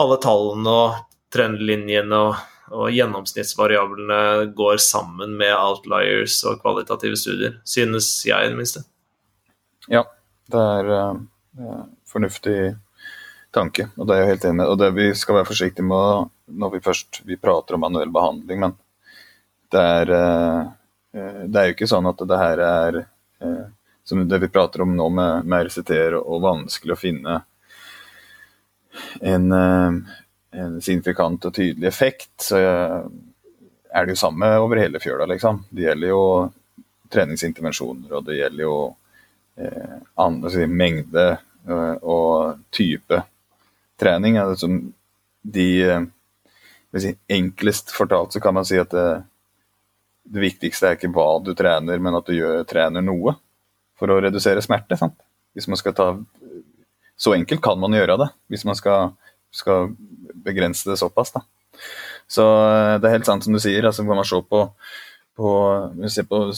alle 0.01 0.17
tallene 0.25 0.73
og 0.73 0.97
trendlinjene 1.31 2.21
og, 2.27 2.41
og 2.73 2.89
gjennomsnittsvariablene 2.91 4.19
går 4.57 4.81
sammen 4.83 5.37
med 5.37 5.53
outliers 5.53 6.41
og 6.49 6.59
kvalitative 6.65 7.19
studier, 7.19 7.59
synes 7.63 8.09
jeg 8.25 8.41
i 8.41 8.51
det 8.51 8.57
minste. 8.57 8.83
Ja, 9.91 10.01
det 10.51 10.65
er, 10.81 10.91
uh, 11.61 11.85
fornuftig 12.09 12.57
tanke. 13.55 13.87
Og 13.95 14.07
det 14.07 14.15
er 14.15 14.23
jeg 14.23 14.33
helt 14.33 14.47
enig 14.49 14.59
med. 14.61 14.71
Og 14.71 14.79
det 14.79 14.91
vi 14.95 15.07
skal 15.17 15.39
være 15.39 15.49
forsiktige 15.49 15.87
med 15.87 16.31
når 16.59 16.75
vi 16.75 16.83
først 16.85 17.21
vi 17.25 17.39
prater 17.41 17.77
om 17.77 17.85
manuell 17.85 18.11
behandling, 18.13 18.61
men 18.61 18.75
det 19.73 19.81
er, 19.81 20.11
eh, 20.13 21.41
det 21.47 21.61
er 21.61 21.69
jo 21.69 21.75
ikke 21.75 21.89
sånn 21.89 22.09
at 22.11 22.21
det 22.29 22.39
her 22.39 22.61
er 22.65 22.99
eh, 23.01 23.65
som 24.05 24.21
det 24.29 24.39
vi 24.43 24.51
prater 24.53 24.83
om 24.85 24.93
nå 24.95 25.09
med, 25.09 25.47
med 25.49 25.69
RCT-er 25.69 26.19
og 26.19 26.43
vanskelig 26.43 26.93
å 26.93 26.99
finne 26.99 27.39
en, 29.21 29.47
eh, 29.51 29.97
en 30.61 30.77
signifikant 30.81 31.49
og 31.49 31.55
tydelig 31.55 31.89
effekt, 31.89 32.35
så 32.45 32.59
er 32.61 34.05
det 34.05 34.13
jo 34.13 34.21
samme 34.21 34.51
over 34.61 34.79
hele 34.79 35.01
fjøla, 35.01 35.25
liksom. 35.31 35.65
Det 35.69 35.87
gjelder 35.87 36.13
jo 36.13 36.21
treningsintervensjoner, 37.11 38.13
og 38.13 38.29
det 38.29 38.37
gjelder 38.37 38.63
jo 38.63 38.77
eh, 39.57 39.97
andre, 40.21 40.53
si, 40.53 40.67
mengde 40.69 41.27
og 41.65 42.59
type 42.69 43.23
trening. 43.99 44.37
Altså, 44.41 44.69
de, 45.41 45.67
eh, 45.83 46.99
si, 47.01 47.15
enklest 47.27 47.93
fortalt 47.95 48.33
så 48.33 48.41
kan 48.43 48.55
man 48.57 48.67
si 48.67 48.79
at 48.81 48.91
det, 48.93 49.07
det, 50.25 50.41
viktigste 50.43 50.89
er 50.89 50.99
ikke 50.99 51.13
hva 51.15 51.27
du 51.43 51.53
trener, 51.57 52.01
men 52.01 52.17
at 52.17 52.27
du 52.27 52.35
gjør, 52.37 52.63
trener 52.67 53.05
noe 53.05 53.35
for 53.99 54.11
å 54.11 54.19
redusere 54.23 54.63
smerte. 54.63 54.97
Sant? 54.99 55.17
Hvis 55.55 55.69
man 55.71 55.79
skal 55.79 55.95
ta 55.95 56.09
Så 57.15 57.31
enkelt 57.31 57.61
kan 57.63 57.79
man 57.79 57.93
gjøre 57.95 58.17
det, 58.19 58.25
hvis 58.51 58.65
man 58.67 58.75
skal, 58.75 59.13
skal 59.47 59.93
begrense 60.43 60.83
det 60.89 60.97
såpass. 60.99 61.31
Da. 61.31 61.45
Så 62.27 62.43
eh, 62.43 62.95
det 62.99 63.07
er 63.07 63.13
helt 63.15 63.29
sant 63.29 63.45
som 63.45 63.55
du 63.55 63.59
sier. 63.63 63.85
altså 63.85 64.03
kan 64.03 64.19
man 64.19 64.27
se 64.27 64.41
på 64.41 64.65
på, 65.35 65.47
på, 66.29 66.53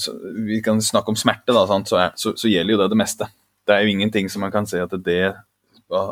vi 0.45 0.61
kan 0.61 0.81
snakke 0.81 1.09
om 1.09 1.15
smerte, 1.17 1.49
da, 1.53 1.65
så, 1.65 1.97
er, 1.97 2.11
så, 2.15 2.35
så, 2.38 2.49
gjelder 2.49 2.75
jo 2.75 2.81
det 2.83 2.89
det 2.91 2.99
meste. 2.99 3.27
Det 3.65 3.73
er 3.73 3.81
jo 3.81 3.93
ingenting 3.93 4.29
som 4.29 4.43
man 4.45 4.53
kan 4.53 4.67
si 4.69 4.77
at 4.77 4.93
det 5.01 5.33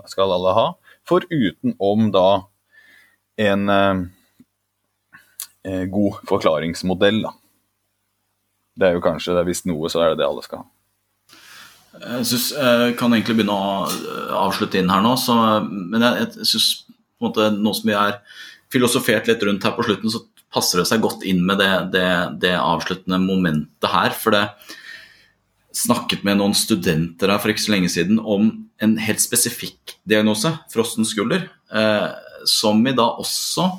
skal 0.10 0.34
alle 0.34 0.54
ha 0.58 0.66
forutenom 1.10 2.12
da 2.14 2.30
en 3.42 3.70
eh, 3.70 4.04
eh, 5.68 5.84
god 5.92 6.22
forklaringsmodell. 6.30 7.22
Da. 7.26 7.34
Det 8.76 8.88
er 8.88 8.98
jo 8.98 9.04
kanskje 9.04 9.36
det 9.38 9.46
Hvis 9.50 9.66
noe, 9.70 9.92
så 9.92 10.02
er 10.04 10.14
det 10.14 10.24
det 10.24 10.30
alle 10.30 10.46
skal 10.46 10.64
ha. 10.64 10.70
Jeg 11.96 12.26
synes, 12.28 12.50
jeg 12.52 12.96
kan 13.00 13.14
egentlig 13.16 13.38
begynne 13.38 13.56
å 13.56 13.76
eh, 13.88 14.34
avslutte 14.36 14.82
inn 14.82 14.92
her 14.92 15.04
nå, 15.04 15.16
så, 15.20 15.36
men 15.64 16.04
jeg, 16.04 16.30
jeg 16.42 16.50
synes 16.52 16.70
på 17.16 17.24
en 17.24 17.30
måte 17.30 17.52
nå 17.56 17.76
som 17.76 17.88
vi 17.88 17.96
er 17.96 18.18
filosofert 18.74 19.30
litt 19.30 19.44
rundt 19.48 19.64
her 19.64 19.76
på 19.78 19.86
slutten, 19.88 20.12
så 20.12 20.26
passer 20.52 20.82
det 20.82 20.90
seg 20.90 21.04
godt 21.04 21.24
inn 21.28 21.44
med 21.48 21.60
det, 21.62 21.72
det, 21.94 22.08
det 22.44 22.56
avsluttende 22.60 23.20
momentet 23.24 23.88
her. 23.92 24.16
For 24.16 24.36
det 24.36 24.44
snakket 25.76 26.24
med 26.28 26.40
noen 26.40 26.56
studenter 26.56 27.32
her 27.32 27.42
for 27.42 27.52
ikke 27.52 27.64
så 27.66 27.74
lenge 27.76 27.92
siden 27.92 28.20
om 28.20 28.52
en 28.84 28.98
helt 29.00 29.24
spesifikk 29.24 29.98
diagnose, 30.08 30.52
frossen 30.74 31.08
skulder, 31.08 31.48
eh, 31.74 32.08
som 32.50 32.84
vi 32.84 32.96
da 32.96 33.08
også 33.22 33.70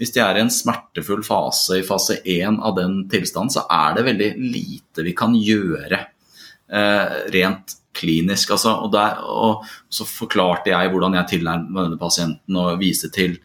hvis 0.00 0.14
de 0.14 0.22
er 0.24 0.38
i 0.38 0.40
en 0.40 0.52
smertefull 0.52 1.20
fase 1.20 1.76
i 1.76 1.84
fase 1.84 2.22
1 2.24 2.56
av 2.64 2.72
den 2.78 3.02
tilstanden, 3.12 3.52
så 3.52 3.66
er 3.68 3.98
det 3.98 4.06
veldig 4.06 4.30
lite 4.40 5.04
vi 5.04 5.12
kan 5.12 5.34
gjøre 5.36 5.98
eh, 6.00 7.18
rent 7.34 7.74
klinisk. 8.00 8.54
Altså, 8.56 8.78
og, 8.80 8.88
der, 8.94 9.20
og, 9.20 9.66
så 9.92 10.06
forklarte 10.08 10.72
jeg 10.72 10.88
hvordan 10.88 11.18
jeg 11.18 11.30
tilnærmet 11.34 11.82
denne 11.82 12.00
pasienten 12.00 12.56
og 12.62 12.80
viste 12.80 13.12
til 13.12 13.36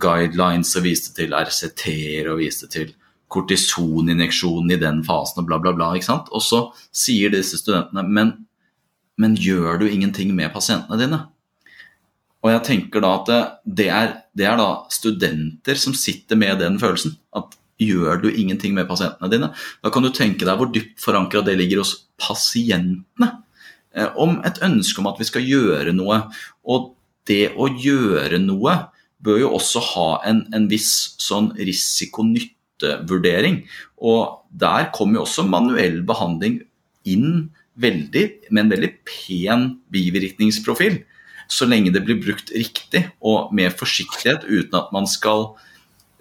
guidelines 0.00 0.72
og 0.80 0.86
viste 0.88 1.12
til 1.18 1.36
RCT-er 1.36 2.32
og 2.32 2.40
viste 2.40 2.70
til 2.72 2.94
kortisoninjeksjonen 3.30 4.72
i 4.72 4.80
den 4.80 5.04
fasen 5.04 5.42
og 5.42 5.50
bla, 5.50 5.60
bla, 5.60 5.74
bla. 5.76 5.92
Og 5.92 6.40
så 6.40 6.62
sier 6.96 7.36
disse 7.36 7.60
studentene 7.60 8.08
men 8.08 8.32
men 9.20 9.36
gjør 9.36 9.82
du 9.82 9.86
ingenting 9.88 10.32
med 10.36 10.52
pasientene 10.54 10.98
dine? 11.00 11.20
Og 12.40 12.52
jeg 12.54 12.64
tenker 12.64 13.04
da 13.04 13.10
at 13.18 13.32
det 13.68 13.88
er, 13.92 14.14
det 14.36 14.46
er, 14.48 14.56
da 14.56 14.86
studenter 14.92 15.76
som 15.76 15.96
sitter 15.96 16.38
med 16.40 16.62
den 16.62 16.78
følelsen. 16.80 17.18
At 17.36 17.52
gjør 17.80 18.22
du 18.22 18.30
ingenting 18.30 18.72
med 18.76 18.88
pasientene 18.88 19.28
dine? 19.32 19.50
Da 19.84 19.92
kan 19.92 20.04
du 20.04 20.12
tenke 20.14 20.48
deg 20.48 20.56
hvor 20.56 20.70
dypt 20.72 20.96
forankra 21.02 21.44
det 21.44 21.58
ligger 21.60 21.82
hos 21.82 21.92
pasientene. 22.20 23.28
Eh, 23.92 24.08
om 24.16 24.38
et 24.46 24.62
ønske 24.64 25.02
om 25.02 25.10
at 25.10 25.20
vi 25.20 25.28
skal 25.28 25.44
gjøre 25.44 25.92
noe. 25.96 26.22
Og 26.64 26.94
det 27.28 27.52
å 27.60 27.68
gjøre 27.68 28.40
noe 28.40 28.78
bør 29.20 29.42
jo 29.42 29.54
også 29.58 29.84
ha 29.92 30.08
en, 30.30 30.46
en 30.56 30.68
viss 30.70 31.18
sånn. 31.20 31.52
Og 34.00 34.20
der 34.64 34.90
kommer 34.96 35.20
jo 35.20 35.26
også 35.26 35.44
manuell 35.44 36.00
behandling 36.08 36.62
inn 37.04 37.50
veldig, 37.80 38.24
med 38.50 38.64
en 38.64 38.72
veldig 38.74 38.90
pen 39.06 39.66
bivirkningsprofil. 39.92 41.00
Så 41.50 41.66
lenge 41.66 41.92
det 41.94 42.04
blir 42.06 42.20
brukt 42.22 42.52
riktig 42.54 43.06
og 43.26 43.50
med 43.54 43.74
forsiktighet 43.78 44.46
uten 44.46 44.76
at 44.78 44.92
man 44.94 45.08
skal 45.10 45.48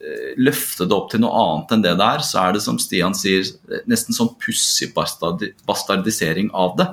eh, 0.02 0.34
løfte 0.42 0.88
det 0.90 0.96
opp 0.96 1.12
til 1.12 1.22
noe 1.22 1.44
annet 1.44 1.76
enn 1.76 1.86
det 1.86 1.94
det 2.00 2.08
er, 2.16 2.26
så 2.26 2.42
er 2.44 2.56
det 2.56 2.64
som 2.66 2.80
Stian 2.82 3.18
sier, 3.18 3.46
nesten 3.90 4.18
sånn 4.18 4.34
pussig 4.42 4.90
bastardisering 4.96 6.50
av 6.58 6.76
det. 6.80 6.90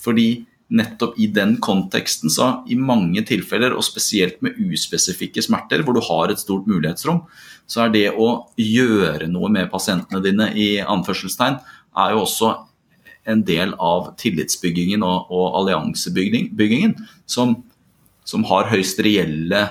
Fordi 0.00 0.28
nettopp 0.70 1.18
i 1.18 1.26
den 1.34 1.56
konteksten, 1.62 2.30
så 2.30 2.60
i 2.70 2.76
mange 2.78 3.24
tilfeller, 3.26 3.74
og 3.74 3.84
spesielt 3.84 4.38
med 4.44 4.58
uspesifikke 4.62 5.42
smerter, 5.42 5.82
hvor 5.82 5.96
du 5.96 6.02
har 6.06 6.30
et 6.30 6.42
stort 6.42 6.68
mulighetsrom, 6.70 7.24
så 7.70 7.84
er 7.84 7.94
det 7.94 8.06
å 8.14 8.30
gjøre 8.58 9.26
noe 9.30 9.50
med 9.50 9.70
pasientene 9.72 10.22
dine 10.22 10.50
i 10.54 10.68
anførselstegn, 10.82 11.58
er 11.98 12.14
jo 12.14 12.22
også 12.22 12.52
en 13.28 13.44
del 13.44 13.74
av 13.78 14.12
tillitsbyggingen 14.20 15.04
og, 15.04 15.30
og 15.32 15.56
alliansebyggingen 15.60 16.96
som, 17.28 17.56
som, 18.24 18.44
har 18.48 18.70
høyst 18.72 19.02
reelle 19.04 19.62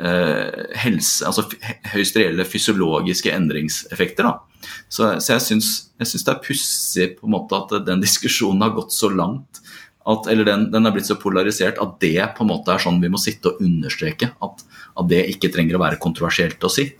eh, 0.00 0.64
helse, 0.80 1.26
altså 1.28 1.46
høyst 1.92 2.16
reelle 2.18 2.46
fysiologiske 2.48 3.32
endringseffekter. 3.34 4.28
Da. 4.28 4.70
Så, 4.88 5.10
så 5.20 5.36
jeg 5.36 5.46
syns 5.50 6.24
det 6.24 6.32
er 6.32 6.42
pussig 6.44 7.10
at 7.20 7.76
den 7.86 8.04
diskusjonen 8.04 8.64
har 8.64 8.74
gått 8.76 8.96
så 8.96 9.12
langt. 9.12 9.60
At, 10.04 10.26
eller 10.28 10.44
den, 10.44 10.66
den, 10.72 10.84
er 10.84 10.92
blitt 10.92 11.08
så 11.08 11.16
polarisert 11.16 11.78
at 11.80 11.96
det 12.02 12.18
på 12.36 12.44
en 12.44 12.50
måte 12.50 12.74
er 12.74 12.82
sånn 12.82 13.00
vi 13.00 13.08
må 13.12 13.20
sitte 13.20 13.54
og 13.54 13.62
understreke. 13.64 14.34
At, 14.44 14.60
at 15.00 15.08
det 15.08 15.22
ikke 15.32 15.48
trenger 15.52 15.78
å 15.78 15.84
være 15.84 16.00
kontroversielt 16.02 16.64
å 16.64 16.72
si. 16.72 16.90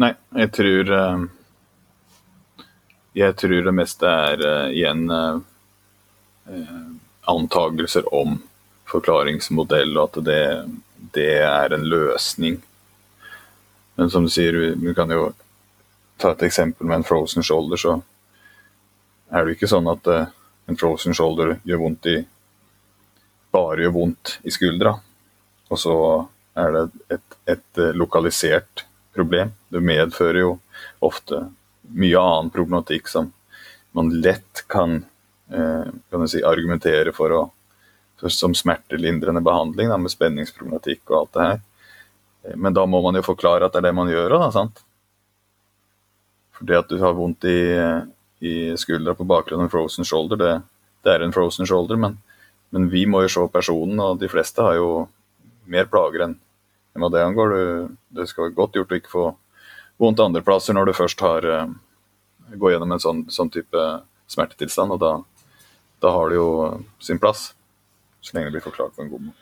Nei, 0.00 0.14
jeg 0.40 0.52
tror 0.56 0.92
uh 0.96 1.30
jeg 3.12 3.36
tror 3.36 3.62
det 3.66 3.74
meste 3.76 4.08
er 4.08 4.42
uh, 4.44 4.68
igjen 4.72 5.04
uh, 5.12 5.40
antagelser 7.28 8.08
om 8.14 8.38
forklaringsmodell, 8.88 9.94
og 9.96 10.10
at 10.10 10.24
det, 10.26 10.44
det, 11.16 11.28
er 11.44 11.74
en 11.76 11.84
løsning. 11.88 12.58
Men 13.96 14.10
som 14.10 14.24
du 14.24 14.32
sier, 14.32 14.56
vi 14.80 14.94
kan 14.96 15.12
jo 15.12 15.30
ta 16.20 16.32
et 16.32 16.46
eksempel 16.48 16.88
med 16.88 17.00
en 17.00 17.06
frozen 17.08 17.44
shoulder, 17.44 17.80
så 17.80 17.98
er 19.32 19.44
det 19.44 19.56
ikke 19.56 19.70
sånn 19.70 19.88
at 19.92 20.08
uh, 20.08 20.28
en 20.70 20.78
frozen 20.80 21.16
shoulder 21.16 21.58
gjør 21.68 21.84
vondt 21.84 22.10
i 22.12 22.18
bare 23.52 23.84
gjør 23.84 23.96
vondt 23.98 24.38
i 24.48 24.52
skuldra. 24.54 24.96
Og 25.68 25.80
så 25.80 25.94
er 26.56 26.72
det 26.72 26.84
et, 27.12 27.34
et 27.52 27.80
lokalisert 27.96 28.86
problem. 29.12 29.52
Det 29.68 29.82
medfører 29.84 30.40
jo 30.40 30.54
ofte 31.04 31.42
mye 31.82 32.20
annen 32.20 32.52
problematikk 32.54 33.10
som 33.10 33.32
man 33.96 34.08
lett 34.22 34.64
kan, 34.72 35.02
eh, 35.52 35.90
kan 36.10 36.28
si, 36.28 36.42
argumentere 36.44 37.12
for, 37.12 37.34
å, 37.34 37.42
for 38.20 38.32
som 38.32 38.54
smertelindrende 38.56 39.42
behandling, 39.44 39.90
da, 39.92 39.98
med 40.00 40.14
spenningsproblematikk 40.14 41.04
og 41.10 41.18
alt 41.18 41.34
det 41.34 41.48
her. 41.48 41.60
Eh, 42.46 42.56
men 42.56 42.76
da 42.76 42.86
må 42.86 43.02
man 43.04 43.18
jo 43.18 43.26
forklare 43.26 43.68
at 43.68 43.76
det 43.76 43.82
er 43.82 43.90
det 43.90 43.96
man 43.98 44.10
gjør 44.12 44.38
òg, 44.38 44.48
sant. 44.54 44.84
For 46.56 46.68
det 46.68 46.80
at 46.84 46.92
du 46.92 46.98
har 47.02 47.16
vondt 47.18 47.44
i, 47.50 47.60
i 48.40 48.54
skuldra 48.80 49.16
på 49.18 49.28
bakgrunn 49.28 49.64
av 49.64 49.68
en 49.68 49.74
frozen 49.74 50.08
shoulder, 50.08 50.40
det, 50.40 50.52
det, 51.04 51.16
er 51.16 51.26
en 51.26 51.34
frozen 51.34 51.68
shoulder, 51.68 52.00
men 52.00 52.20
men 52.72 52.88
vi 52.88 53.04
må 53.06 53.20
jo 53.26 53.32
se 53.32 53.42
personen, 53.52 54.00
og 54.00 54.20
de 54.20 54.30
fleste 54.32 54.64
har 54.64 54.78
jo 54.78 55.04
mer 55.68 55.88
plager 55.92 56.24
enn 56.24 56.38
hva 56.96 57.10
det 57.12 57.20
angår. 57.20 57.52
Du, 57.52 57.96
det 58.16 58.28
skal 58.30 58.46
være 58.46 58.56
godt 58.56 58.78
gjort 58.78 58.94
å 58.94 58.98
ikke 59.00 59.12
få 59.12 59.24
vondt 60.00 60.22
andreplasser 60.22 60.76
når 60.76 60.88
du 60.88 60.96
først 60.96 61.20
har 61.24 61.46
uh, 61.46 61.66
går 62.58 62.74
gjennom 62.74 62.94
en 62.94 63.02
sånn, 63.02 63.24
sånn 63.32 63.52
type 63.52 63.86
smertetilstand. 64.30 64.94
og 64.94 65.00
da, 65.02 65.12
da 66.02 66.12
har 66.16 66.30
det 66.30 66.40
jo 66.40 66.50
sin 67.02 67.20
plass, 67.22 67.52
så 68.20 68.36
lenge 68.36 68.50
det 68.50 68.58
blir 68.58 68.68
forklart 68.70 68.96
på 68.96 69.04
en 69.04 69.12
god 69.12 69.28
måte. 69.30 69.38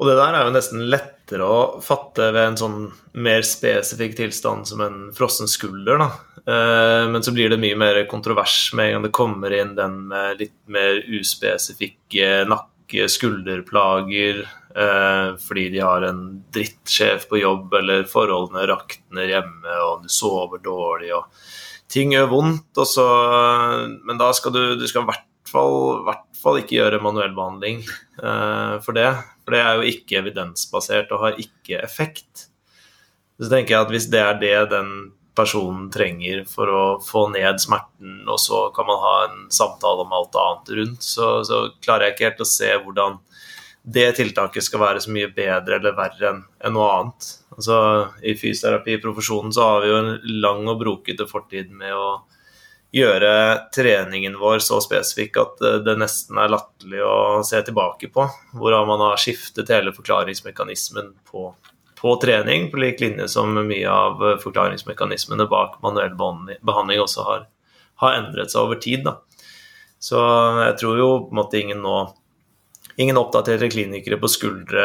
Og 0.00 0.08
det 0.08 0.16
der 0.16 0.32
er 0.32 0.46
jo 0.46 0.52
nesten 0.54 0.86
lettere 0.88 1.44
å 1.44 1.56
fatte 1.84 2.30
ved 2.32 2.40
en 2.40 2.56
sånn 2.56 2.76
mer 3.20 3.44
spesifikk 3.44 4.14
tilstand 4.16 4.64
som 4.68 4.80
en 4.80 5.00
frossen 5.16 5.50
skulder, 5.50 6.00
da. 6.00 6.08
Eh, 6.40 7.04
men 7.12 7.20
så 7.20 7.34
blir 7.36 7.52
det 7.52 7.60
mye 7.60 7.76
mer 7.76 8.00
kontrovers 8.08 8.70
med 8.72 8.86
en 8.86 8.94
gang 8.94 9.04
det 9.04 9.12
kommer 9.18 9.52
inn 9.52 9.74
den 9.76 9.98
litt 10.40 10.56
mer 10.72 11.02
uspesifikke 11.04 12.30
nakke-skulderplager 12.90 14.42
eh, 14.76 15.36
fordi 15.38 15.68
de 15.70 15.80
har 15.80 16.02
en 16.02 16.42
drittsjef 16.52 17.28
på 17.28 17.38
jobb, 17.38 17.72
eller 17.74 18.04
forholdene 18.04 18.66
rakner 18.66 19.28
hjemme, 19.30 19.80
og 19.86 20.02
du 20.04 20.08
sover 20.08 20.58
dårlig, 20.58 21.14
og 21.14 21.24
ting 21.90 22.12
gjør 22.12 22.30
vondt, 22.30 22.84
så 22.86 23.06
Men 24.06 24.18
da 24.18 24.32
skal 24.32 24.52
du 24.52 24.76
Du 24.76 24.86
skal 24.86 25.02
i 25.02 25.06
hvert 25.06 25.26
hvert 25.50 26.38
fall 26.38 26.60
ikke 26.60 26.76
gjøre 26.76 27.02
manuell 27.02 27.34
behandling 27.34 27.80
uh, 28.22 28.78
for 28.84 28.92
det. 28.94 29.10
For 29.42 29.50
det 29.50 29.60
er 29.60 29.74
jo 29.74 29.88
ikke 29.90 30.20
evidensbasert 30.20 31.10
og 31.10 31.24
har 31.24 31.40
ikke 31.42 31.80
effekt. 31.82 32.46
Så 33.40 33.48
tenker 33.50 33.74
jeg 33.74 33.86
at 33.86 33.90
hvis 33.90 34.06
det 34.12 34.20
er 34.20 34.38
det 34.38 34.70
den 34.70 34.90
personen 35.40 35.88
trenger 35.92 36.44
for 36.48 36.70
å 36.70 36.84
få 37.04 37.26
ned 37.34 37.58
smerten, 37.62 38.20
og 38.28 38.38
så 38.40 38.68
kan 38.76 38.88
man 38.88 39.02
ha 39.02 39.16
en 39.24 39.42
samtale 39.52 40.06
om 40.06 40.14
alt 40.16 40.38
annet 40.38 40.72
rundt, 40.78 41.02
så, 41.04 41.40
så 41.48 41.66
klarer 41.82 42.08
jeg 42.08 42.16
ikke 42.16 42.28
helt 42.28 42.46
å 42.46 42.52
se 42.52 42.70
hvordan 42.84 43.18
det 43.82 44.10
tiltaket 44.18 44.64
skal 44.64 44.82
være 44.82 45.00
så 45.00 45.12
mye 45.12 45.30
bedre 45.32 45.78
eller 45.78 45.96
verre 45.96 46.32
enn 46.34 46.42
en 46.66 46.74
noe 46.76 46.88
annet. 46.98 47.28
Altså, 47.56 47.76
I 48.22 48.34
fysioterapiprofesjonen 48.36 49.54
så 49.56 49.66
har 49.66 49.80
vi 49.84 49.88
jo 49.88 50.00
en 50.02 50.10
lang 50.44 50.68
og 50.68 50.82
brokete 50.82 51.26
fortid 51.28 51.72
med 51.72 51.96
å 51.96 52.10
gjøre 52.94 53.32
treningen 53.74 54.36
vår 54.40 54.60
så 54.66 54.80
spesifikk 54.82 55.38
at 55.40 55.64
eh, 55.64 55.80
det 55.86 55.96
nesten 56.00 56.38
er 56.42 56.50
latterlig 56.52 57.02
å 57.06 57.42
se 57.46 57.60
tilbake 57.66 58.10
på. 58.12 58.26
Hvordan 58.58 58.88
man 58.90 59.04
har 59.06 59.20
skiftet 59.20 59.70
hele 59.72 59.94
forklaringsmekanismen 59.96 61.12
på, 61.30 61.50
på 62.00 62.14
trening, 62.22 62.70
på 62.72 62.80
lik 62.80 63.00
linje 63.02 63.28
som 63.28 63.52
mye 63.54 63.88
av 63.92 64.22
forklaringsmekanismene 64.40 65.44
bak 65.50 65.78
manuell 65.84 66.14
behandling 66.16 67.02
også 67.02 67.26
har, 67.26 67.42
har 68.00 68.16
endret 68.22 68.52
seg 68.52 68.64
over 68.64 68.80
tid. 68.80 69.04
Da. 69.04 69.18
Så 70.00 70.20
jeg 70.64 70.78
tror 70.80 71.00
jo 71.00 71.10
på 71.26 71.34
en 71.34 71.42
måte 71.42 71.60
ingen 71.60 71.84
nå 71.84 72.00
Ingen 73.00 73.16
oppdaterte 73.16 73.70
klinikere 73.70 74.18
på 74.20 74.28
skuldre 74.28 74.82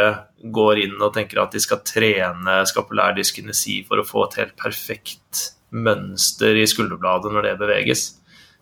går 0.55 0.79
inn 0.85 1.01
og 1.03 1.15
tenker 1.17 1.41
at 1.41 1.51
de 1.51 1.59
skal 1.59 1.81
trene 1.83 2.61
skapulær 2.69 3.15
dyskinesi 3.17 3.81
for 3.87 3.99
å 3.99 4.05
få 4.07 4.21
et 4.27 4.37
helt 4.39 4.53
perfekt 4.61 5.41
mønster 5.75 6.55
i 6.55 6.63
skulderbladet 6.69 7.33
når 7.33 7.49
det 7.49 7.55
beveges. 7.59 8.05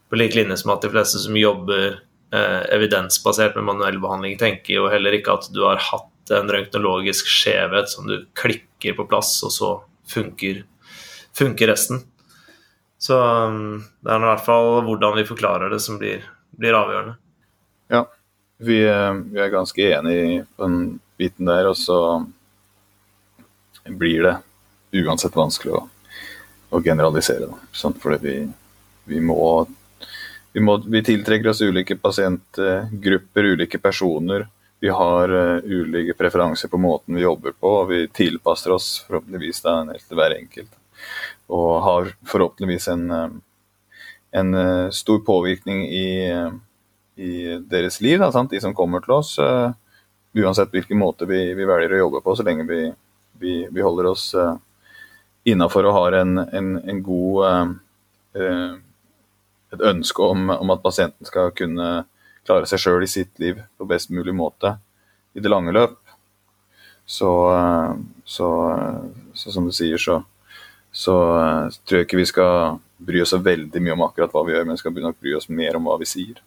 På 0.10 0.18
lik 0.18 0.34
linje 0.40 0.58
som 0.62 0.74
at 0.74 0.82
de 0.82 0.90
fleste 0.96 1.22
som 1.22 1.38
jobber 1.38 2.00
eh, 2.34 2.64
evidensbasert 2.74 3.60
med 3.60 3.68
manuell 3.68 4.00
behandling, 4.02 4.40
tenker 4.42 4.80
jo 4.80 4.90
heller 4.90 5.20
ikke 5.20 5.38
at 5.38 5.52
du 5.54 5.62
har 5.68 5.82
hatt 5.92 6.10
en 6.32 6.52
røntgenologisk 6.52 7.28
skjevhet 7.28 7.92
som 7.92 8.08
du 8.08 8.22
klikker 8.40 8.96
på 8.96 9.08
plass, 9.10 9.36
og 9.44 9.52
så 9.52 9.72
funker, 10.10 10.64
funker 11.36 11.72
resten. 11.74 12.04
Så 13.02 13.18
um, 13.20 13.84
det 14.00 14.14
er 14.14 14.24
i 14.24 14.30
hvert 14.30 14.46
fall 14.46 14.80
hvordan 14.88 15.18
vi 15.18 15.28
forklarer 15.28 15.74
det 15.74 15.82
som 15.84 16.00
blir, 16.00 16.24
blir 16.56 16.78
avgjørende. 16.80 17.18
Ja, 17.92 18.06
vi, 18.64 18.80
eh, 18.88 19.18
vi, 19.28 19.42
er 19.44 19.52
ganske 19.52 19.90
enige 19.98 20.46
på 20.56 20.64
den 20.64 20.78
biten 21.20 21.50
der, 21.52 21.68
og 21.68 21.76
så 21.78 21.98
blir 23.84 24.24
det 24.24 24.38
uansett 25.04 25.36
vanskelig 25.36 25.76
å 25.76 25.84
å 26.74 26.82
generalisere. 26.82 27.48
Da. 27.50 27.60
Sånn, 27.76 27.96
fordi 28.02 28.20
vi, 28.24 28.36
vi, 29.12 29.22
må, 29.22 29.38
vi, 30.54 30.64
må, 30.64 30.78
vi 30.90 31.04
tiltrekker 31.06 31.52
oss 31.52 31.62
ulike 31.62 31.98
pasientgrupper, 32.02 33.50
ulike 33.54 33.82
personer. 33.82 34.48
Vi 34.84 34.92
har 34.92 35.32
uh, 35.32 35.64
ulike 35.64 36.16
preferanser 36.20 36.72
på 36.72 36.80
måten 36.82 37.16
vi 37.16 37.24
jobber 37.24 37.56
på, 37.56 37.70
og 37.84 37.90
vi 37.94 38.02
tilpasser 38.12 38.76
oss 38.76 38.90
forhåpentligvis 39.08 39.64
da, 39.64 39.78
til 39.96 40.20
hver 40.20 40.36
enkelt. 40.36 40.74
Og 41.56 41.70
har 41.86 42.12
forhåpentligvis 42.28 42.90
en, 42.92 43.06
uh, 43.12 43.30
en 44.42 44.54
uh, 44.58 44.90
stor 44.92 45.24
påvirkning 45.24 45.86
i, 45.88 46.10
i 47.16 47.34
deres 47.72 48.02
liv, 48.04 48.20
da, 48.20 48.44
de 48.52 48.62
som 48.62 48.76
kommer 48.76 49.06
til 49.06 49.16
oss. 49.22 49.38
uansett 50.34 50.72
hvilken 50.74 50.98
måte 51.00 51.26
vi, 51.30 51.54
vi, 51.54 51.66
velger 51.66 51.94
å 51.94 52.04
jobbe 52.04 52.22
på, 52.26 52.36
så 52.36 52.44
lenge 52.44 52.68
vi, 52.68 53.56
vi 53.72 53.82
holder 53.82 54.12
oss 54.12 54.32
innafor 55.44 55.88
og 55.88 55.98
har 55.98 56.18
en, 56.22 56.38
en, 56.38 56.74
en 56.90 57.04
god 57.04 57.46
eh, 57.50 57.76
eh, 58.42 58.74
Et 59.74 59.82
ønske 59.90 60.22
om, 60.22 60.52
om, 60.54 60.70
at 60.70 60.84
pasienten 60.84 61.26
skal 61.26 61.50
kunne 61.58 62.04
klare 62.48 62.70
seg 62.70 62.82
sjøl 62.82 63.06
i 63.06 63.10
sitt 63.12 63.40
liv 63.42 63.62
på 63.78 63.88
best 63.90 64.12
mulig 64.14 64.36
måte 64.36 64.78
i 65.34 65.44
det 65.44 65.52
lange 65.52 65.74
løp. 65.76 66.00
Så, 67.06 67.32
eh, 67.56 67.94
så, 68.26 68.50
så 69.34 69.54
som 69.56 69.68
du 69.68 69.74
sier, 69.76 70.00
så, 70.00 70.22
så 70.92 71.18
tror 71.84 72.00
jeg 72.00 72.08
ikke 72.08 72.22
vi 72.22 72.30
skal 72.30 72.82
bry 73.04 73.24
oss 73.24 73.34
så 73.36 73.42
veldig 73.44 73.82
mye 73.84 73.96
om 73.98 74.06
akkurat 74.06 74.34
hva 74.34 74.46
vi 74.48 74.56
gjør, 74.56 74.68
men 74.68 74.78
vi 74.78 74.84
skal 74.84 75.00
nok 75.04 75.20
bry 75.20 75.38
oss 75.38 75.50
mer 75.52 75.80
om 75.80 75.90
hva 75.90 75.98
vi 76.00 76.08
sier. 76.10 76.44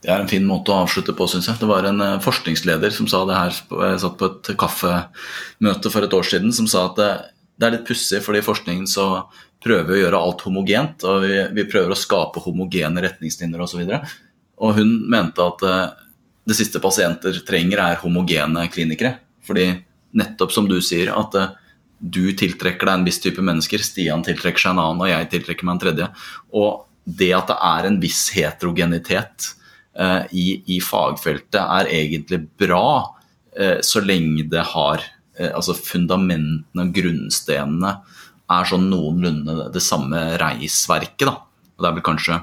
Det 0.00 0.08
er 0.08 0.22
en 0.22 0.30
fin 0.30 0.46
måte 0.48 0.72
å 0.72 0.80
avslutte 0.86 1.12
på, 1.12 1.26
syns 1.28 1.50
jeg. 1.50 1.60
Det 1.60 1.68
var 1.68 1.84
en 1.84 2.00
forskningsleder 2.24 2.94
som 2.94 3.08
sa 3.10 3.20
det 3.28 3.36
her, 3.36 3.58
jeg 3.92 4.00
satt 4.00 4.16
på 4.18 4.30
et 4.30 4.50
kaffemøte 4.58 5.92
for 5.92 6.06
et 6.06 6.16
år 6.16 6.26
siden, 6.26 6.54
som 6.56 6.68
sa 6.70 6.86
at 6.88 6.96
det 7.60 7.68
er 7.68 7.74
litt 7.74 7.84
pussig, 7.84 8.22
fordi 8.24 8.40
i 8.40 8.46
forskningen 8.46 8.88
så 8.88 9.26
prøver 9.60 9.90
vi 9.90 9.98
å 9.98 10.02
gjøre 10.06 10.22
alt 10.24 10.44
homogent. 10.46 11.04
og 11.04 11.26
Vi, 11.26 11.34
vi 11.58 11.66
prøver 11.68 11.92
å 11.92 11.98
skape 11.98 12.40
homogene 12.46 13.04
retningslinjer 13.04 13.60
osv. 13.60 13.84
Og, 14.60 14.74
hun 14.76 14.92
mente 15.10 15.44
at 15.44 15.64
uh, 15.64 15.92
det 16.48 16.56
siste 16.58 16.82
pasienter 16.82 17.40
trenger, 17.46 17.80
er 17.82 18.02
homogene 18.02 18.66
klinikere. 18.72 19.16
Fordi 19.46 19.70
nettopp 20.16 20.52
som 20.52 20.68
du 20.68 20.78
sier, 20.84 21.12
at 21.16 21.36
uh, 21.38 21.54
du 22.00 22.32
tiltrekker 22.36 22.88
deg 22.88 23.00
en 23.00 23.06
viss 23.08 23.20
type 23.20 23.42
mennesker, 23.44 23.82
Stian 23.84 24.24
tiltrekker 24.24 24.60
seg 24.60 24.74
en 24.74 24.82
annen, 24.84 25.04
og 25.04 25.12
jeg 25.12 25.30
tiltrekker 25.32 25.68
meg 25.68 25.76
en 25.76 25.84
tredje. 25.86 26.10
Og 26.56 26.84
det 27.04 27.32
at 27.36 27.48
det 27.50 27.58
er 27.70 27.88
en 27.88 28.02
viss 28.02 28.26
heterogenitet 28.36 29.52
uh, 30.00 30.26
i, 30.32 30.60
i, 30.68 30.82
fagfeltet, 30.84 31.60
er 31.60 31.94
egentlig 32.02 32.44
bra 32.60 33.16
så 33.82 33.98
lenge 33.98 34.44
det 34.46 34.62
har 34.70 35.02
Eh, 35.40 35.50
altså 35.56 35.74
fundamentene 35.76 36.84
og 36.84 36.96
grunnstenene 36.96 37.94
er 38.50 38.66
sånn 38.68 38.88
noenlunde 38.90 39.70
det 39.72 39.82
samme 39.84 40.20
reisverket. 40.40 41.26
da. 41.28 41.36
Og 41.76 41.84
Det 41.84 41.88
er 41.88 41.94
vel 41.96 42.04
kanskje, 42.04 42.40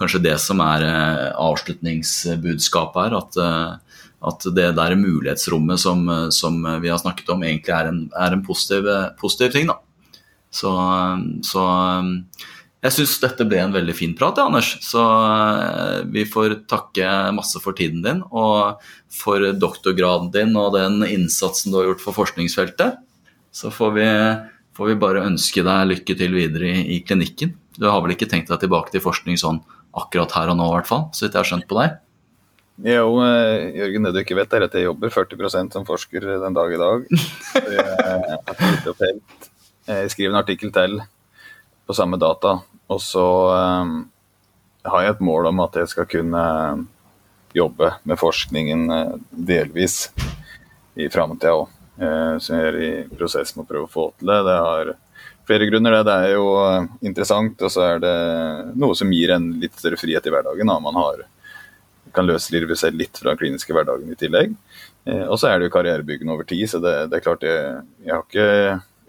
kanskje 0.00 0.22
det 0.24 0.36
som 0.42 0.62
er 0.64 0.86
eh, 0.88 1.26
avslutningsbudskapet 1.36 3.06
her. 3.06 3.18
At, 3.20 3.40
eh, 3.40 4.06
at 4.30 4.48
det 4.56 4.70
der 4.76 4.98
mulighetsrommet 5.00 5.80
som, 5.80 6.04
som, 6.34 6.58
vi 6.82 6.90
har 6.92 7.00
snakket 7.00 7.30
om, 7.32 7.44
egentlig 7.46 7.72
er 7.76 7.92
en, 7.92 8.02
er 8.12 8.36
en 8.36 8.42
positiv, 8.44 8.88
positiv, 9.20 9.54
ting. 9.54 9.70
da. 9.70 9.78
Så, 10.50 10.72
så 11.46 11.62
jeg 12.80 12.94
syns 12.96 13.18
dette 13.20 13.44
ble 13.44 13.58
en 13.60 13.74
veldig 13.74 13.92
fin 13.92 14.12
prat, 14.16 14.38
ja, 14.40 14.46
Anders. 14.48 14.70
Så 14.84 15.00
eh, 15.04 15.98
vi 16.08 16.24
får 16.28 16.62
takke 16.70 17.10
masse 17.36 17.60
for 17.60 17.76
tiden 17.76 18.00
din 18.04 18.22
og 18.30 18.80
for 19.12 19.44
doktorgraden 19.52 20.30
din 20.32 20.56
og 20.56 20.72
den 20.78 21.04
innsatsen 21.04 21.74
du 21.74 21.80
har 21.80 21.90
gjort 21.90 22.04
for 22.06 22.16
forskningsfeltet. 22.16 22.96
Så 23.52 23.72
får 23.74 23.92
vi, 23.98 24.06
får 24.76 24.92
vi 24.92 25.00
bare 25.02 25.26
ønske 25.28 25.64
deg 25.66 25.90
lykke 25.90 26.16
til 26.22 26.38
videre 26.38 26.72
i, 26.72 26.86
i, 26.96 27.02
klinikken. 27.04 27.52
Du 27.76 27.84
har 27.90 28.00
vel 28.00 28.16
ikke 28.16 28.30
tenkt 28.30 28.48
deg 28.48 28.64
tilbake 28.64 28.94
til 28.94 29.04
forskning 29.04 29.36
sånn 29.40 29.60
akkurat 29.96 30.32
her 30.36 30.52
og 30.52 30.56
nå, 30.58 30.66
i 30.70 30.76
hvert 30.78 30.90
fall, 30.90 31.04
så 31.14 31.24
vidt 31.24 31.34
jeg 31.34 31.42
har 31.42 31.50
skjønt 31.50 31.68
på 31.70 31.78
deg? 31.80 31.98
Jo, 32.80 33.20
eh, 33.26 33.76
Jørgen, 33.76 34.06
det 34.06 34.14
du 34.14 34.20
ikke 34.22 34.38
vet, 34.38 34.54
er 34.56 34.64
at 34.64 34.74
jeg 34.76 34.86
jobber 34.86 35.12
40% 35.12 35.74
som 35.76 35.84
forsker 35.88 36.24
den 36.40 36.56
dag 36.56 36.72
i 36.72 36.80
dag. 36.80 36.98
Jeg 39.90 40.10
skriver 40.12 40.30
en 40.30 40.38
artikkel 40.38 40.70
til 40.70 41.00
på 41.88 41.94
samme 41.96 42.18
data. 42.20 42.60
Og 42.92 43.00
så 43.02 43.24
har 44.86 45.02
jeg 45.02 45.16
et 45.16 45.22
mål 45.24 45.48
om 45.50 45.62
at 45.64 45.74
jeg 45.80 45.88
skal 45.90 46.06
kunne 46.06 46.42
jobbe 47.56 47.88
med 48.06 48.20
forskningen 48.20 48.84
delvis 49.34 50.12
i 50.94 51.08
framtida 51.10 51.56
òg. 51.56 51.72
Som 52.38 52.54
jeg 52.54 52.62
gjør 52.68 52.78
i 52.86 52.92
prosess 53.10 53.56
med 53.56 53.64
å 53.64 53.70
prøve 53.72 53.88
å 53.88 53.90
få 53.90 54.06
til 54.20 54.30
det. 54.30 54.38
Det 54.46 54.58
har 54.68 54.92
flere 55.48 55.66
grunner. 55.70 56.00
Det, 56.06 56.14
er 56.14 56.34
jo 56.34 56.46
uh, 56.58 56.88
interessant, 57.06 57.60
og 57.62 57.72
så 57.72 57.86
er 57.86 58.02
det 58.04 58.14
noe 58.80 58.96
som 58.98 59.12
gir 59.14 59.34
en 59.34 59.50
litt 59.62 59.76
større 59.78 59.98
frihet 60.00 60.26
i 60.26 60.32
hverdagen. 60.34 60.70
Da. 60.72 60.78
Man 60.82 60.98
har, 61.00 61.24
kan 62.16 62.28
løslive 62.28 62.76
seg 62.78 62.98
litt 62.98 63.20
fra 63.20 63.32
den 63.32 63.40
kliniske 63.40 63.76
hverdagen 63.76 64.12
i 64.12 64.18
tillegg. 64.18 64.54
Og 65.10 65.38
så 65.40 65.48
er 65.48 65.58
det 65.58 65.70
jo 65.70 65.72
karrierebyggende 65.72 66.34
over 66.34 66.44
tid, 66.44 66.66
så 66.68 66.78
det, 66.82 66.92
det 67.08 67.16
er 67.16 67.22
klart 67.24 67.44
jeg, 67.46 67.60
jeg 68.04 68.12
har 68.12 68.26
ikke 68.26 68.48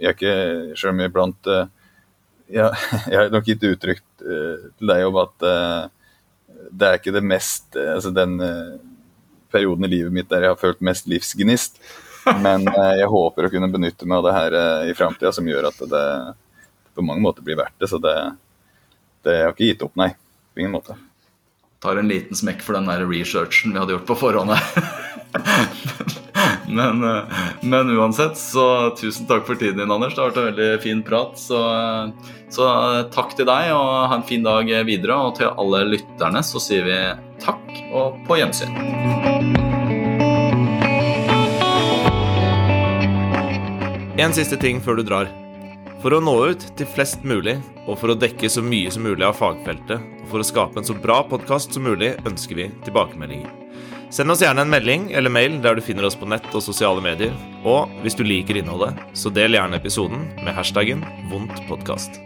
jeg 0.01 0.07
er 0.07 0.15
ikke, 0.15 0.35
Selv 0.79 0.93
om 0.93 1.01
jeg 1.03 1.11
blant 1.13 1.49
ja, 1.51 2.69
jeg 3.11 3.17
har 3.17 3.33
nok 3.33 3.49
gitt 3.49 3.65
uttrykk 3.67 4.05
til 4.23 4.93
deg 4.93 5.03
om 5.03 5.19
at 5.19 5.35
det 6.71 6.87
er 6.87 6.95
ikke 6.95 7.13
det 7.13 7.25
mest 7.27 7.75
altså 7.75 8.13
den 8.15 8.39
perioden 9.51 9.85
i 9.85 9.91
livet 9.91 10.15
mitt 10.15 10.29
der 10.31 10.45
jeg 10.45 10.53
har 10.53 10.61
følt 10.61 10.83
mest 10.85 11.09
livsgnist. 11.11 11.81
Men 12.25 12.67
eh, 12.67 12.95
jeg 13.01 13.09
håper 13.11 13.47
å 13.47 13.51
kunne 13.53 13.69
benytte 13.71 14.07
meg 14.07 14.21
av 14.21 14.27
det 14.27 14.35
her 14.35 14.57
eh, 14.59 14.89
i 14.91 14.97
framtida, 14.97 15.31
som 15.33 15.47
gjør 15.47 15.69
at 15.71 15.79
det 15.91 16.07
på 16.95 17.05
mange 17.05 17.23
måter 17.23 17.45
blir 17.45 17.59
verdt 17.59 17.79
det. 17.79 17.89
Så 17.89 18.01
det, 18.01 18.15
det 19.25 19.37
har 19.43 19.55
ikke 19.55 19.71
gitt 19.71 19.85
opp, 19.87 19.95
nei. 19.99 20.11
På 20.53 20.61
ingen 20.61 20.75
måte. 20.75 20.97
Tar 21.81 21.97
en 21.97 22.11
liten 22.11 22.37
smekk 22.37 22.61
for 22.61 22.77
den 22.77 22.89
der 22.89 23.07
researchen 23.09 23.73
vi 23.73 23.81
hadde 23.81 23.95
gjort 23.95 24.09
på 24.11 24.19
forhånd 24.19 24.53
men, 26.67 27.03
eh, 27.07 27.39
men, 27.61 27.89
uansett, 27.95 28.37
så 28.37 28.91
tusen 28.99 29.25
takk 29.29 29.47
for 29.47 29.55
tiden 29.55 29.79
din, 29.81 29.91
Anders. 29.91 30.13
Det 30.15 30.21
har 30.21 30.33
vært 30.33 30.41
en 30.43 30.49
veldig 30.51 30.69
fin 30.83 31.03
prat. 31.07 31.39
Så, 31.39 31.59
så 32.51 32.69
takk 33.15 33.37
til 33.39 33.49
deg, 33.49 33.73
og 33.73 34.11
ha 34.11 34.19
en 34.19 34.27
fin 34.27 34.45
dag 34.45 34.69
videre. 34.85 35.17
Og 35.17 35.37
til 35.39 35.53
alle 35.55 35.85
lytterne 35.95 36.43
så 36.45 36.61
sier 36.61 36.85
vi 36.85 37.03
takk, 37.41 37.77
og 37.95 38.19
på 38.27 38.41
gjensyn. 38.43 39.30
En 44.21 44.33
siste 44.37 44.53
ting 44.61 44.77
før 44.85 44.99
du 44.99 45.01
drar. 45.07 45.29
For 46.03 46.13
å 46.13 46.19
nå 46.21 46.33
ut 46.51 46.63
til 46.77 46.89
flest 46.93 47.23
mulig, 47.25 47.55
og 47.87 47.95
for 47.97 48.13
å 48.13 48.15
dekke 48.21 48.49
så 48.53 48.61
mye 48.61 48.91
som 48.93 49.01
mulig 49.01 49.25
av 49.25 49.33
fagfeltet, 49.39 49.97
og 49.97 50.27
for 50.29 50.43
å 50.43 50.45
skape 50.45 50.77
en 50.77 50.85
så 50.85 50.93
bra 50.93 51.23
podkast 51.25 51.73
som 51.73 51.87
mulig, 51.87 52.11
ønsker 52.29 52.59
vi 52.59 52.67
tilbakemeldinger. 52.85 53.49
Send 54.13 54.29
oss 54.29 54.43
gjerne 54.45 54.61
en 54.61 54.69
melding 54.69 55.07
eller 55.17 55.33
mail 55.33 55.57
der 55.63 55.79
du 55.79 55.81
finner 55.81 56.05
oss 56.05 56.19
på 56.19 56.29
nett 56.29 56.45
og 56.53 56.61
sosiale 56.61 57.01
medier. 57.01 57.33
Og 57.65 57.89
hvis 58.03 58.19
du 58.19 58.21
liker 58.27 58.59
innholdet, 58.61 58.99
så 59.17 59.33
del 59.33 59.57
gjerne 59.57 59.81
episoden 59.81 60.27
med 60.43 60.53
hashtaggen 60.53 61.01
vondtpodkast. 61.31 62.21